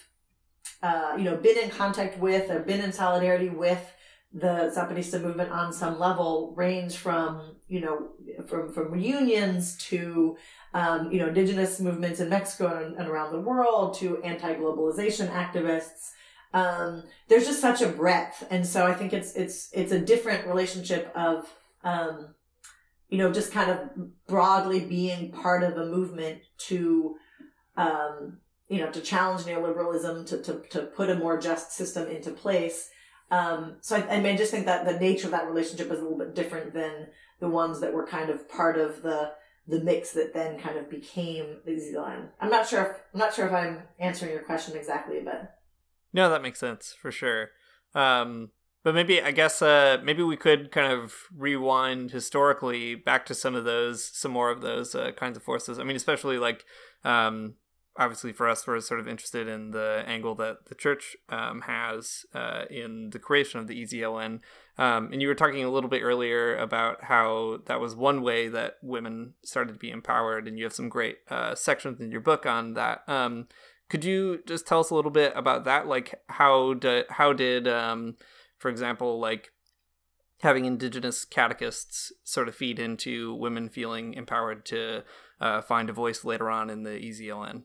uh, 0.82 1.14
you 1.18 1.24
know, 1.24 1.36
been 1.36 1.58
in 1.58 1.70
contact 1.70 2.18
with 2.18 2.50
or 2.50 2.60
been 2.60 2.80
in 2.80 2.92
solidarity 2.92 3.48
with 3.48 3.92
the 4.32 4.70
Zapatista 4.74 5.20
movement 5.22 5.50
on 5.50 5.72
some 5.72 5.98
level 5.98 6.52
range 6.56 6.96
from, 6.96 7.56
you 7.68 7.80
know, 7.80 8.08
from, 8.46 8.72
from 8.72 8.90
reunions 8.90 9.76
to, 9.78 10.36
um, 10.74 11.10
you 11.10 11.18
know, 11.18 11.28
indigenous 11.28 11.80
movements 11.80 12.20
in 12.20 12.28
Mexico 12.28 12.84
and, 12.84 12.96
and 12.96 13.08
around 13.08 13.32
the 13.32 13.40
world 13.40 13.94
to 13.94 14.22
anti-globalization 14.22 15.30
activists. 15.30 16.12
Um, 16.52 17.04
there's 17.28 17.46
just 17.46 17.60
such 17.60 17.80
a 17.82 17.88
breadth. 17.88 18.46
And 18.50 18.66
so 18.66 18.86
I 18.86 18.92
think 18.92 19.12
it's, 19.12 19.34
it's, 19.34 19.70
it's 19.72 19.92
a 19.92 19.98
different 19.98 20.46
relationship 20.46 21.10
of, 21.14 21.48
um, 21.82 22.34
you 23.08 23.18
know, 23.18 23.32
just 23.32 23.52
kind 23.52 23.70
of 23.70 23.78
broadly 24.26 24.80
being 24.80 25.30
part 25.30 25.62
of 25.62 25.76
a 25.76 25.86
movement 25.86 26.40
to, 26.58 27.16
um, 27.76 28.38
you 28.68 28.78
know, 28.78 28.90
to 28.90 29.00
challenge 29.00 29.42
neoliberalism, 29.42 30.26
to, 30.26 30.42
to, 30.42 30.60
to 30.70 30.82
put 30.82 31.10
a 31.10 31.14
more 31.14 31.38
just 31.38 31.72
system 31.72 32.08
into 32.08 32.30
place. 32.30 32.90
Um, 33.30 33.76
so 33.80 33.96
I, 33.96 34.16
I 34.16 34.20
mean, 34.20 34.34
I 34.34 34.36
just 34.36 34.50
think 34.50 34.66
that 34.66 34.84
the 34.84 34.98
nature 34.98 35.26
of 35.26 35.32
that 35.32 35.46
relationship 35.46 35.90
is 35.90 35.98
a 35.98 36.02
little 36.02 36.18
bit 36.18 36.34
different 36.34 36.74
than 36.74 37.08
the 37.40 37.48
ones 37.48 37.80
that 37.80 37.92
were 37.92 38.06
kind 38.06 38.30
of 38.30 38.48
part 38.48 38.78
of 38.78 39.02
the, 39.02 39.32
the 39.68 39.80
mix 39.80 40.12
that 40.12 40.32
then 40.32 40.58
kind 40.58 40.78
of 40.78 40.90
became 40.90 41.58
the 41.64 41.72
EZLN. 41.72 42.28
I'm 42.40 42.50
not 42.50 42.68
sure 42.68 42.82
if, 42.82 42.88
I'm 43.12 43.20
not 43.20 43.34
sure 43.34 43.46
if 43.46 43.52
I'm 43.52 43.82
answering 43.98 44.32
your 44.32 44.42
question 44.42 44.76
exactly, 44.76 45.20
but. 45.24 45.58
No, 46.12 46.30
that 46.30 46.42
makes 46.42 46.60
sense 46.60 46.94
for 47.00 47.12
sure. 47.12 47.50
Um, 47.94 48.50
but 48.86 48.94
maybe 48.94 49.20
I 49.20 49.32
guess 49.32 49.62
uh, 49.62 49.98
maybe 50.04 50.22
we 50.22 50.36
could 50.36 50.70
kind 50.70 50.92
of 50.92 51.12
rewind 51.36 52.12
historically 52.12 52.94
back 52.94 53.26
to 53.26 53.34
some 53.34 53.56
of 53.56 53.64
those, 53.64 54.04
some 54.04 54.30
more 54.30 54.48
of 54.48 54.60
those 54.60 54.94
uh, 54.94 55.10
kinds 55.10 55.36
of 55.36 55.42
forces. 55.42 55.80
I 55.80 55.82
mean, 55.82 55.96
especially 55.96 56.38
like 56.38 56.64
um, 57.02 57.54
obviously 57.96 58.32
for 58.32 58.48
us, 58.48 58.64
we're 58.64 58.78
sort 58.78 59.00
of 59.00 59.08
interested 59.08 59.48
in 59.48 59.72
the 59.72 60.04
angle 60.06 60.36
that 60.36 60.66
the 60.66 60.76
church 60.76 61.16
um, 61.30 61.62
has 61.62 62.26
uh, 62.32 62.66
in 62.70 63.10
the 63.10 63.18
creation 63.18 63.58
of 63.58 63.66
the 63.66 63.82
EZLN. 63.82 64.38
Um, 64.78 65.10
and 65.12 65.20
you 65.20 65.26
were 65.26 65.34
talking 65.34 65.64
a 65.64 65.70
little 65.70 65.90
bit 65.90 66.02
earlier 66.04 66.56
about 66.56 67.02
how 67.02 67.62
that 67.66 67.80
was 67.80 67.96
one 67.96 68.22
way 68.22 68.46
that 68.46 68.74
women 68.82 69.34
started 69.44 69.72
to 69.72 69.80
be 69.80 69.90
empowered, 69.90 70.46
and 70.46 70.58
you 70.58 70.64
have 70.64 70.72
some 70.72 70.88
great 70.88 71.16
uh, 71.28 71.56
sections 71.56 72.00
in 72.00 72.12
your 72.12 72.20
book 72.20 72.46
on 72.46 72.74
that. 72.74 73.02
Um, 73.08 73.48
could 73.88 74.04
you 74.04 74.44
just 74.46 74.64
tell 74.64 74.78
us 74.78 74.90
a 74.90 74.94
little 74.94 75.10
bit 75.10 75.32
about 75.34 75.64
that? 75.64 75.88
Like 75.88 76.20
how 76.28 76.74
did 76.74 77.06
how 77.10 77.32
did 77.32 77.66
um, 77.66 78.14
for 78.58 78.68
example, 78.68 79.18
like 79.18 79.50
having 80.40 80.64
indigenous 80.64 81.24
catechists 81.24 82.12
sort 82.24 82.48
of 82.48 82.54
feed 82.54 82.78
into 82.78 83.34
women 83.34 83.68
feeling 83.68 84.14
empowered 84.14 84.64
to 84.66 85.02
uh, 85.40 85.62
find 85.62 85.88
a 85.88 85.94
voice 85.94 86.24
later 86.24 86.50
on 86.50 86.70
in 86.70 86.82
the 86.82 86.90
EZLN. 86.90 87.62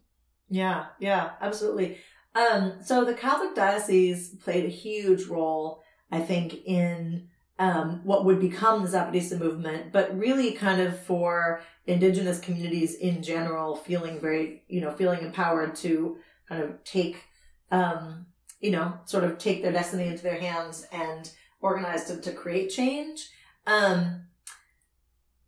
Yeah, 0.50 0.88
yeah, 1.00 1.32
absolutely. 1.42 1.98
Um, 2.36 2.76
so 2.84 3.04
the 3.04 3.14
Catholic 3.14 3.56
diocese 3.56 4.30
played 4.36 4.66
a 4.66 4.70
huge 4.70 5.26
role, 5.26 5.84
I 6.12 6.20
think, 6.20 6.66
in 6.66 7.28
um, 7.60 8.02
what 8.04 8.26
would 8.26 8.40
become 8.40 8.84
the 8.84 8.90
Zapatista 8.90 9.38
movement, 9.38 9.92
but 9.92 10.18
really 10.18 10.54
kind 10.54 10.82
of 10.82 10.98
for 10.98 11.62
indigenous 11.86 12.40
communities 12.40 12.96
in 12.96 13.22
general, 13.22 13.76
feeling 13.76 14.20
very, 14.20 14.64
you 14.68 14.82
know, 14.82 14.92
feeling 14.92 15.22
empowered 15.22 15.76
to 15.76 16.18
kind 16.48 16.64
of 16.64 16.84
take 16.84 17.24
um, 17.70 18.26
you 18.62 18.72
know, 18.72 18.94
sort 19.06 19.24
of 19.24 19.38
take 19.38 19.62
their 19.62 19.72
destiny 19.72 20.08
into 20.08 20.24
their 20.24 20.40
hands 20.40 20.86
and 20.92 21.32
organize 21.60 22.06
to, 22.06 22.22
to 22.22 22.32
create 22.32 22.70
change. 22.70 23.30
Um, 23.68 24.28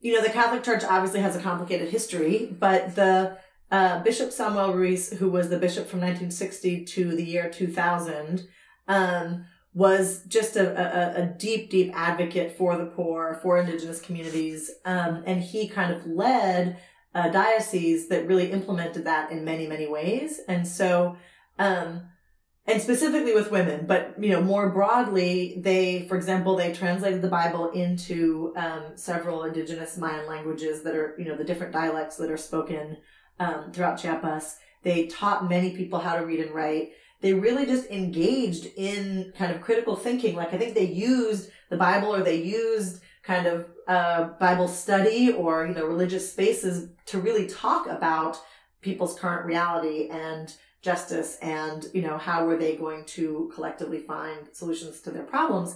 you 0.01 0.13
know, 0.13 0.21
the 0.21 0.29
Catholic 0.29 0.63
Church 0.63 0.83
obviously 0.83 1.21
has 1.21 1.35
a 1.35 1.41
complicated 1.41 1.89
history, 1.89 2.55
but 2.59 2.95
the 2.95 3.37
uh, 3.71 4.03
Bishop 4.03 4.31
Samuel 4.31 4.73
Ruiz, 4.73 5.11
who 5.13 5.29
was 5.29 5.49
the 5.49 5.57
bishop 5.57 5.87
from 5.87 5.99
1960 5.99 6.85
to 6.85 7.15
the 7.15 7.23
year 7.23 7.49
2000, 7.49 8.47
um, 8.87 9.45
was 9.73 10.23
just 10.27 10.55
a, 10.55 11.17
a, 11.17 11.23
a, 11.23 11.25
deep, 11.25 11.71
deep 11.71 11.91
advocate 11.95 12.55
for 12.55 12.77
the 12.77 12.85
poor, 12.85 13.39
for 13.41 13.57
indigenous 13.57 13.99
communities. 14.01 14.69
Um, 14.85 15.23
and 15.25 15.41
he 15.41 15.67
kind 15.67 15.91
of 15.91 16.05
led 16.05 16.77
a 17.15 17.31
diocese 17.31 18.07
that 18.09 18.27
really 18.27 18.51
implemented 18.51 19.05
that 19.05 19.31
in 19.31 19.43
many, 19.43 19.65
many 19.65 19.87
ways. 19.87 20.41
And 20.47 20.67
so, 20.67 21.17
um, 21.57 22.03
and 22.65 22.81
specifically 22.81 23.33
with 23.33 23.51
women, 23.51 23.85
but 23.85 24.15
you 24.17 24.29
know 24.29 24.41
more 24.41 24.69
broadly, 24.69 25.55
they, 25.57 26.05
for 26.07 26.15
example, 26.15 26.55
they 26.55 26.71
translated 26.71 27.21
the 27.21 27.27
Bible 27.27 27.71
into 27.71 28.53
um, 28.55 28.83
several 28.95 29.43
indigenous 29.43 29.97
Mayan 29.97 30.27
languages 30.27 30.81
that 30.83 30.95
are 30.95 31.15
you 31.17 31.25
know 31.25 31.35
the 31.35 31.43
different 31.43 31.73
dialects 31.73 32.15
that 32.17 32.31
are 32.31 32.37
spoken 32.37 32.97
um, 33.39 33.71
throughout 33.73 33.99
Chiapas. 33.99 34.57
They 34.83 35.07
taught 35.07 35.49
many 35.49 35.75
people 35.75 35.99
how 35.99 36.15
to 36.15 36.25
read 36.25 36.39
and 36.39 36.55
write. 36.55 36.91
They 37.19 37.33
really 37.33 37.65
just 37.65 37.89
engaged 37.89 38.67
in 38.77 39.33
kind 39.37 39.53
of 39.53 39.61
critical 39.61 39.95
thinking. 39.95 40.35
Like 40.35 40.53
I 40.53 40.57
think 40.57 40.73
they 40.73 40.85
used 40.85 41.49
the 41.69 41.77
Bible 41.77 42.15
or 42.15 42.21
they 42.21 42.41
used 42.41 43.01
kind 43.23 43.47
of 43.47 43.67
uh, 43.87 44.29
Bible 44.39 44.69
study 44.69 45.33
or 45.33 45.67
you 45.67 45.73
know 45.73 45.85
religious 45.85 46.31
spaces 46.31 46.89
to 47.07 47.19
really 47.19 47.47
talk 47.47 47.87
about 47.87 48.37
people's 48.81 49.19
current 49.19 49.45
reality 49.45 50.09
and 50.09 50.55
justice 50.83 51.37
and 51.41 51.87
you 51.93 52.01
know 52.01 52.17
how 52.17 52.45
were 52.45 52.57
they 52.57 52.75
going 52.75 53.05
to 53.05 53.49
collectively 53.55 53.99
find 53.99 54.47
solutions 54.51 54.99
to 55.01 55.11
their 55.11 55.23
problems. 55.23 55.75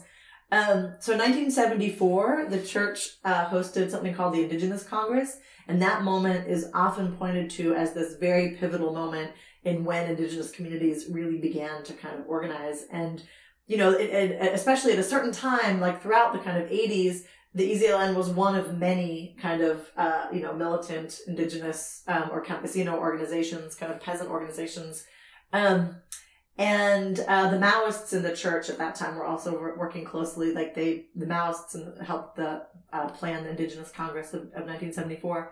Um, 0.52 0.96
so 1.00 1.14
1974 1.14 2.48
the 2.50 2.62
church 2.62 3.18
uh, 3.26 3.50
hosted 3.50 3.90
something 3.90 4.14
called 4.14 4.34
the 4.34 4.44
indigenous 4.44 4.84
congress 4.84 5.38
and 5.68 5.82
that 5.82 6.04
moment 6.04 6.48
is 6.48 6.70
often 6.74 7.18
pointed 7.18 7.50
to 7.52 7.74
as 7.76 7.94
this 7.94 8.16
very 8.16 8.52
pivotal 8.52 8.94
moment 8.94 9.32
in 9.64 9.84
when 9.84 10.10
indigenous 10.10 10.52
communities 10.52 11.08
really 11.10 11.38
began 11.38 11.84
to 11.84 11.94
kind 11.94 12.18
of 12.18 12.26
organize. 12.28 12.86
And 12.92 13.24
you 13.66 13.78
know 13.78 13.92
it, 13.92 14.10
it, 14.10 14.54
especially 14.54 14.94
at 14.94 15.00
a 15.00 15.04
certain 15.04 15.32
time 15.32 15.80
like 15.80 16.02
throughout 16.02 16.34
the 16.34 16.40
kind 16.40 16.62
of 16.62 16.70
80s 16.70 17.24
the 17.58 17.72
EZLN 17.74 18.14
was 18.14 18.30
one 18.30 18.56
of 18.56 18.78
many 18.78 19.36
kind 19.42 19.64
of, 19.64 19.92
uh, 19.98 20.28
you 20.32 20.42
know, 20.42 20.54
militant 20.54 21.20
indigenous 21.26 22.04
um, 22.08 22.30
or 22.32 22.46
campesino 22.46 22.94
organizations, 22.94 23.74
kind 23.74 23.92
of 23.92 24.00
peasant 24.00 24.30
organizations. 24.30 25.04
Um, 25.52 25.96
and 26.60 27.20
uh, 27.22 27.50
the 27.50 27.58
Maoists 27.58 28.14
in 28.14 28.22
the 28.22 28.36
church 28.36 28.70
at 28.70 28.78
that 28.78 28.94
time 28.94 29.16
were 29.16 29.26
also 29.26 29.60
working 29.76 30.06
closely. 30.06 30.54
Like 30.54 30.76
they, 30.76 31.06
the 31.16 31.26
Maoists 31.26 32.04
helped 32.06 32.36
the 32.36 32.68
uh, 32.94 33.10
plan 33.10 33.44
the 33.44 33.50
Indigenous 33.50 33.90
Congress 33.90 34.34
of, 34.34 34.42
of 34.42 34.66
1974. 34.68 35.52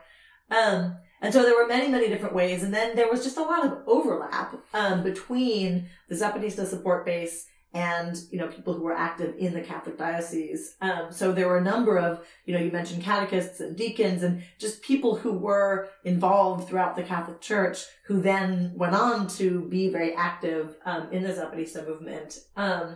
Um, 0.52 0.98
and 1.22 1.34
so 1.34 1.42
there 1.42 1.56
were 1.56 1.68
many, 1.68 1.88
many 1.88 2.08
different 2.08 2.36
ways. 2.36 2.62
And 2.62 2.72
then 2.72 2.96
there 2.96 3.10
was 3.10 3.24
just 3.24 3.38
a 3.38 3.42
lot 3.42 3.66
of 3.66 3.80
overlap 3.88 4.56
um, 4.76 5.02
between 5.02 5.90
the 6.08 6.16
Zapatista 6.16 6.68
support 6.68 7.04
base 7.04 7.48
and 7.76 8.18
you 8.32 8.40
know 8.40 8.48
people 8.48 8.74
who 8.74 8.82
were 8.82 8.96
active 8.96 9.36
in 9.38 9.54
the 9.54 9.60
Catholic 9.60 9.98
diocese. 9.98 10.76
Um, 10.80 11.12
so 11.12 11.34
there 11.34 11.48
were 11.48 11.58
a 11.58 11.64
number 11.64 11.98
of 11.98 12.26
you 12.46 12.54
know 12.54 12.60
you 12.60 12.72
mentioned 12.72 13.04
catechists 13.04 13.60
and 13.60 13.76
deacons 13.76 14.24
and 14.24 14.42
just 14.58 14.82
people 14.82 15.18
who 15.18 15.34
were 15.34 15.90
involved 16.06 16.68
throughout 16.68 16.96
the 16.96 17.04
Catholic 17.04 17.42
Church 17.42 17.84
who 18.06 18.22
then 18.22 18.72
went 18.76 18.96
on 18.96 19.28
to 19.28 19.68
be 19.68 19.90
very 19.90 20.16
active 20.16 20.78
um, 20.86 21.10
in 21.12 21.22
the 21.22 21.34
Zapatista 21.34 21.86
movement. 21.86 22.40
Um, 22.56 22.96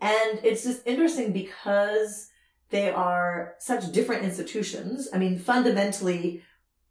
and 0.00 0.40
it's 0.42 0.64
just 0.64 0.84
interesting 0.84 1.32
because 1.32 2.28
they 2.70 2.90
are 2.90 3.54
such 3.60 3.92
different 3.92 4.24
institutions. 4.24 5.08
I 5.12 5.18
mean, 5.18 5.38
fundamentally, 5.38 6.42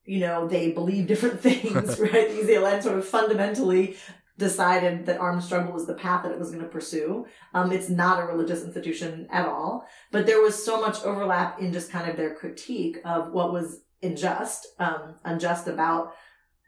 you 0.05 0.21
know, 0.21 0.47
they 0.47 0.71
believe 0.71 1.07
different 1.07 1.41
things, 1.47 1.99
right? 1.99 2.29
The 2.29 2.41
EZLN 2.41 2.83
sort 2.83 2.97
of 2.97 3.05
fundamentally 3.05 3.97
decided 4.37 5.05
that 5.05 5.19
armed 5.19 5.43
struggle 5.43 5.73
was 5.73 5.87
the 5.87 5.93
path 5.93 6.23
that 6.23 6.31
it 6.31 6.39
was 6.39 6.51
going 6.51 6.63
to 6.63 6.69
pursue. 6.69 7.25
Um, 7.53 7.71
it's 7.71 7.89
not 7.89 8.21
a 8.21 8.25
religious 8.25 8.63
institution 8.63 9.27
at 9.31 9.47
all, 9.47 9.87
but 10.11 10.25
there 10.25 10.41
was 10.41 10.63
so 10.63 10.79
much 10.79 11.03
overlap 11.03 11.59
in 11.59 11.73
just 11.73 11.91
kind 11.91 12.09
of 12.09 12.15
their 12.15 12.35
critique 12.35 12.99
of 13.03 13.31
what 13.31 13.51
was 13.51 13.81
unjust, 14.03 14.67
um, 14.79 15.15
unjust 15.23 15.67
about 15.67 16.13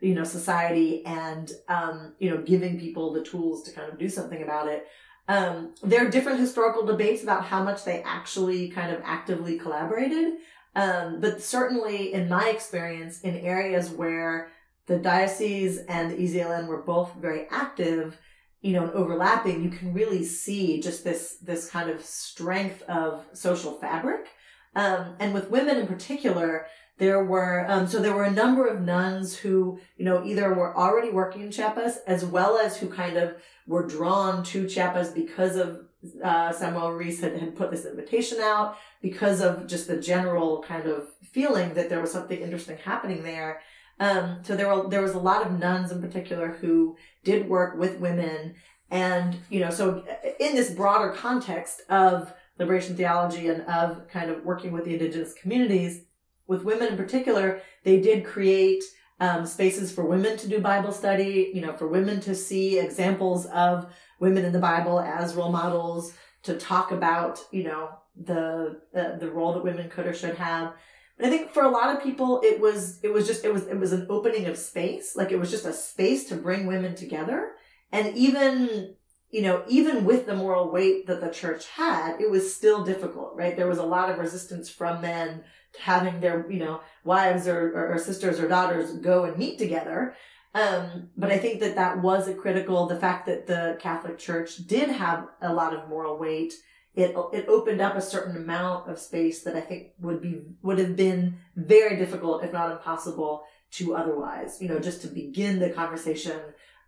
you 0.01 0.15
know 0.15 0.23
society 0.23 1.05
and 1.05 1.51
um, 1.67 2.13
you 2.19 2.29
know 2.29 2.41
giving 2.41 2.79
people 2.79 3.13
the 3.13 3.23
tools 3.23 3.63
to 3.63 3.71
kind 3.71 3.91
of 3.91 3.99
do 3.99 4.09
something 4.09 4.41
about 4.41 4.67
it. 4.67 4.87
Um, 5.27 5.75
there 5.83 6.07
are 6.07 6.09
different 6.09 6.39
historical 6.39 6.85
debates 6.85 7.21
about 7.21 7.45
how 7.45 7.63
much 7.63 7.83
they 7.83 8.01
actually 8.01 8.69
kind 8.69 8.91
of 8.91 9.01
actively 9.05 9.59
collaborated, 9.59 10.39
um, 10.75 11.19
but 11.19 11.39
certainly 11.39 12.13
in 12.13 12.27
my 12.27 12.49
experience, 12.49 13.21
in 13.21 13.35
areas 13.35 13.91
where 13.91 14.49
the 14.89 14.97
diocese 14.97 15.77
and 15.87 16.11
the 16.11 16.15
EZLN 16.15 16.67
were 16.67 16.81
both 16.81 17.13
very 17.13 17.47
active, 17.51 18.17
you 18.61 18.73
know, 18.73 18.83
and 18.83 18.91
overlapping, 18.93 19.63
you 19.63 19.69
can 19.69 19.93
really 19.93 20.25
see 20.25 20.81
just 20.81 21.03
this 21.03 21.37
this 21.41 21.69
kind 21.69 21.89
of 21.89 22.03
strength 22.03 22.81
of 22.89 23.23
social 23.31 23.73
fabric. 23.73 24.27
Um, 24.75 25.15
and 25.19 25.33
with 25.33 25.51
women 25.51 25.77
in 25.77 25.87
particular, 25.87 26.65
there 26.97 27.23
were 27.23 27.65
um, 27.69 27.87
so 27.87 27.99
there 28.01 28.15
were 28.15 28.23
a 28.23 28.31
number 28.31 28.65
of 28.65 28.81
nuns 28.81 29.37
who 29.37 29.79
you 29.95 30.05
know 30.05 30.25
either 30.25 30.53
were 30.55 30.75
already 30.75 31.11
working 31.11 31.43
in 31.43 31.51
Chiapas 31.51 31.99
as 32.07 32.25
well 32.25 32.57
as 32.57 32.77
who 32.77 32.89
kind 32.89 33.15
of 33.15 33.35
were 33.67 33.85
drawn 33.85 34.43
to 34.45 34.67
Chiapas 34.67 35.09
because 35.11 35.55
of 35.55 35.85
uh, 36.23 36.51
Samuel 36.51 36.93
Ruiz 36.93 37.21
had, 37.21 37.37
had 37.37 37.55
put 37.55 37.69
this 37.69 37.85
invitation 37.85 38.39
out 38.41 38.77
because 39.03 39.39
of 39.39 39.67
just 39.67 39.87
the 39.87 39.97
general 39.97 40.63
kind 40.63 40.87
of 40.87 41.09
feeling 41.31 41.75
that 41.75 41.89
there 41.89 42.01
was 42.01 42.11
something 42.11 42.41
interesting 42.41 42.77
happening 42.77 43.21
there. 43.21 43.61
Um, 43.99 44.39
so 44.43 44.55
there 44.55 44.73
were 44.73 44.89
there 44.89 45.01
was 45.01 45.13
a 45.13 45.19
lot 45.19 45.45
of 45.45 45.59
nuns 45.59 45.91
in 45.91 46.01
particular 46.01 46.57
who 46.61 46.95
did 47.23 47.49
work 47.49 47.77
with 47.77 47.99
women, 47.99 48.55
and 48.89 49.37
you 49.49 49.59
know, 49.59 49.69
so 49.69 50.03
in 50.39 50.55
this 50.55 50.71
broader 50.71 51.11
context 51.11 51.81
of 51.89 52.33
liberation 52.57 52.95
theology 52.95 53.47
and 53.47 53.61
of 53.63 54.07
kind 54.09 54.29
of 54.29 54.43
working 54.43 54.71
with 54.71 54.85
the 54.85 54.93
indigenous 54.93 55.33
communities, 55.33 56.03
with 56.47 56.63
women 56.63 56.89
in 56.89 56.97
particular, 56.97 57.61
they 57.83 57.99
did 57.99 58.25
create 58.25 58.83
um, 59.19 59.45
spaces 59.45 59.91
for 59.91 60.05
women 60.05 60.37
to 60.37 60.47
do 60.47 60.59
Bible 60.59 60.91
study, 60.91 61.51
you 61.53 61.61
know, 61.61 61.73
for 61.73 61.87
women 61.87 62.19
to 62.21 62.33
see 62.33 62.79
examples 62.79 63.45
of 63.47 63.91
women 64.19 64.45
in 64.45 64.53
the 64.53 64.59
Bible 64.59 64.99
as 64.99 65.35
role 65.35 65.51
models, 65.51 66.13
to 66.43 66.57
talk 66.57 66.91
about, 66.91 67.39
you 67.51 67.63
know, 67.63 67.89
the 68.15 68.81
the, 68.93 69.17
the 69.19 69.29
role 69.29 69.53
that 69.53 69.63
women 69.63 69.89
could 69.89 70.07
or 70.07 70.13
should 70.13 70.35
have. 70.35 70.73
And 71.19 71.27
I 71.27 71.29
think 71.29 71.51
for 71.51 71.63
a 71.63 71.69
lot 71.69 71.95
of 71.95 72.01
people, 72.01 72.41
it 72.43 72.59
was 72.59 72.99
it 73.03 73.11
was 73.11 73.27
just 73.27 73.43
it 73.43 73.53
was 73.53 73.67
it 73.67 73.77
was 73.77 73.91
an 73.91 74.07
opening 74.09 74.45
of 74.45 74.57
space, 74.57 75.15
like 75.15 75.31
it 75.31 75.39
was 75.39 75.51
just 75.51 75.65
a 75.65 75.73
space 75.73 76.25
to 76.29 76.35
bring 76.35 76.65
women 76.65 76.95
together. 76.95 77.51
And 77.91 78.15
even 78.15 78.95
you 79.31 79.43
know, 79.43 79.63
even 79.67 80.05
with 80.05 80.25
the 80.25 80.35
moral 80.35 80.71
weight 80.71 81.05
that 81.05 81.21
the 81.21 81.29
church 81.29 81.67
had, 81.67 82.19
it 82.19 82.31
was 82.31 82.55
still 82.55 82.83
difficult, 82.83 83.33
right? 83.35 83.55
There 83.55 83.67
was 83.67 83.77
a 83.77 83.83
lot 83.83 84.09
of 84.09 84.17
resistance 84.17 84.69
from 84.69 85.01
men 85.01 85.43
having 85.79 86.19
their, 86.19 86.49
you 86.49 86.59
know, 86.59 86.81
wives 87.03 87.47
or, 87.47 87.71
or, 87.77 87.93
or 87.93 87.97
sisters 87.99 88.39
or 88.39 88.47
daughters 88.47 88.93
go 88.97 89.25
and 89.25 89.37
meet 89.37 89.59
together. 89.59 90.15
Um, 90.55 91.09
but 91.15 91.31
I 91.31 91.37
think 91.37 91.59
that 91.59 91.75
that 91.75 92.01
was 92.01 92.27
a 92.27 92.33
critical, 92.33 92.87
the 92.87 92.99
fact 92.99 93.27
that 93.27 93.45
the 93.45 93.77
Catholic 93.79 94.17
Church 94.17 94.57
did 94.65 94.89
have 94.89 95.27
a 95.41 95.53
lot 95.53 95.75
of 95.75 95.87
moral 95.89 96.17
weight, 96.17 96.53
it, 96.99 97.15
it 97.33 97.47
opened 97.47 97.81
up 97.81 97.95
a 97.95 98.01
certain 98.01 98.35
amount 98.35 98.89
of 98.89 98.99
space 98.99 99.43
that 99.43 99.55
I 99.55 99.61
think 99.61 99.91
would 99.99 100.21
be, 100.21 100.41
would 100.61 100.79
have 100.79 100.95
been 100.95 101.37
very 101.55 101.95
difficult, 101.97 102.43
if 102.43 102.51
not 102.53 102.71
impossible 102.71 103.43
to 103.71 103.95
otherwise, 103.95 104.61
you 104.61 104.67
know, 104.67 104.79
just 104.79 105.01
to 105.03 105.07
begin 105.07 105.59
the 105.59 105.69
conversation, 105.69 106.39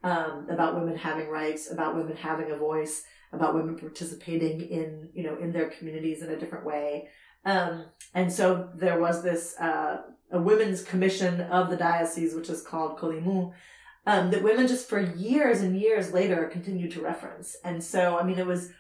um, 0.04 0.48
about 0.50 0.76
women 0.76 0.98
having 0.98 1.30
rights, 1.30 1.72
about 1.72 1.96
women 1.96 2.18
having 2.18 2.50
a 2.52 2.56
voice, 2.56 3.04
about 3.32 3.54
women 3.54 3.78
participating 3.78 4.62
in, 4.62 5.10
you 5.14 5.24
know, 5.24 5.38
in 5.38 5.52
their 5.52 5.70
communities 5.70 6.22
in 6.24 6.32
a 6.32 6.40
different 6.40 6.66
way. 6.66 7.08
Um, 7.46 7.86
and 8.14 8.32
so 8.32 8.70
there 8.76 9.00
was 9.00 9.24
this, 9.24 9.56
uh, 9.60 10.02
a 10.32 10.42
women's 10.42 10.84
commission 10.84 11.42
of 11.42 11.70
the 11.70 11.78
diocese, 11.78 12.34
which 12.34 12.50
is 12.50 12.62
called 12.62 12.98
CODIMUJ, 12.98 13.54
um, 14.08 14.32
that 14.32 14.44
women 14.44 14.68
just 14.68 14.90
for 14.90 15.00
years 15.00 15.62
and 15.62 15.80
years 15.80 16.12
later 16.12 16.50
continued 16.52 16.92
to 16.92 17.02
reference. 17.02 17.56
And 17.64 17.84
so, 17.84 18.18
I 18.18 18.24
mean, 18.24 18.40
it 18.40 18.48
was 18.48 18.72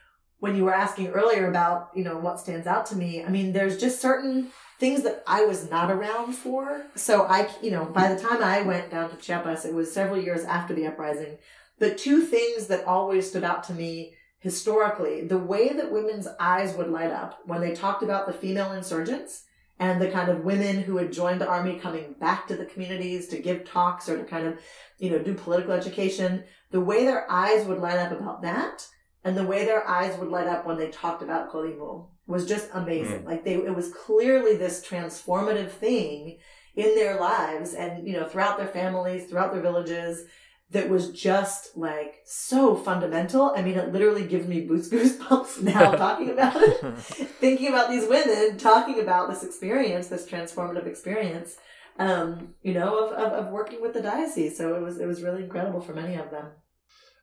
when 0.41 0.55
you 0.55 0.65
were 0.65 0.73
asking 0.73 1.07
earlier 1.09 1.47
about, 1.47 1.91
you 1.95 2.03
know, 2.03 2.17
what 2.17 2.39
stands 2.39 2.65
out 2.65 2.87
to 2.87 2.95
me. 2.95 3.23
I 3.23 3.29
mean, 3.29 3.53
there's 3.53 3.77
just 3.77 4.01
certain 4.01 4.47
things 4.79 5.03
that 5.03 5.23
I 5.27 5.45
was 5.45 5.69
not 5.69 5.91
around 5.91 6.33
for. 6.33 6.81
So 6.95 7.27
I, 7.27 7.47
you 7.61 7.69
know, 7.69 7.85
by 7.85 8.11
the 8.11 8.19
time 8.19 8.43
I 8.43 8.63
went 8.63 8.89
down 8.89 9.11
to 9.11 9.17
Chiapas, 9.17 9.65
it 9.65 9.73
was 9.73 9.93
several 9.93 10.19
years 10.19 10.43
after 10.43 10.73
the 10.73 10.87
uprising. 10.87 11.37
But 11.77 11.99
two 11.99 12.21
things 12.21 12.65
that 12.67 12.85
always 12.85 13.29
stood 13.29 13.43
out 13.43 13.63
to 13.65 13.73
me 13.73 14.15
historically, 14.39 15.21
the 15.27 15.37
way 15.37 15.69
that 15.69 15.91
women's 15.91 16.27
eyes 16.39 16.75
would 16.75 16.89
light 16.89 17.11
up 17.11 17.41
when 17.45 17.61
they 17.61 17.73
talked 17.73 18.01
about 18.01 18.25
the 18.25 18.33
female 18.33 18.71
insurgents 18.71 19.43
and 19.77 20.01
the 20.01 20.09
kind 20.09 20.29
of 20.29 20.43
women 20.43 20.81
who 20.81 20.97
had 20.97 21.13
joined 21.13 21.39
the 21.39 21.47
army 21.47 21.77
coming 21.77 22.15
back 22.19 22.47
to 22.47 22.55
the 22.55 22.65
communities 22.65 23.27
to 23.27 23.37
give 23.37 23.63
talks 23.63 24.09
or 24.09 24.17
to 24.17 24.23
kind 24.23 24.47
of, 24.47 24.57
you 24.97 25.11
know, 25.11 25.19
do 25.19 25.35
political 25.35 25.73
education, 25.73 26.43
the 26.71 26.81
way 26.81 27.05
their 27.05 27.29
eyes 27.31 27.67
would 27.67 27.77
light 27.77 27.99
up 27.99 28.11
about 28.11 28.41
that 28.41 28.87
and 29.23 29.37
the 29.37 29.45
way 29.45 29.65
their 29.65 29.87
eyes 29.87 30.17
would 30.17 30.29
light 30.29 30.47
up 30.47 30.65
when 30.65 30.77
they 30.77 30.89
talked 30.89 31.21
about 31.21 31.51
CODIMUJ 31.51 32.07
was 32.27 32.47
just 32.47 32.69
amazing. 32.73 33.21
Mm. 33.21 33.25
Like 33.25 33.43
they, 33.43 33.55
it 33.55 33.75
was 33.75 33.93
clearly 33.93 34.55
this 34.55 34.85
transformative 34.85 35.71
thing 35.71 36.39
in 36.75 36.95
their 36.95 37.19
lives 37.19 37.73
and, 37.73 38.07
you 38.07 38.13
know, 38.13 38.25
throughout 38.25 38.57
their 38.57 38.67
families, 38.67 39.29
throughout 39.29 39.53
their 39.53 39.61
villages 39.61 40.23
that 40.71 40.89
was 40.89 41.11
just 41.11 41.75
like 41.75 42.21
so 42.25 42.75
fundamental. 42.75 43.53
I 43.55 43.61
mean, 43.61 43.77
it 43.77 43.91
literally 43.91 44.25
gives 44.25 44.47
me 44.47 44.67
goosebumps 44.67 45.61
now 45.61 45.91
talking 45.91 46.29
about 46.29 46.55
it, 46.55 46.97
thinking 46.97 47.67
about 47.67 47.89
these 47.89 48.07
women 48.07 48.57
talking 48.57 49.01
about 49.01 49.29
this 49.29 49.43
experience, 49.43 50.07
this 50.07 50.25
transformative 50.25 50.87
experience, 50.87 51.57
um, 51.99 52.55
you 52.63 52.73
know, 52.73 53.05
of, 53.05 53.11
of, 53.11 53.33
of 53.33 53.51
working 53.51 53.81
with 53.81 53.93
the 53.93 54.01
diocese. 54.01 54.57
So 54.57 54.75
it 54.75 54.81
was, 54.81 54.99
it 54.99 55.05
was 55.05 55.21
really 55.21 55.43
incredible 55.43 55.81
for 55.81 55.93
many 55.93 56.15
of 56.15 56.31
them. 56.31 56.47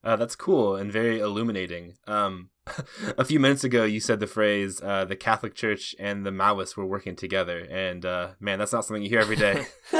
Uh, 0.05 0.17
that's 0.17 0.37
cool 0.37 0.77
and 0.77 0.93
very 0.93 1.19
illuminating. 1.19 1.95
Um, 2.07 2.51
a 3.19 3.25
few 3.25 3.41
minutes 3.41 3.65
ago, 3.65 3.85
you 3.85 4.01
said 4.01 4.21
the 4.21 4.27
phrase 4.27 4.81
uh, 4.83 5.05
"the 5.05 5.17
Catholic 5.17 5.55
Church 5.55 5.95
and 5.99 6.25
the 6.25 6.31
Maoists 6.31 6.77
were 6.77 6.87
working 6.87 7.17
together," 7.17 7.67
and 7.71 8.05
uh, 8.05 8.31
man, 8.41 8.59
that's 8.59 8.73
not 8.73 8.85
something 8.85 9.03
you 9.03 9.09
hear 9.09 9.21
every 9.21 9.37
day. 9.37 9.67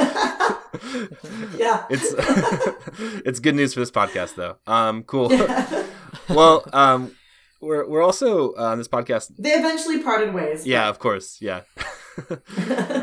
yeah, 1.57 1.85
it's 1.89 2.13
it's 3.25 3.39
good 3.39 3.55
news 3.55 3.73
for 3.73 3.79
this 3.79 3.91
podcast, 3.91 4.35
though. 4.35 4.57
Um, 4.67 5.03
cool. 5.03 5.29
well, 6.29 6.63
um, 6.73 7.15
we're 7.59 7.87
we're 7.87 8.03
also 8.03 8.53
uh, 8.53 8.71
on 8.71 8.77
this 8.77 8.87
podcast. 8.87 9.31
They 9.37 9.51
eventually 9.51 10.01
parted 10.01 10.33
ways. 10.33 10.65
Yeah, 10.65 10.85
but... 10.85 10.89
of 10.89 10.99
course. 10.99 11.37
Yeah. 11.41 11.61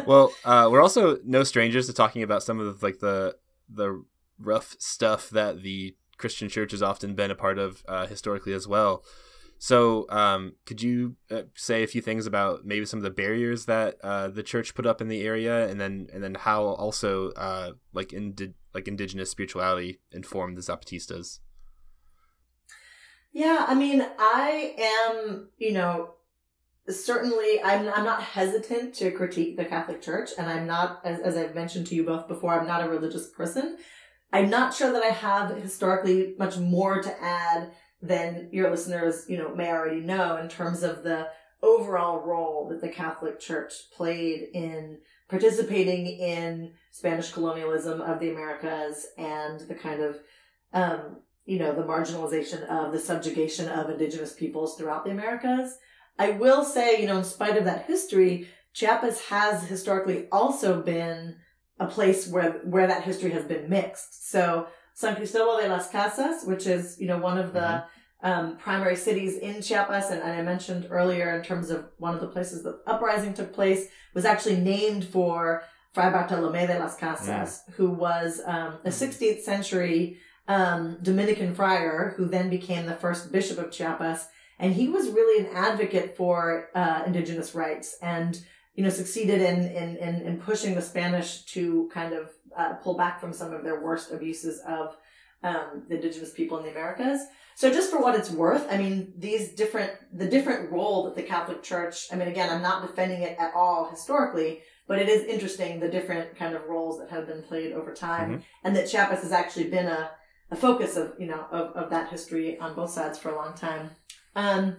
well, 0.07 0.32
uh, 0.44 0.68
we're 0.70 0.82
also 0.82 1.18
no 1.24 1.42
strangers 1.42 1.86
to 1.86 1.92
talking 1.92 2.22
about 2.22 2.42
some 2.42 2.61
of 2.61 2.80
the, 2.80 2.86
like 2.86 3.01
the 3.01 3.36
the 3.68 4.05
rough 4.38 4.76
stuff 4.78 5.30
that 5.30 5.62
the 5.62 5.97
Christian 6.19 6.49
church 6.49 6.73
has 6.73 6.83
often 6.83 7.14
been 7.14 7.31
a 7.31 7.35
part 7.35 7.59
of 7.59 7.83
uh, 7.89 8.07
historically 8.07 8.53
as 8.53 8.67
well. 8.67 9.05
So, 9.59 10.07
um, 10.11 10.53
could 10.67 10.83
you 10.83 11.17
uh, 11.31 11.43
say 11.55 11.83
a 11.83 11.87
few 11.87 12.03
things 12.03 12.27
about 12.27 12.67
maybe 12.67 12.85
some 12.85 12.99
of 12.99 13.05
the 13.05 13.11
barriers 13.11 13.64
that 13.64 13.97
uh, 14.03 14.29
the 14.29 14.43
church 14.43 14.75
put 14.75 14.85
up 14.85 15.01
in 15.01 15.09
the 15.09 15.23
area, 15.23 15.67
and 15.67 15.81
then 15.81 16.09
and 16.12 16.23
then 16.23 16.35
how 16.35 16.64
also 16.64 17.31
uh, 17.31 17.73
like 17.95 18.12
indi- 18.12 18.55
like 18.75 18.87
indigenous 18.87 19.31
spirituality 19.31 20.01
informed 20.12 20.59
the 20.59 20.61
Zapatistas? 20.61 21.41
Yeah, 23.33 23.64
I 23.67 23.75
mean, 23.75 24.07
I 24.19 24.75
am, 24.79 25.49
you 25.59 25.73
know, 25.73 26.14
certainly 26.89 27.62
I'm 27.62 27.89
I'm 27.89 28.05
not 28.05 28.23
hesitant 28.23 28.95
to 28.97 29.11
critique 29.11 29.57
the 29.57 29.64
Catholic 29.64 30.03
Church, 30.03 30.31
and 30.39 30.49
I'm 30.49 30.67
not, 30.67 31.01
as, 31.05 31.21
as 31.21 31.37
I've 31.37 31.55
mentioned 31.55 31.87
to 31.89 31.95
you 31.95 32.05
both 32.05 32.29
before, 32.29 32.59
I'm 32.59 32.67
not 32.67 32.85
a 32.85 32.89
religious 32.89 33.31
person. 33.31 33.79
I'm 34.37 34.51
not 34.51 34.74
sure 34.74 34.93
that 34.93 35.03
I 35.03 35.14
have 35.14 35.57
historically 35.57 36.34
much 36.39 36.59
more 36.59 37.01
to 37.01 37.22
add 37.22 37.70
than 38.03 38.51
your 38.53 38.70
listeners, 38.70 39.24
you 39.30 39.39
know, 39.39 39.55
may 39.55 39.70
already 39.70 40.01
know 40.01 40.37
in 40.37 40.51
terms 40.51 40.82
of 40.82 41.03
the 41.03 41.28
overall 41.62 42.20
role 42.20 42.68
that 42.68 42.82
the 42.82 42.91
Catholic 42.91 43.41
Church 43.41 43.72
played 43.97 44.49
in 44.53 44.99
participating 45.30 46.07
in 46.07 46.74
Spanish 46.91 47.32
colonialism 47.32 48.03
of 48.03 48.20
the 48.20 48.30
Americas 48.30 49.07
and 49.16 49.61
the 49.61 49.74
kind 49.74 50.03
of, 50.03 50.18
um, 50.74 51.22
you 51.47 51.59
know, 51.59 51.74
the 51.74 51.82
marginalization 51.82 52.62
of 52.68 52.93
the 52.93 52.99
subjugation 52.99 53.70
of 53.70 53.89
indigenous 53.89 54.34
peoples 54.34 54.76
throughout 54.76 55.07
the 55.07 55.12
Americas. 55.12 55.78
I 56.18 56.32
will 56.32 56.62
say, 56.62 57.01
you 57.01 57.07
know, 57.07 57.16
in 57.16 57.24
spite 57.24 57.57
of 57.57 57.64
that 57.64 57.87
history, 57.87 58.51
Chiapas 58.74 59.28
has 59.28 59.64
historically 59.64 60.28
also 60.30 60.82
been 60.82 61.37
a 61.79 61.87
place 61.87 62.27
where 62.29 62.53
where 62.64 62.87
that 62.87 63.05
history 63.05 63.31
has 63.31 63.45
been 63.45 63.68
mixed. 63.68 64.31
So 64.31 64.66
San 64.95 65.14
Cristobal 65.16 65.59
de 65.59 65.68
las 65.68 65.91
Casas, 65.91 66.45
which 66.45 66.66
is 66.66 66.97
you 66.99 67.07
know 67.07 67.18
one 67.18 67.39
of 67.39 67.53
the 67.53 67.61
mm-hmm. 67.61 68.29
um, 68.29 68.57
primary 68.57 68.97
cities 68.97 69.37
in 69.37 69.61
Chiapas, 69.61 70.11
and, 70.11 70.22
and, 70.22 70.33
I 70.33 70.43
mentioned 70.43 70.89
earlier 70.91 71.37
in 71.37 71.43
terms 71.43 71.70
of 71.70 71.87
one 71.99 72.14
of 72.14 72.20
the 72.20 72.29
places 72.29 72.62
that 72.62 72.81
uprising 72.87 73.35
took 73.35 73.53
place, 73.53 73.89
was 74.14 74.24
actually 74.24 74.57
named 74.57 75.05
for 75.05 75.64
Fray 75.93 76.07
Bartolomé 76.07 76.66
de 76.66 76.79
las 76.79 76.97
Casas, 76.97 77.62
mm. 77.68 77.74
who 77.74 77.91
was 77.91 78.41
um, 78.47 78.79
a 78.85 78.89
16th 78.89 79.20
mm-hmm. 79.20 79.41
century 79.41 80.18
um, 80.49 80.97
Dominican 81.03 81.55
friar 81.55 82.14
who 82.16 82.27
then 82.27 82.49
became 82.49 82.87
the 82.87 82.95
first 82.95 83.31
bishop 83.33 83.59
of 83.59 83.70
Chiapas, 83.70 84.29
and 84.59 84.72
he 84.72 84.89
was 84.89 85.11
really 85.11 85.45
an 85.45 85.55
advocate 85.55 86.16
for 86.16 86.70
uh, 86.74 87.03
indigenous 87.05 87.55
rights 87.55 87.99
and 88.01 88.41
you 88.77 88.85
know, 88.85 88.91
succeeded 88.91 89.41
in, 89.41 89.64
in, 89.64 89.97
in, 89.97 90.14
in 90.22 90.39
pushing 90.39 90.74
the 90.74 90.83
Spanish 90.83 91.43
to 91.47 91.91
kind 91.93 92.12
of 92.12 92.31
uh, 92.57 92.74
pull 92.74 92.95
back 92.95 93.20
from 93.20 93.33
some 93.33 93.53
of 93.53 93.64
their 93.64 93.81
worst 93.81 94.12
abuses 94.12 94.61
of 94.68 94.97
um, 95.43 95.85
the 95.89 95.97
indigenous 95.97 96.33
people 96.33 96.59
in 96.59 96.64
the 96.64 96.70
Americas. 96.70 97.20
So 97.57 97.72
just 97.72 97.91
for 97.91 98.01
what 98.01 98.14
it's 98.14 98.31
worth, 98.31 98.66
I 98.70 98.77
mean, 98.77 99.14
these 99.16 99.55
different, 99.55 99.93
the 100.12 100.29
different 100.29 100.70
role 100.70 101.05
that 101.05 101.16
the 101.16 101.22
Catholic 101.22 101.62
Church, 101.62 102.07
I 102.12 102.16
mean, 102.16 102.29
again, 102.29 102.51
I'm 102.51 102.61
not 102.61 102.87
defending 102.87 103.22
it 103.22 103.39
at 103.39 103.55
all 103.55 103.89
historically, 103.89 104.61
but 104.87 104.99
it 104.99 105.09
is 105.09 105.24
interesting 105.24 105.81
the 105.81 105.89
different 105.89 106.37
kind 106.37 106.55
of 106.55 106.66
roles 106.68 106.99
that 106.99 107.11
have 107.11 107.27
been 107.27 107.43
played 107.43 107.72
over 107.72 107.95
time 107.95 108.31
mm-hmm. 108.31 108.41
and 108.62 108.77
that 108.77 108.91
Chiapas 108.91 109.22
has 109.22 109.33
actually 109.33 109.70
been 109.70 109.87
a, 109.87 110.11
a 110.51 110.57
focus 110.57 110.97
of, 110.99 111.14
you 111.18 111.27
know, 111.27 111.47
of, 111.51 111.74
of 111.74 111.91
that 111.91 112.11
history 112.11 112.59
on 112.59 112.74
both 112.74 112.91
sides 112.91 113.18
for 113.18 113.31
a 113.31 113.37
long 113.37 113.55
time. 113.55 113.91
Um, 114.35 114.77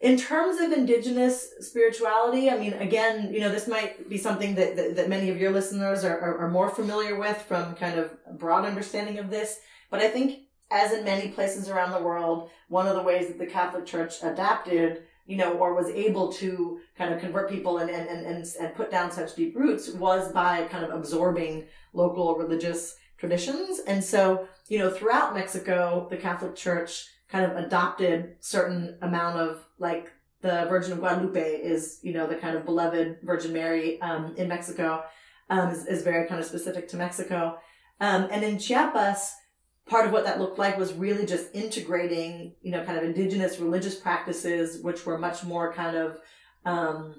in 0.00 0.16
terms 0.16 0.60
of 0.60 0.72
indigenous 0.72 1.52
spirituality, 1.60 2.50
I 2.50 2.56
mean, 2.56 2.72
again, 2.74 3.32
you 3.32 3.40
know, 3.40 3.50
this 3.50 3.68
might 3.68 4.08
be 4.08 4.16
something 4.16 4.54
that, 4.54 4.74
that, 4.76 4.96
that 4.96 5.08
many 5.10 5.28
of 5.28 5.38
your 5.38 5.50
listeners 5.50 6.04
are, 6.04 6.18
are, 6.18 6.38
are, 6.38 6.50
more 6.50 6.70
familiar 6.70 7.18
with 7.18 7.36
from 7.42 7.74
kind 7.74 7.98
of 7.98 8.10
broad 8.38 8.64
understanding 8.64 9.18
of 9.18 9.28
this. 9.28 9.60
But 9.90 10.00
I 10.00 10.08
think, 10.08 10.44
as 10.70 10.92
in 10.92 11.04
many 11.04 11.28
places 11.28 11.68
around 11.68 11.90
the 11.90 12.02
world, 12.02 12.48
one 12.68 12.86
of 12.86 12.96
the 12.96 13.02
ways 13.02 13.28
that 13.28 13.38
the 13.38 13.46
Catholic 13.46 13.84
Church 13.84 14.22
adapted, 14.22 15.02
you 15.26 15.36
know, 15.36 15.52
or 15.58 15.74
was 15.74 15.88
able 15.88 16.32
to 16.34 16.80
kind 16.96 17.12
of 17.12 17.20
convert 17.20 17.50
people 17.50 17.78
and, 17.78 17.90
and, 17.90 18.08
and, 18.08 18.46
and 18.58 18.74
put 18.74 18.90
down 18.90 19.10
such 19.10 19.34
deep 19.34 19.54
roots 19.54 19.90
was 19.90 20.32
by 20.32 20.64
kind 20.64 20.84
of 20.84 20.92
absorbing 20.92 21.66
local 21.92 22.36
religious 22.36 22.96
traditions. 23.18 23.80
And 23.86 24.02
so, 24.02 24.48
you 24.68 24.78
know, 24.78 24.90
throughout 24.90 25.34
Mexico, 25.34 26.06
the 26.08 26.16
Catholic 26.16 26.56
Church 26.56 27.06
kind 27.30 27.50
of 27.50 27.56
adopted 27.56 28.36
certain 28.40 28.98
amount 29.02 29.38
of 29.38 29.64
like 29.78 30.12
the 30.42 30.66
Virgin 30.68 30.92
of 30.92 30.98
Guadalupe 31.00 31.40
is, 31.40 32.00
you 32.02 32.12
know, 32.12 32.26
the 32.26 32.34
kind 32.34 32.56
of 32.56 32.64
beloved 32.64 33.18
Virgin 33.22 33.52
Mary 33.52 34.00
um, 34.00 34.34
in 34.36 34.48
Mexico 34.48 35.04
um, 35.50 35.70
is, 35.70 35.86
is 35.86 36.02
very 36.02 36.26
kind 36.26 36.40
of 36.40 36.46
specific 36.46 36.88
to 36.88 36.96
Mexico. 36.96 37.58
Um, 38.00 38.28
and 38.30 38.42
in 38.42 38.58
Chiapas, 38.58 39.34
part 39.86 40.06
of 40.06 40.12
what 40.12 40.24
that 40.24 40.40
looked 40.40 40.58
like 40.58 40.78
was 40.78 40.94
really 40.94 41.26
just 41.26 41.54
integrating, 41.54 42.54
you 42.62 42.70
know, 42.70 42.82
kind 42.84 42.96
of 42.96 43.04
indigenous 43.04 43.58
religious 43.58 43.94
practices, 43.94 44.82
which 44.82 45.04
were 45.04 45.18
much 45.18 45.44
more 45.44 45.72
kind 45.72 45.96
of, 45.96 46.18
um, 46.64 47.16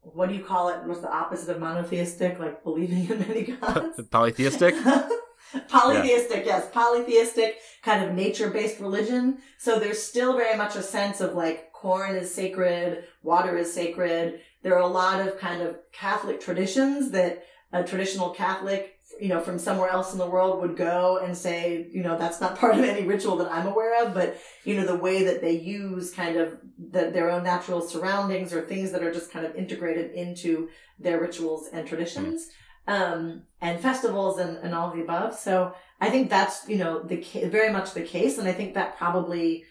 what 0.00 0.28
do 0.28 0.34
you 0.34 0.42
call 0.42 0.70
it? 0.70 0.82
What's 0.84 1.00
the 1.00 1.12
opposite 1.12 1.54
of 1.54 1.60
monotheistic? 1.60 2.38
Like 2.38 2.64
believing 2.64 3.10
in 3.10 3.18
many 3.20 3.42
gods? 3.42 4.00
Polytheistic? 4.10 4.74
polytheistic, 5.68 6.44
yes, 6.44 6.68
polytheistic 6.72 7.58
kind 7.82 8.04
of 8.04 8.14
nature-based 8.14 8.80
religion. 8.80 9.38
So 9.58 9.78
there's 9.78 10.02
still 10.02 10.36
very 10.36 10.56
much 10.56 10.76
a 10.76 10.82
sense 10.82 11.20
of 11.20 11.34
like 11.34 11.72
corn 11.72 12.16
is 12.16 12.34
sacred, 12.34 13.04
water 13.22 13.56
is 13.56 13.72
sacred. 13.72 14.40
There 14.62 14.74
are 14.74 14.82
a 14.82 14.86
lot 14.86 15.26
of 15.26 15.38
kind 15.38 15.62
of 15.62 15.78
Catholic 15.92 16.40
traditions 16.40 17.10
that 17.12 17.44
a 17.72 17.84
traditional 17.84 18.30
Catholic, 18.30 18.98
you 19.20 19.28
know, 19.28 19.40
from 19.40 19.58
somewhere 19.58 19.90
else 19.90 20.12
in 20.12 20.18
the 20.18 20.28
world 20.28 20.60
would 20.60 20.76
go 20.76 21.18
and 21.18 21.36
say, 21.36 21.86
you 21.92 22.02
know, 22.02 22.18
that's 22.18 22.40
not 22.40 22.58
part 22.58 22.76
of 22.76 22.84
any 22.84 23.06
ritual 23.06 23.36
that 23.36 23.52
I'm 23.52 23.66
aware 23.66 24.04
of, 24.04 24.14
but 24.14 24.38
you 24.64 24.76
know, 24.76 24.86
the 24.86 24.96
way 24.96 25.24
that 25.24 25.40
they 25.40 25.52
use 25.52 26.12
kind 26.12 26.36
of 26.36 26.58
the, 26.78 27.10
their 27.10 27.30
own 27.30 27.44
natural 27.44 27.80
surroundings 27.80 28.52
or 28.52 28.62
things 28.62 28.90
that 28.92 29.02
are 29.02 29.12
just 29.12 29.30
kind 29.30 29.46
of 29.46 29.54
integrated 29.54 30.12
into 30.12 30.68
their 30.98 31.20
rituals 31.20 31.68
and 31.72 31.86
traditions. 31.86 32.44
Hmm. 32.44 32.50
Um, 32.88 33.42
and 33.60 33.80
festivals 33.80 34.38
and, 34.38 34.56
and 34.58 34.74
all 34.74 34.90
the 34.90 35.02
above. 35.02 35.38
So 35.38 35.74
I 36.00 36.10
think 36.10 36.30
that's, 36.30 36.68
you 36.68 36.78
know, 36.78 37.02
the, 37.02 37.16
very 37.50 37.72
much 37.72 37.92
the 37.92 38.02
case. 38.02 38.38
And 38.38 38.48
I 38.48 38.52
think 38.52 38.74
that 38.74 38.96
probably, 38.96 39.64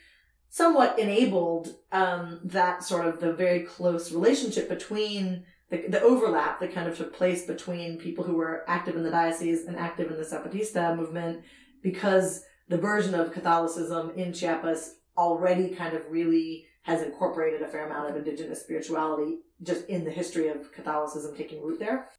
somewhat 0.50 0.98
enabled 0.98 1.76
um, 1.92 2.40
that 2.44 2.84
sort 2.84 3.06
of 3.06 3.20
the 3.20 3.34
very 3.34 3.62
close 3.62 4.12
relationship 4.12 4.70
between 4.70 5.44
the, 5.70 5.86
the 5.88 6.02
overlap 6.02 6.60
that 6.60 6.74
kind 6.74 6.88
of 6.88 6.98
took 6.98 7.14
place 7.14 7.46
between 7.46 8.00
people 8.00 8.24
who 8.24 8.36
were 8.36 8.64
active 8.68 8.96
in 8.96 9.04
the 9.04 9.12
diocese 9.12 9.66
and 9.66 9.78
active 9.78 10.10
in 10.10 10.18
the 10.18 10.24
Zapatista 10.24 10.96
movement 10.96 11.44
because 11.84 12.44
the 12.70 12.78
version 12.78 13.14
of 13.14 13.34
Catholicism 13.34 14.12
in 14.16 14.34
Chiapas 14.34 14.96
already 15.18 15.70
kind 15.70 15.96
of 15.96 16.10
really 16.10 16.66
has 16.84 17.02
incorporated 17.02 17.62
a 17.62 17.68
fair 17.68 17.86
amount 17.86 18.10
of 18.10 18.16
indigenous 18.16 18.62
spirituality 18.62 19.40
just 19.62 19.86
in 19.88 20.06
the 20.06 20.12
history 20.12 20.48
of 20.48 20.72
Catholicism 20.72 21.36
taking 21.36 21.62
root 21.62 21.80
there. 21.80 22.10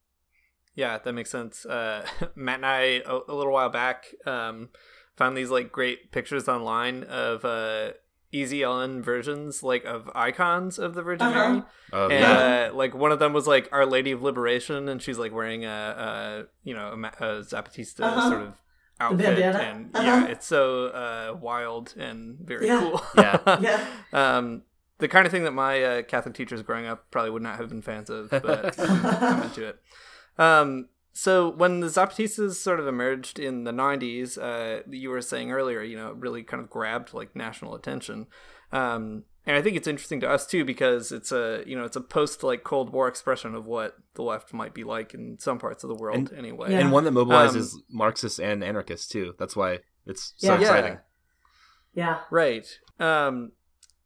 Yeah, 0.78 0.98
that 0.98 1.12
makes 1.12 1.30
sense. 1.30 1.66
Uh, 1.66 2.06
Matt 2.36 2.56
and 2.58 2.66
I, 2.66 2.80
a, 3.04 3.18
a 3.28 3.34
little 3.34 3.52
while 3.52 3.68
back, 3.68 4.06
um, 4.26 4.68
found 5.16 5.36
these 5.36 5.50
like 5.50 5.72
great 5.72 6.12
pictures 6.12 6.46
online 6.48 7.02
of 7.02 7.44
uh, 7.44 7.94
easy 8.30 8.62
on 8.62 9.02
versions 9.02 9.62
like 9.64 9.84
of 9.84 10.08
icons 10.14 10.78
of 10.78 10.94
the 10.94 11.02
Virgin 11.02 11.26
Uh-huh. 11.26 11.48
Mary. 11.50 11.62
Oh, 11.92 12.04
and 12.08 12.12
yeah. 12.20 12.68
uh, 12.70 12.74
like 12.76 12.94
one 12.94 13.10
of 13.10 13.18
them 13.18 13.32
was 13.32 13.46
like 13.48 13.68
Our 13.72 13.86
Lady 13.86 14.12
of 14.12 14.22
Liberation, 14.22 14.88
and 14.88 15.02
she's 15.02 15.18
like 15.18 15.32
wearing 15.32 15.64
a, 15.64 15.68
a 15.68 16.44
you 16.62 16.74
know 16.74 16.88
a, 16.92 16.94
a 16.94 17.40
Zapatista 17.42 18.00
Uh-huh. 18.04 18.28
sort 18.30 18.42
of 18.42 18.54
outfit, 19.00 19.26
bandana. 19.36 19.58
and 19.58 19.96
Uh-huh. 19.96 20.06
yeah, 20.06 20.26
it's 20.26 20.46
so 20.46 20.86
uh, 20.86 21.36
wild 21.40 21.94
and 21.98 22.38
very 22.40 22.66
Yeah. 22.68 22.80
cool. 22.80 23.02
Yeah. 23.16 23.58
Yeah. 23.60 23.86
um, 24.12 24.62
the 24.98 25.08
kind 25.08 25.26
of 25.26 25.32
thing 25.32 25.42
that 25.44 25.52
my 25.54 25.82
uh, 25.82 26.02
Catholic 26.02 26.34
teachers 26.36 26.62
growing 26.62 26.86
up 26.86 27.10
probably 27.10 27.30
would 27.30 27.42
not 27.42 27.56
have 27.58 27.68
been 27.68 27.82
fans 27.82 28.10
of, 28.10 28.30
but 28.30 28.78
I'm, 28.78 29.06
I'm 29.06 29.42
into 29.42 29.64
it. 29.66 29.80
Um, 30.38 30.88
so 31.12 31.48
when 31.50 31.80
the 31.80 31.88
Zapatistas 31.88 32.52
sort 32.54 32.78
of 32.78 32.86
emerged 32.86 33.38
in 33.40 33.64
the 33.64 33.72
90s, 33.72 34.38
uh, 34.38 34.82
you 34.88 35.10
were 35.10 35.20
saying 35.20 35.50
earlier, 35.50 35.82
you 35.82 35.96
know, 35.96 36.10
it 36.10 36.16
really 36.16 36.42
kind 36.44 36.62
of 36.62 36.70
grabbed 36.70 37.12
like 37.12 37.34
national 37.34 37.74
attention. 37.74 38.26
Um, 38.70 39.24
and 39.44 39.56
I 39.56 39.62
think 39.62 39.76
it's 39.76 39.88
interesting 39.88 40.20
to 40.20 40.30
us 40.30 40.46
too 40.46 40.64
because 40.64 41.10
it's 41.10 41.32
a 41.32 41.62
you 41.66 41.74
know 41.74 41.84
it's 41.84 41.96
a 41.96 42.02
post 42.02 42.42
like 42.42 42.64
Cold 42.64 42.90
War 42.92 43.08
expression 43.08 43.54
of 43.54 43.64
what 43.64 43.96
the 44.14 44.22
left 44.22 44.52
might 44.52 44.74
be 44.74 44.84
like 44.84 45.14
in 45.14 45.38
some 45.40 45.58
parts 45.58 45.82
of 45.82 45.88
the 45.88 45.94
world 45.96 46.18
And- 46.18 46.32
anyway. 46.34 46.70
Yeah. 46.70 46.80
And 46.80 46.92
one 46.92 47.04
that 47.04 47.14
mobilizes 47.14 47.72
Um, 47.74 47.82
Marxists 47.90 48.38
and 48.38 48.62
anarchists 48.62 49.08
too. 49.08 49.34
That's 49.38 49.56
why 49.56 49.78
it's 50.06 50.34
so 50.36 50.52
Yeah. 50.52 50.60
exciting. 50.60 50.98
Yeah. 51.94 52.20
Right. 52.30 52.66
Um, 53.00 53.52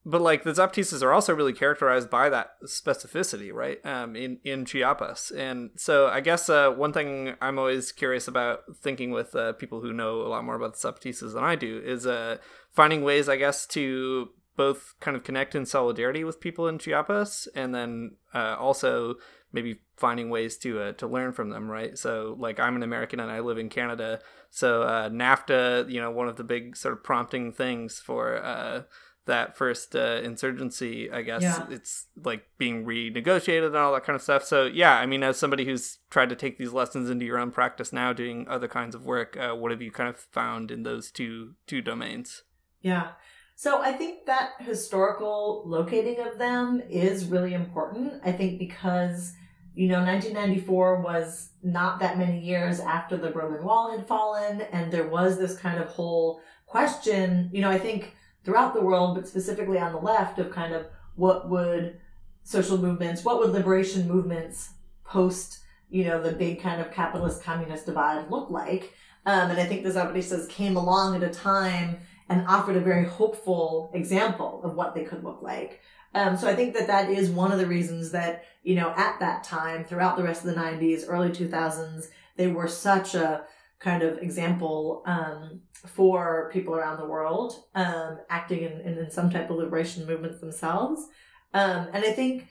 but 0.05 0.21
like 0.21 0.43
the 0.43 0.53
Zapatistas 0.53 1.03
are 1.03 1.13
also 1.13 1.35
really 1.35 1.53
characterized 1.53 2.11
by 2.11 2.29
that 2.29 2.61
specificity, 2.65 3.53
right? 3.53 3.85
Um, 3.85 4.17
in 4.17 4.39
in 4.45 4.65
Chiapas, 4.65 5.31
and 5.31 5.71
so 5.77 6.09
I 6.09 6.21
guess 6.21 6.49
uh, 6.49 6.71
one 6.71 6.93
thing 6.93 7.35
I'm 7.41 7.59
always 7.59 7.93
curious 7.93 8.27
about 8.27 8.61
thinking 8.81 9.11
with 9.11 9.35
uh, 9.35 9.53
people 9.53 9.81
who 9.81 9.93
know 9.93 10.23
a 10.23 10.29
lot 10.29 10.45
more 10.45 10.57
about 10.57 10.77
the 10.77 10.89
Zapatistas 10.89 11.35
than 11.35 11.45
I 11.45 11.55
do 11.55 11.81
is 11.85 12.07
uh, 12.07 12.39
finding 12.71 13.03
ways, 13.03 13.29
I 13.29 13.37
guess, 13.37 13.67
to 13.69 14.31
both 14.57 14.95
kind 15.01 15.17
of 15.17 15.25
connect 15.25 15.55
in 15.55 15.67
solidarity 15.67 16.25
with 16.25 16.41
people 16.41 16.69
in 16.69 16.79
Chiapas, 16.79 17.49
and 17.55 17.75
then 17.75 18.17
uh, 18.35 18.57
also 18.59 19.15
maybe 19.53 19.81
finding 19.97 20.31
ways 20.31 20.57
to 20.59 20.81
uh, 20.81 20.93
to 20.93 21.07
learn 21.07 21.33
from 21.33 21.51
them, 21.51 21.71
right? 21.71 21.97
So, 21.97 22.37
like, 22.39 22.59
I'm 22.59 22.77
an 22.77 22.83
American 22.83 23.21
and 23.21 23.31
I 23.31 23.41
live 23.41 23.59
in 23.59 23.69
Canada, 23.69 24.21
so 24.51 24.83
uh, 24.83 25.09
NAFTA, 25.09 25.91
you 25.91 26.01
know, 26.01 26.11
one 26.11 26.29
of 26.29 26.37
the 26.37 26.45
big 26.45 26.77
sort 26.77 26.95
of 26.95 27.05
prompting 27.05 27.53
things 27.53 28.01
for 28.01 28.43
uh, 28.43 28.83
that 29.27 29.57
first 29.57 29.95
uh, 29.95 30.21
insurgency, 30.25 31.11
I 31.11 31.23
guess, 31.23 31.43
Yeah. 31.43 31.67
it's 31.71 32.07
like 32.25 32.45
being 32.59 32.85
renegotiated 32.85 33.69
and 33.69 33.77
all 33.77 33.93
that 33.95 34.05
kind 34.05 34.17
of 34.17 34.23
stuff. 34.23 34.45
So, 34.45 34.65
yeah, 34.65 34.99
I 34.99 35.07
mean, 35.07 35.23
as 35.23 35.37
somebody 35.37 35.65
who's 35.65 35.99
tried 36.11 36.29
to 36.31 36.37
take 36.37 36.59
these 36.59 36.73
lessons 36.73 37.09
into 37.09 37.25
your 37.25 37.39
own 37.39 37.53
practice 37.53 37.93
now, 37.93 38.13
doing 38.13 38.47
other 38.49 38.67
kinds 38.69 38.95
of 38.97 39.05
work, 39.05 39.37
uh, 39.37 39.55
what 39.55 39.71
have 39.71 39.81
you 39.81 39.93
kind 39.93 40.09
of 40.09 40.17
found 40.17 40.71
in 40.71 40.83
those 40.83 41.11
two 41.13 41.55
two 41.67 41.81
domains? 41.81 42.43
Yeah. 42.81 43.13
So 43.55 43.81
I 43.81 43.93
think 43.93 44.27
that 44.27 44.51
historical 44.59 45.63
locating 45.67 46.19
of 46.27 46.39
them 46.39 46.83
is 46.91 47.27
really 47.27 47.55
important. 47.55 48.21
I 48.25 48.33
think 48.33 48.59
because, 48.59 49.35
you 49.75 49.87
know, 49.87 50.03
1994 50.05 51.01
was 51.01 51.51
not 51.63 52.01
that 52.01 52.19
many 52.19 52.41
years 52.41 52.81
after 52.81 53.17
the 53.17 53.31
Berlin 53.31 53.63
Wall 53.63 53.97
had 53.97 54.07
fallen, 54.09 54.63
and 54.73 54.91
there 54.93 55.07
was 55.07 55.39
this 55.39 55.57
kind 55.57 55.79
of 55.81 55.87
whole 55.87 56.41
question, 56.67 57.51
you 57.53 57.61
know, 57.61 57.71
I 57.71 57.79
think 57.79 58.17
throughout 58.45 58.75
the 58.75 58.83
world, 58.83 59.15
but 59.15 59.29
specifically 59.29 59.79
on 59.79 59.93
the 59.93 59.99
left, 59.99 60.39
of 60.39 60.51
kind 60.51 60.75
of 60.75 60.87
what 61.15 61.49
would 61.49 61.99
social 62.43 62.79
movements, 62.79 63.25
what 63.25 63.39
would 63.39 63.51
liberation 63.51 64.09
movements 64.09 64.71
post, 65.05 65.61
you 65.91 66.05
know, 66.05 66.21
the 66.21 66.33
big 66.33 66.61
kind 66.61 66.81
of 66.81 66.93
capitalist 66.93 67.43
communist 67.43 67.87
divide 67.87 68.31
look 68.31 68.51
like. 68.51 68.93
Um, 69.27 69.51
and 69.51 69.61
I 69.61 69.65
think 69.67 69.85
the 69.85 69.91
Zapatistas 69.91 70.49
came 70.49 70.77
along 70.77 71.15
at 71.15 71.23
a 71.23 71.33
time 71.33 71.99
and 72.29 72.47
offered 72.47 72.77
a 72.77 72.81
very 72.81 73.05
hopeful 73.05 73.91
example 73.95 74.63
of 74.65 74.75
what 74.75 74.95
they 74.95 75.05
could 75.05 75.23
look 75.23 75.43
like. 75.43 75.81
Um, 76.15 76.37
so 76.37 76.49
I 76.49 76.55
think 76.55 76.75
that 76.75 76.89
that 76.89 77.11
is 77.11 77.31
one 77.31 77.53
of 77.53 77.59
the 77.59 77.67
reasons 77.67 78.11
that, 78.13 78.45
you 78.63 78.75
know, 78.75 78.93
at 78.97 79.19
that 79.21 79.45
time, 79.45 79.85
throughout 79.85 80.17
the 80.17 80.23
rest 80.23 80.45
of 80.45 80.55
the 80.55 80.61
90s, 80.61 81.05
early 81.07 81.31
2000s, 81.31 82.09
they 82.37 82.49
were 82.49 82.69
such 82.69 83.15
a 83.15 83.45
kind 83.79 84.03
of 84.03 84.19
example 84.19 85.03
um, 85.07 85.61
for 85.87 86.51
people 86.53 86.75
around 86.75 86.99
the 86.99 87.07
world 87.07 87.65
um, 87.75 88.19
acting 88.31 88.63
in, 88.63 88.81
in, 88.81 89.11
some 89.11 89.31
type 89.31 89.51
of 89.51 89.57
liberation 89.57 90.07
movements 90.07 90.39
themselves. 90.39 91.09
Um, 91.55 91.89
and 91.93 92.05
I 92.05 92.13
think, 92.13 92.49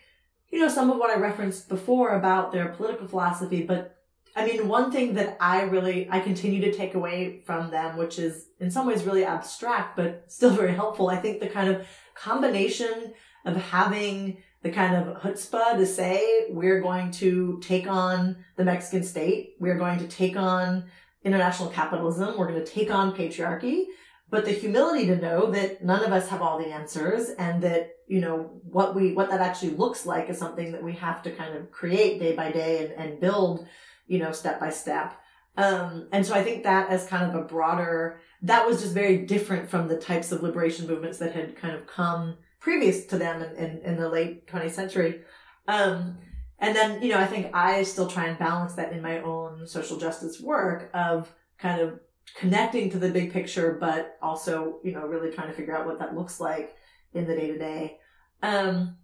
you 0.49 0.59
know, 0.59 0.67
some 0.67 0.89
of 0.89 0.97
what 0.97 1.09
I 1.09 1.19
referenced 1.19 1.69
before 1.69 2.15
about 2.15 2.51
their 2.51 2.69
political 2.69 3.07
philosophy, 3.07 3.63
but 3.63 3.97
I 4.35 4.45
mean, 4.45 4.67
one 4.67 4.91
thing 4.91 5.13
that 5.15 5.37
I 5.39 5.63
really, 5.63 6.09
I 6.09 6.19
continue 6.19 6.61
to 6.61 6.71
take 6.71 6.93
away 6.93 7.41
from 7.45 7.71
them, 7.71 7.97
which 7.97 8.17
is 8.19 8.47
in 8.59 8.71
some 8.71 8.87
ways 8.87 9.03
really 9.03 9.25
abstract, 9.25 9.95
but 9.95 10.25
still 10.27 10.49
very 10.55 10.73
helpful. 10.73 11.09
I 11.09 11.17
think 11.17 11.39
the 11.39 11.47
kind 11.47 11.69
of 11.69 11.87
combination 12.15 13.13
of 13.45 13.55
having 13.55 14.37
the 14.61 14.69
kind 14.69 14.95
of 14.95 15.21
chutzpah 15.21 15.77
to 15.77 15.85
say, 15.85 16.45
we're 16.49 16.81
going 16.81 17.11
to 17.11 17.59
take 17.61 17.87
on 17.87 18.37
the 18.57 18.63
Mexican 18.63 19.03
state. 19.03 19.55
We're 19.59 19.77
going 19.77 19.99
to 19.99 20.07
take 20.07 20.37
on 20.37 20.85
international 21.23 21.69
capitalism. 21.69 22.37
We're 22.37 22.47
going 22.47 22.63
to 22.63 22.71
take 22.71 22.91
on 22.91 23.15
patriarchy, 23.15 23.85
but 24.29 24.45
the 24.45 24.51
humility 24.51 25.05
to 25.07 25.15
know 25.15 25.51
that 25.51 25.83
none 25.83 26.03
of 26.03 26.11
us 26.11 26.29
have 26.29 26.41
all 26.41 26.57
the 26.57 26.67
answers 26.67 27.29
and 27.29 27.61
that, 27.63 27.91
you 28.07 28.21
know, 28.21 28.61
what 28.63 28.95
we, 28.95 29.13
what 29.13 29.29
that 29.29 29.41
actually 29.41 29.71
looks 29.71 30.05
like 30.05 30.29
is 30.29 30.37
something 30.37 30.71
that 30.71 30.83
we 30.83 30.93
have 30.93 31.21
to 31.23 31.31
kind 31.31 31.55
of 31.55 31.71
create 31.71 32.19
day 32.19 32.35
by 32.35 32.51
day 32.51 32.85
and, 32.85 32.93
and 32.93 33.19
build 33.19 33.67
you 34.11 34.19
know, 34.19 34.33
step 34.33 34.59
by 34.59 34.69
step. 34.69 35.17
Um, 35.55 36.09
and 36.11 36.25
so 36.25 36.33
I 36.33 36.43
think 36.43 36.63
that 36.63 36.89
as 36.89 37.07
kind 37.07 37.23
of 37.23 37.33
a 37.33 37.45
broader, 37.45 38.19
that 38.41 38.67
was 38.67 38.81
just 38.81 38.93
very 38.93 39.25
different 39.25 39.69
from 39.69 39.87
the 39.87 39.95
types 39.95 40.33
of 40.33 40.43
liberation 40.43 40.85
movements 40.85 41.17
that 41.19 41.33
had 41.33 41.55
kind 41.55 41.73
of 41.73 41.87
come 41.87 42.35
previous 42.59 43.05
to 43.05 43.17
them 43.17 43.41
in, 43.41 43.55
in, 43.55 43.77
in 43.83 43.95
the 43.95 44.09
late 44.09 44.47
20th 44.47 44.71
century. 44.71 45.21
Um, 45.65 46.17
and 46.61 46.75
then, 46.75 47.01
you 47.01 47.09
know, 47.09 47.19
I 47.19 47.25
think 47.25 47.49
I 47.53 47.83
still 47.83 48.07
try 48.07 48.27
and 48.27 48.39
balance 48.39 48.73
that 48.75 48.93
in 48.93 49.01
my 49.01 49.19
own 49.21 49.67
social 49.67 49.97
justice 49.97 50.39
work 50.39 50.89
of 50.93 51.33
kind 51.57 51.81
of 51.81 51.99
connecting 52.35 52.89
to 52.91 52.99
the 52.99 53.09
big 53.09 53.33
picture, 53.33 53.77
but 53.79 54.17
also, 54.21 54.79
you 54.83 54.93
know, 54.93 55.05
really 55.05 55.31
trying 55.31 55.47
to 55.47 55.53
figure 55.53 55.75
out 55.75 55.87
what 55.87 55.99
that 55.99 56.15
looks 56.15 56.39
like 56.39 56.75
in 57.13 57.27
the 57.27 57.35
day 57.35 57.47
to 57.47 57.57
day. 57.57 57.97
Um, 58.43 58.97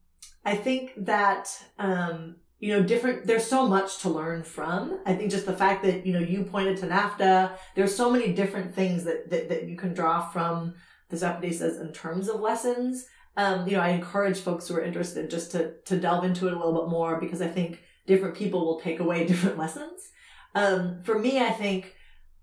I 0.45 0.55
think 0.55 0.93
that, 0.97 1.49
um, 1.77 2.37
you 2.59 2.73
know, 2.73 2.83
different, 2.83 3.27
there's 3.27 3.45
so 3.45 3.67
much 3.67 3.99
to 3.99 4.09
learn 4.09 4.43
from. 4.43 4.99
I 5.05 5.13
think 5.13 5.29
just 5.31 5.45
the 5.45 5.53
fact 5.53 5.83
that, 5.83 6.05
you 6.05 6.13
know, 6.13 6.19
you 6.19 6.43
pointed 6.43 6.77
to 6.77 6.87
NAFTA, 6.87 7.57
there's 7.75 7.95
so 7.95 8.09
many 8.11 8.33
different 8.33 8.73
things 8.73 9.03
that, 9.03 9.29
that, 9.29 9.49
that 9.49 9.67
you 9.67 9.75
can 9.75 9.93
draw 9.93 10.27
from 10.29 10.75
the 11.09 11.17
Zapatistas 11.17 11.81
in 11.81 11.91
terms 11.91 12.29
of 12.29 12.39
lessons. 12.39 13.05
Um, 13.37 13.67
you 13.67 13.77
know, 13.77 13.81
I 13.81 13.89
encourage 13.89 14.39
folks 14.39 14.67
who 14.67 14.75
are 14.75 14.81
interested 14.81 15.29
just 15.29 15.51
to, 15.51 15.75
to 15.85 15.97
delve 15.97 16.25
into 16.25 16.47
it 16.47 16.53
a 16.53 16.57
little 16.57 16.73
bit 16.73 16.89
more 16.89 17.19
because 17.19 17.41
I 17.41 17.47
think 17.47 17.81
different 18.07 18.35
people 18.35 18.65
will 18.65 18.79
take 18.79 18.99
away 18.99 19.25
different 19.27 19.57
lessons. 19.57 20.09
Um, 20.55 21.01
for 21.03 21.17
me, 21.19 21.39
I 21.39 21.51
think, 21.51 21.95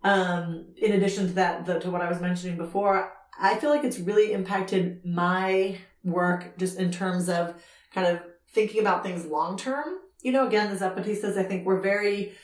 um, 0.05 0.67
in 0.81 0.93
addition 0.93 1.27
to 1.27 1.33
that, 1.35 1.67
the, 1.67 1.81
to 1.81 1.91
what 1.91 2.01
I 2.01 2.09
was 2.09 2.21
mentioning 2.21 2.57
before, 2.57 3.13
I 3.39 3.57
feel 3.57 3.71
like 3.71 3.85
it's 3.85 3.99
really 3.99 4.33
impacted 4.33 5.05
my 5.05 5.79
work 6.05 6.57
just 6.59 6.79
in 6.79 6.93
terms 6.93 7.29
of 7.29 7.55
kind 7.93 8.07
of 8.07 8.21
thinking 8.53 8.81
about 8.81 9.03
things 9.03 9.27
long 9.27 9.57
term. 9.57 9.99
You 10.23 10.33
know, 10.33 10.47
again, 10.47 10.71
as 10.71 10.79
the 10.79 10.87
Zapatistas, 10.87 11.37
I 11.37 11.43
think, 11.43 11.67
we're 11.67 11.81
very, 11.81 12.35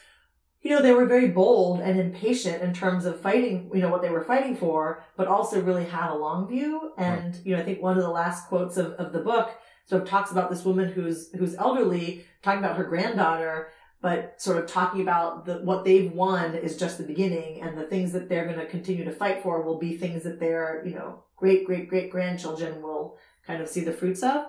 you 0.63 0.71
know, 0.71 0.83
they 0.83 0.93
were 0.93 1.07
very 1.07 1.29
bold 1.29 1.81
and 1.81 1.99
impatient 1.99 2.63
in 2.63 2.75
terms 2.75 3.07
of 3.07 3.21
fighting, 3.21 3.71
you 3.73 3.81
know, 3.81 3.89
what 3.89 4.03
they 4.03 4.11
were 4.11 4.25
fighting 4.25 4.55
for, 4.55 5.03
but 5.17 5.27
also 5.27 5.61
really 5.61 5.87
had 5.87 6.11
a 6.11 6.15
long 6.15 6.47
view. 6.47 6.93
And, 6.99 7.39
you 7.45 7.55
know, 7.55 7.63
I 7.63 7.65
think 7.65 7.81
one 7.81 7.97
of 7.97 8.03
the 8.03 8.11
last 8.11 8.47
quotes 8.49 8.77
of, 8.77 8.93
of 8.93 9.13
the 9.13 9.21
book 9.21 9.51
sort 9.87 10.03
of 10.03 10.09
talks 10.09 10.31
about 10.31 10.51
this 10.51 10.65
woman 10.65 10.93
who's, 10.93 11.33
who's 11.33 11.55
elderly, 11.55 12.27
talking 12.43 12.59
about 12.63 12.77
her 12.77 12.85
granddaughter, 12.85 13.69
but 14.03 14.41
sort 14.41 14.59
of 14.59 14.67
talking 14.67 15.01
about 15.01 15.47
the, 15.47 15.55
what 15.59 15.85
they've 15.85 16.13
won 16.13 16.55
is 16.55 16.77
just 16.77 16.99
the 16.99 17.05
beginning 17.05 17.63
and 17.63 17.77
the 17.77 17.85
things 17.85 18.13
that 18.13 18.29
they're 18.29 18.47
going 18.47 18.59
to 18.59 18.67
continue 18.67 19.05
to 19.05 19.13
fight 19.13 19.43
for 19.43 19.63
will 19.63 19.79
be 19.79 19.97
things 19.97 20.23
that 20.25 20.41
their, 20.41 20.83
you 20.87 20.95
know, 20.95 21.25
great, 21.37 21.65
great, 21.65 21.89
great 21.89 22.11
grandchildren 22.11 22.83
will 22.83 23.17
kind 23.47 23.63
of 23.63 23.69
see 23.69 23.81
the 23.81 23.93
fruits 23.93 24.23
of. 24.23 24.45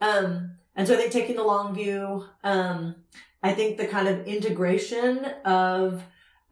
Um, 0.00 0.56
and 0.74 0.88
so 0.88 0.94
I 0.94 0.96
think 0.96 1.12
taking 1.12 1.36
the 1.36 1.44
long 1.44 1.74
view, 1.74 2.26
um, 2.42 2.96
I 3.42 3.52
think 3.52 3.76
the 3.76 3.86
kind 3.86 4.08
of 4.08 4.26
integration 4.26 5.24
of 5.44 6.02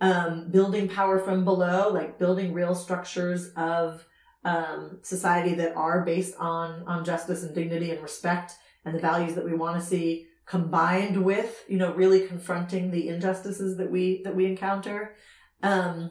um, 0.01 0.51
building 0.51 0.89
power 0.89 1.19
from 1.19 1.45
below, 1.45 1.91
like 1.93 2.19
building 2.19 2.53
real 2.53 2.75
structures 2.75 3.51
of 3.57 4.05
um, 4.45 4.99
society 5.03 5.55
that 5.55 5.77
are 5.77 6.05
based 6.05 6.35
on 6.39 6.83
on 6.87 7.05
justice 7.05 7.43
and 7.43 7.55
dignity 7.55 7.91
and 7.91 8.03
respect 8.03 8.55
and 8.85 8.95
the 8.95 9.01
values 9.01 9.35
that 9.35 9.45
we 9.45 9.55
want 9.55 9.79
to 9.79 9.87
see, 9.87 10.27
combined 10.47 11.23
with 11.23 11.65
you 11.69 11.77
know 11.77 11.93
really 11.93 12.27
confronting 12.27 12.91
the 12.91 13.09
injustices 13.09 13.77
that 13.77 13.91
we 13.91 14.23
that 14.25 14.35
we 14.35 14.47
encounter. 14.47 15.15
Um, 15.63 16.11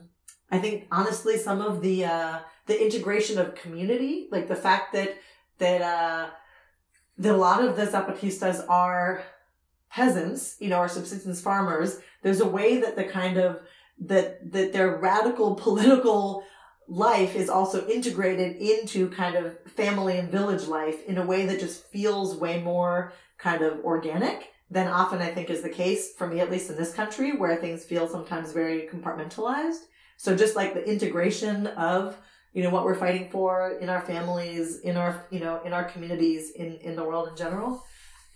I 0.51 0.59
think 0.59 0.87
honestly, 0.91 1.37
some 1.37 1.61
of 1.61 1.81
the 1.81 2.05
uh, 2.05 2.39
the 2.67 2.81
integration 2.81 3.39
of 3.39 3.55
community, 3.55 4.27
like 4.31 4.47
the 4.47 4.55
fact 4.55 4.93
that 4.93 5.17
that 5.57 5.81
uh, 5.81 6.29
that 7.17 7.33
a 7.33 7.37
lot 7.37 7.63
of 7.63 7.75
the 7.75 7.85
Zapatistas 7.85 8.63
are 8.69 9.23
peasants, 9.91 10.55
you 10.59 10.69
know, 10.69 10.77
are 10.77 10.89
subsistence 10.89 11.41
farmers. 11.41 11.99
There's 12.21 12.41
a 12.41 12.47
way 12.47 12.79
that 12.81 12.95
the 12.95 13.03
kind 13.03 13.37
of 13.37 13.61
that 13.99 14.51
that 14.51 14.73
their 14.73 14.97
radical 14.97 15.55
political 15.65 16.43
life 16.87 17.35
is 17.35 17.49
also 17.49 17.87
integrated 17.87 18.57
into 18.57 19.09
kind 19.09 19.35
of 19.35 19.59
family 19.67 20.17
and 20.17 20.31
village 20.31 20.65
life 20.65 21.05
in 21.05 21.17
a 21.17 21.25
way 21.25 21.45
that 21.45 21.59
just 21.59 21.85
feels 21.85 22.35
way 22.35 22.61
more 22.61 23.13
kind 23.37 23.61
of 23.61 23.79
organic 23.85 24.49
than 24.71 24.87
often 24.87 25.19
I 25.21 25.31
think 25.31 25.49
is 25.49 25.61
the 25.61 25.69
case 25.69 26.13
for 26.15 26.27
me, 26.27 26.39
at 26.39 26.49
least 26.49 26.69
in 26.69 26.75
this 26.75 26.93
country, 26.93 27.35
where 27.35 27.55
things 27.55 27.85
feel 27.85 28.07
sometimes 28.07 28.51
very 28.51 28.87
compartmentalized. 28.91 29.85
So 30.17 30.35
just 30.35 30.55
like 30.55 30.73
the 30.73 30.87
integration 30.87 31.67
of 31.67 32.17
you 32.53 32.63
know 32.63 32.71
what 32.71 32.83
we're 32.83 32.95
fighting 32.95 33.29
for 33.29 33.77
in 33.79 33.89
our 33.89 34.01
families 34.01 34.79
in 34.79 34.97
our 34.97 35.25
you 35.29 35.39
know 35.39 35.61
in 35.63 35.73
our 35.73 35.83
communities 35.83 36.51
in 36.51 36.77
in 36.77 36.95
the 36.95 37.03
world 37.03 37.29
in 37.29 37.35
general 37.35 37.85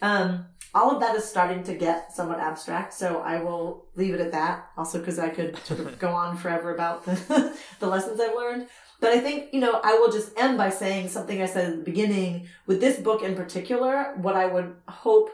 um 0.03 0.45
all 0.75 0.89
of 0.91 0.99
that 1.01 1.15
is 1.15 1.23
starting 1.23 1.63
to 1.63 1.75
get 1.75 2.13
somewhat 2.13 2.39
abstract 2.39 2.93
so 2.93 3.19
i 3.21 3.41
will 3.41 3.85
leave 3.95 4.13
it 4.13 4.21
at 4.21 4.31
that. 4.31 4.69
Also 4.77 4.99
because 4.99 5.17
i 5.17 5.29
could 5.29 5.57
sort 5.65 5.79
of 5.79 5.97
go 6.05 6.09
on 6.09 6.37
forever 6.37 6.73
about 6.75 7.05
the 7.05 7.57
the 7.79 7.87
lessons 7.87 8.19
i've 8.19 8.35
learned. 8.35 8.67
But 8.99 9.11
i 9.11 9.19
think 9.19 9.53
you 9.53 9.59
know 9.59 9.79
i 9.83 9.93
will 9.93 10.11
just 10.11 10.37
end 10.37 10.57
by 10.57 10.69
saying 10.69 11.09
something 11.09 11.41
i 11.41 11.45
said 11.47 11.69
at 11.69 11.77
the 11.77 11.83
beginning. 11.83 12.47
With 12.67 12.79
this 12.81 12.99
book 12.99 13.23
in 13.23 13.35
particular 13.35 14.13
what 14.17 14.35
i 14.35 14.45
would 14.45 14.75
hope 14.87 15.29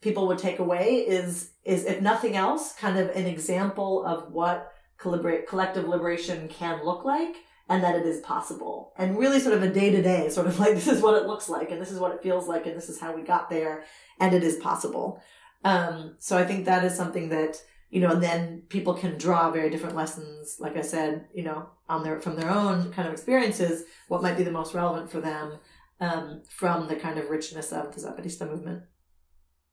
people 0.00 0.26
would 0.28 0.38
take 0.38 0.58
away 0.58 0.96
is 1.18 1.50
is 1.64 1.84
if 1.84 2.00
nothing 2.00 2.36
else 2.36 2.74
kind 2.74 2.98
of 2.98 3.10
an 3.10 3.26
example 3.26 4.04
of 4.04 4.32
what 4.32 4.72
collective 4.98 5.88
liberation 5.88 6.48
can 6.48 6.84
look 6.84 7.04
like 7.04 7.36
and 7.70 7.82
that 7.84 7.94
it 7.94 8.04
is 8.04 8.20
possible. 8.20 8.92
And 8.98 9.16
really 9.16 9.40
sort 9.40 9.56
of 9.56 9.62
a 9.62 9.68
day 9.68 9.90
to 9.90 10.02
day 10.02 10.28
sort 10.28 10.48
of 10.48 10.58
like 10.62 10.74
this 10.74 10.88
is 10.88 11.00
what 11.00 11.14
it 11.14 11.26
looks 11.26 11.48
like 11.48 11.70
and 11.70 11.80
this 11.80 11.92
is 11.92 12.00
what 12.00 12.12
it 12.12 12.22
feels 12.22 12.46
like 12.48 12.66
and 12.66 12.76
this 12.76 12.90
is 12.90 13.00
how 13.00 13.14
we 13.14 13.22
got 13.22 13.48
there 13.48 13.84
and 14.18 14.34
it 14.34 14.42
is 14.42 14.56
possible. 14.56 15.22
Um, 15.64 16.16
so 16.18 16.38
i 16.38 16.44
think 16.44 16.64
that 16.64 16.84
is 16.84 16.94
something 16.94 17.28
that 17.28 17.62
you 17.90 18.00
know 18.00 18.12
and 18.12 18.22
then 18.22 18.62
people 18.70 18.94
can 18.94 19.18
draw 19.18 19.50
very 19.50 19.68
different 19.68 19.94
lessons 19.94 20.56
like 20.58 20.76
i 20.76 20.80
said 20.80 21.26
you 21.34 21.42
know 21.42 21.68
on 21.88 22.02
their 22.02 22.18
from 22.18 22.36
their 22.36 22.50
own 22.50 22.90
kind 22.92 23.06
of 23.06 23.12
experiences 23.12 23.84
what 24.08 24.22
might 24.22 24.38
be 24.38 24.42
the 24.42 24.50
most 24.50 24.74
relevant 24.74 25.10
for 25.10 25.20
them 25.20 25.58
um, 26.00 26.40
from 26.48 26.88
the 26.88 26.96
kind 26.96 27.18
of 27.18 27.28
richness 27.28 27.72
of 27.72 27.94
the 27.94 28.00
zapatista 28.00 28.48
movement 28.48 28.84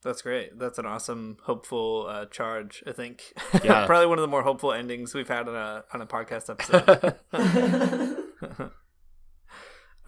that's 0.03 0.21
great. 0.21 0.57
That's 0.59 0.77
an 0.77 0.85
awesome, 0.85 1.37
hopeful 1.43 2.05
uh, 2.07 2.25
charge. 2.25 2.83
I 2.85 2.91
think. 2.91 3.33
Yeah. 3.63 3.85
Probably 3.87 4.07
one 4.07 4.17
of 4.17 4.21
the 4.21 4.27
more 4.27 4.43
hopeful 4.43 4.71
endings 4.71 5.13
we've 5.13 5.27
had 5.27 5.47
on 5.47 5.55
a 5.55 5.83
on 5.93 6.01
a 6.01 6.05
podcast 6.05 6.49
episode. 6.49 7.15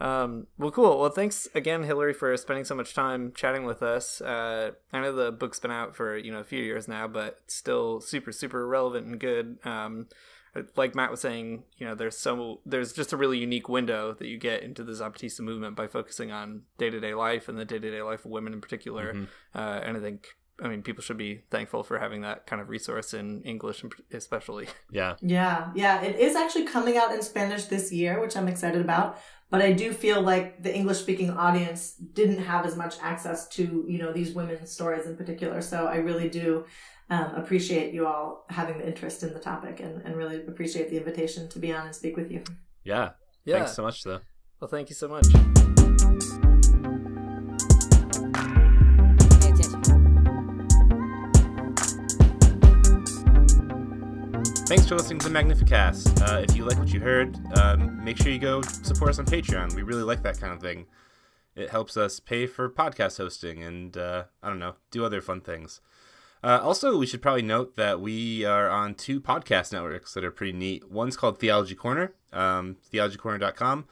um, 0.00 0.46
well, 0.58 0.70
cool. 0.70 1.00
Well, 1.00 1.10
thanks 1.10 1.48
again, 1.54 1.82
Hilary, 1.82 2.14
for 2.14 2.36
spending 2.36 2.64
so 2.64 2.74
much 2.74 2.94
time 2.94 3.32
chatting 3.34 3.64
with 3.64 3.82
us. 3.82 4.20
Uh, 4.20 4.72
I 4.92 5.00
know 5.00 5.12
the 5.12 5.32
book's 5.32 5.58
been 5.58 5.70
out 5.70 5.96
for 5.96 6.16
you 6.16 6.32
know 6.32 6.40
a 6.40 6.44
few 6.44 6.62
years 6.62 6.86
now, 6.86 7.08
but 7.08 7.40
still 7.48 8.00
super 8.00 8.32
super 8.32 8.66
relevant 8.66 9.06
and 9.06 9.20
good. 9.20 9.58
Um, 9.64 10.06
like 10.76 10.94
Matt 10.94 11.10
was 11.10 11.20
saying, 11.20 11.64
you 11.76 11.86
know, 11.86 11.94
there's 11.94 12.18
so 12.18 12.60
there's 12.66 12.92
just 12.92 13.12
a 13.12 13.16
really 13.16 13.38
unique 13.38 13.68
window 13.68 14.14
that 14.18 14.26
you 14.26 14.38
get 14.38 14.62
into 14.62 14.82
the 14.82 14.92
Zapatista 14.92 15.40
movement 15.40 15.76
by 15.76 15.86
focusing 15.86 16.32
on 16.32 16.62
day 16.78 16.90
to 16.90 17.00
day 17.00 17.14
life 17.14 17.48
and 17.48 17.58
the 17.58 17.64
day 17.64 17.78
to 17.78 17.90
day 17.90 18.02
life 18.02 18.24
of 18.24 18.30
women 18.30 18.52
in 18.52 18.60
particular. 18.60 19.14
Mm-hmm. 19.14 19.58
Uh, 19.58 19.80
and 19.84 19.96
I 19.96 20.00
think, 20.00 20.28
I 20.62 20.68
mean, 20.68 20.82
people 20.82 21.02
should 21.02 21.16
be 21.18 21.44
thankful 21.50 21.84
for 21.84 21.98
having 21.98 22.22
that 22.22 22.46
kind 22.46 22.60
of 22.60 22.68
resource 22.68 23.14
in 23.14 23.42
English, 23.42 23.84
especially. 24.12 24.66
Yeah. 24.92 25.14
Yeah, 25.20 25.70
yeah. 25.76 26.02
It 26.02 26.18
is 26.18 26.34
actually 26.34 26.64
coming 26.64 26.96
out 26.96 27.12
in 27.12 27.22
Spanish 27.22 27.64
this 27.66 27.92
year, 27.92 28.20
which 28.20 28.36
I'm 28.36 28.48
excited 28.48 28.80
about. 28.80 29.18
But 29.50 29.62
I 29.62 29.72
do 29.72 29.92
feel 29.92 30.20
like 30.22 30.62
the 30.62 30.74
English 30.74 30.98
speaking 30.98 31.30
audience 31.30 31.92
didn't 31.92 32.42
have 32.42 32.64
as 32.66 32.76
much 32.76 32.96
access 33.00 33.48
to, 33.48 33.84
you 33.88 33.98
know, 33.98 34.12
these 34.12 34.32
women's 34.32 34.70
stories 34.70 35.06
in 35.06 35.16
particular. 35.16 35.60
So 35.60 35.86
I 35.86 35.96
really 35.96 36.28
do 36.28 36.64
um, 37.10 37.34
appreciate 37.34 37.92
you 37.92 38.06
all 38.06 38.44
having 38.48 38.78
the 38.78 38.86
interest 38.86 39.22
in 39.22 39.32
the 39.32 39.40
topic 39.40 39.80
and, 39.80 40.00
and 40.02 40.16
really 40.16 40.36
appreciate 40.46 40.90
the 40.90 40.96
invitation 40.96 41.48
to 41.48 41.58
be 41.58 41.72
on 41.72 41.86
and 41.86 41.94
speak 41.94 42.16
with 42.16 42.30
you. 42.30 42.42
Yeah. 42.84 43.10
Yeah. 43.44 43.56
Thanks 43.56 43.74
so 43.74 43.82
much, 43.82 44.04
though. 44.04 44.20
Well, 44.60 44.68
thank 44.68 44.90
you 44.90 44.94
so 44.94 45.08
much. 45.08 45.26
Thanks 54.68 54.86
for 54.86 54.94
listening 54.94 55.18
to 55.18 55.28
the 55.28 55.34
Magnificast. 55.34 56.22
Uh, 56.22 56.44
if 56.48 56.54
you 56.54 56.64
like 56.64 56.78
what 56.78 56.92
you 56.92 57.00
heard, 57.00 57.36
um, 57.58 58.04
make 58.04 58.16
sure 58.16 58.30
you 58.30 58.38
go 58.38 58.62
support 58.62 59.10
us 59.10 59.18
on 59.18 59.26
Patreon. 59.26 59.74
We 59.74 59.82
really 59.82 60.04
like 60.04 60.22
that 60.22 60.38
kind 60.38 60.52
of 60.52 60.60
thing. 60.60 60.86
It 61.56 61.70
helps 61.70 61.96
us 61.96 62.20
pay 62.20 62.46
for 62.46 62.70
podcast 62.70 63.16
hosting 63.16 63.64
and, 63.64 63.96
uh, 63.96 64.24
I 64.44 64.48
don't 64.48 64.60
know, 64.60 64.76
do 64.92 65.04
other 65.04 65.20
fun 65.20 65.40
things. 65.40 65.80
Uh, 66.42 66.58
also, 66.62 66.96
we 66.96 67.06
should 67.06 67.20
probably 67.20 67.42
note 67.42 67.76
that 67.76 68.00
we 68.00 68.44
are 68.44 68.68
on 68.68 68.94
two 68.94 69.20
podcast 69.20 69.72
networks 69.72 70.14
that 70.14 70.24
are 70.24 70.30
pretty 70.30 70.56
neat. 70.56 70.90
One's 70.90 71.16
called 71.16 71.38
Theology 71.38 71.74
Corner, 71.74 72.14
um, 72.32 72.76
theologycorner.com, 72.92 73.84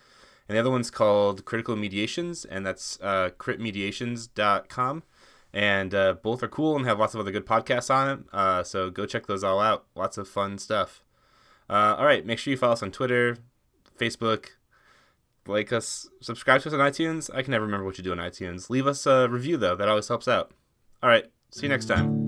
and 0.49 0.57
the 0.57 0.61
other 0.61 0.71
one's 0.71 0.91
called 0.91 1.45
Critical 1.45 1.77
Mediations, 1.77 2.45
and 2.47 2.65
that's 2.65 2.99
uh, 3.03 3.31
critmediations.com. 3.39 5.03
And 5.53 5.95
uh, 5.95 6.15
both 6.23 6.43
are 6.43 6.49
cool 6.49 6.77
and 6.77 6.87
have 6.87 6.99
lots 6.99 7.15
of 7.15 7.21
other 7.21 7.31
good 7.31 7.47
podcasts 7.47 7.95
on 7.95 8.07
them. 8.07 8.29
Uh, 8.33 8.63
so 8.63 8.91
go 8.91 9.07
check 9.07 9.27
those 9.27 9.43
all 9.43 9.61
out. 9.61 9.87
Lots 9.95 10.19
of 10.19 10.29
fun 10.29 10.59
stuff. 10.59 11.03
Uh, 11.71 11.97
all 11.99 12.05
right, 12.05 12.25
make 12.25 12.39
sure 12.39 12.51
you 12.51 12.57
follow 12.57 12.75
us 12.75 12.83
on 12.83 12.91
Twitter, 12.91 13.37
Facebook, 13.99 14.51
like 15.47 15.73
us, 15.73 16.09
subscribe 16.21 16.63
to 16.63 16.69
us 16.69 16.75
on 16.75 16.81
iTunes. 16.81 17.31
I 17.35 17.43
can 17.43 17.51
never 17.51 17.65
remember 17.65 17.85
what 17.85 17.99
you 17.99 18.05
do 18.05 18.13
on 18.13 18.19
iTunes. 18.19 18.71
Leave 18.71 18.87
us 18.87 19.07
a 19.07 19.29
review, 19.29 19.57
though. 19.57 19.77
That 19.77 19.89
always 19.89 20.09
helps 20.09 20.29
out. 20.29 20.53
All 21.03 21.11
right, 21.11 21.27
see 21.51 21.63
you 21.63 21.69
next 21.69 21.87
time. 21.87 22.28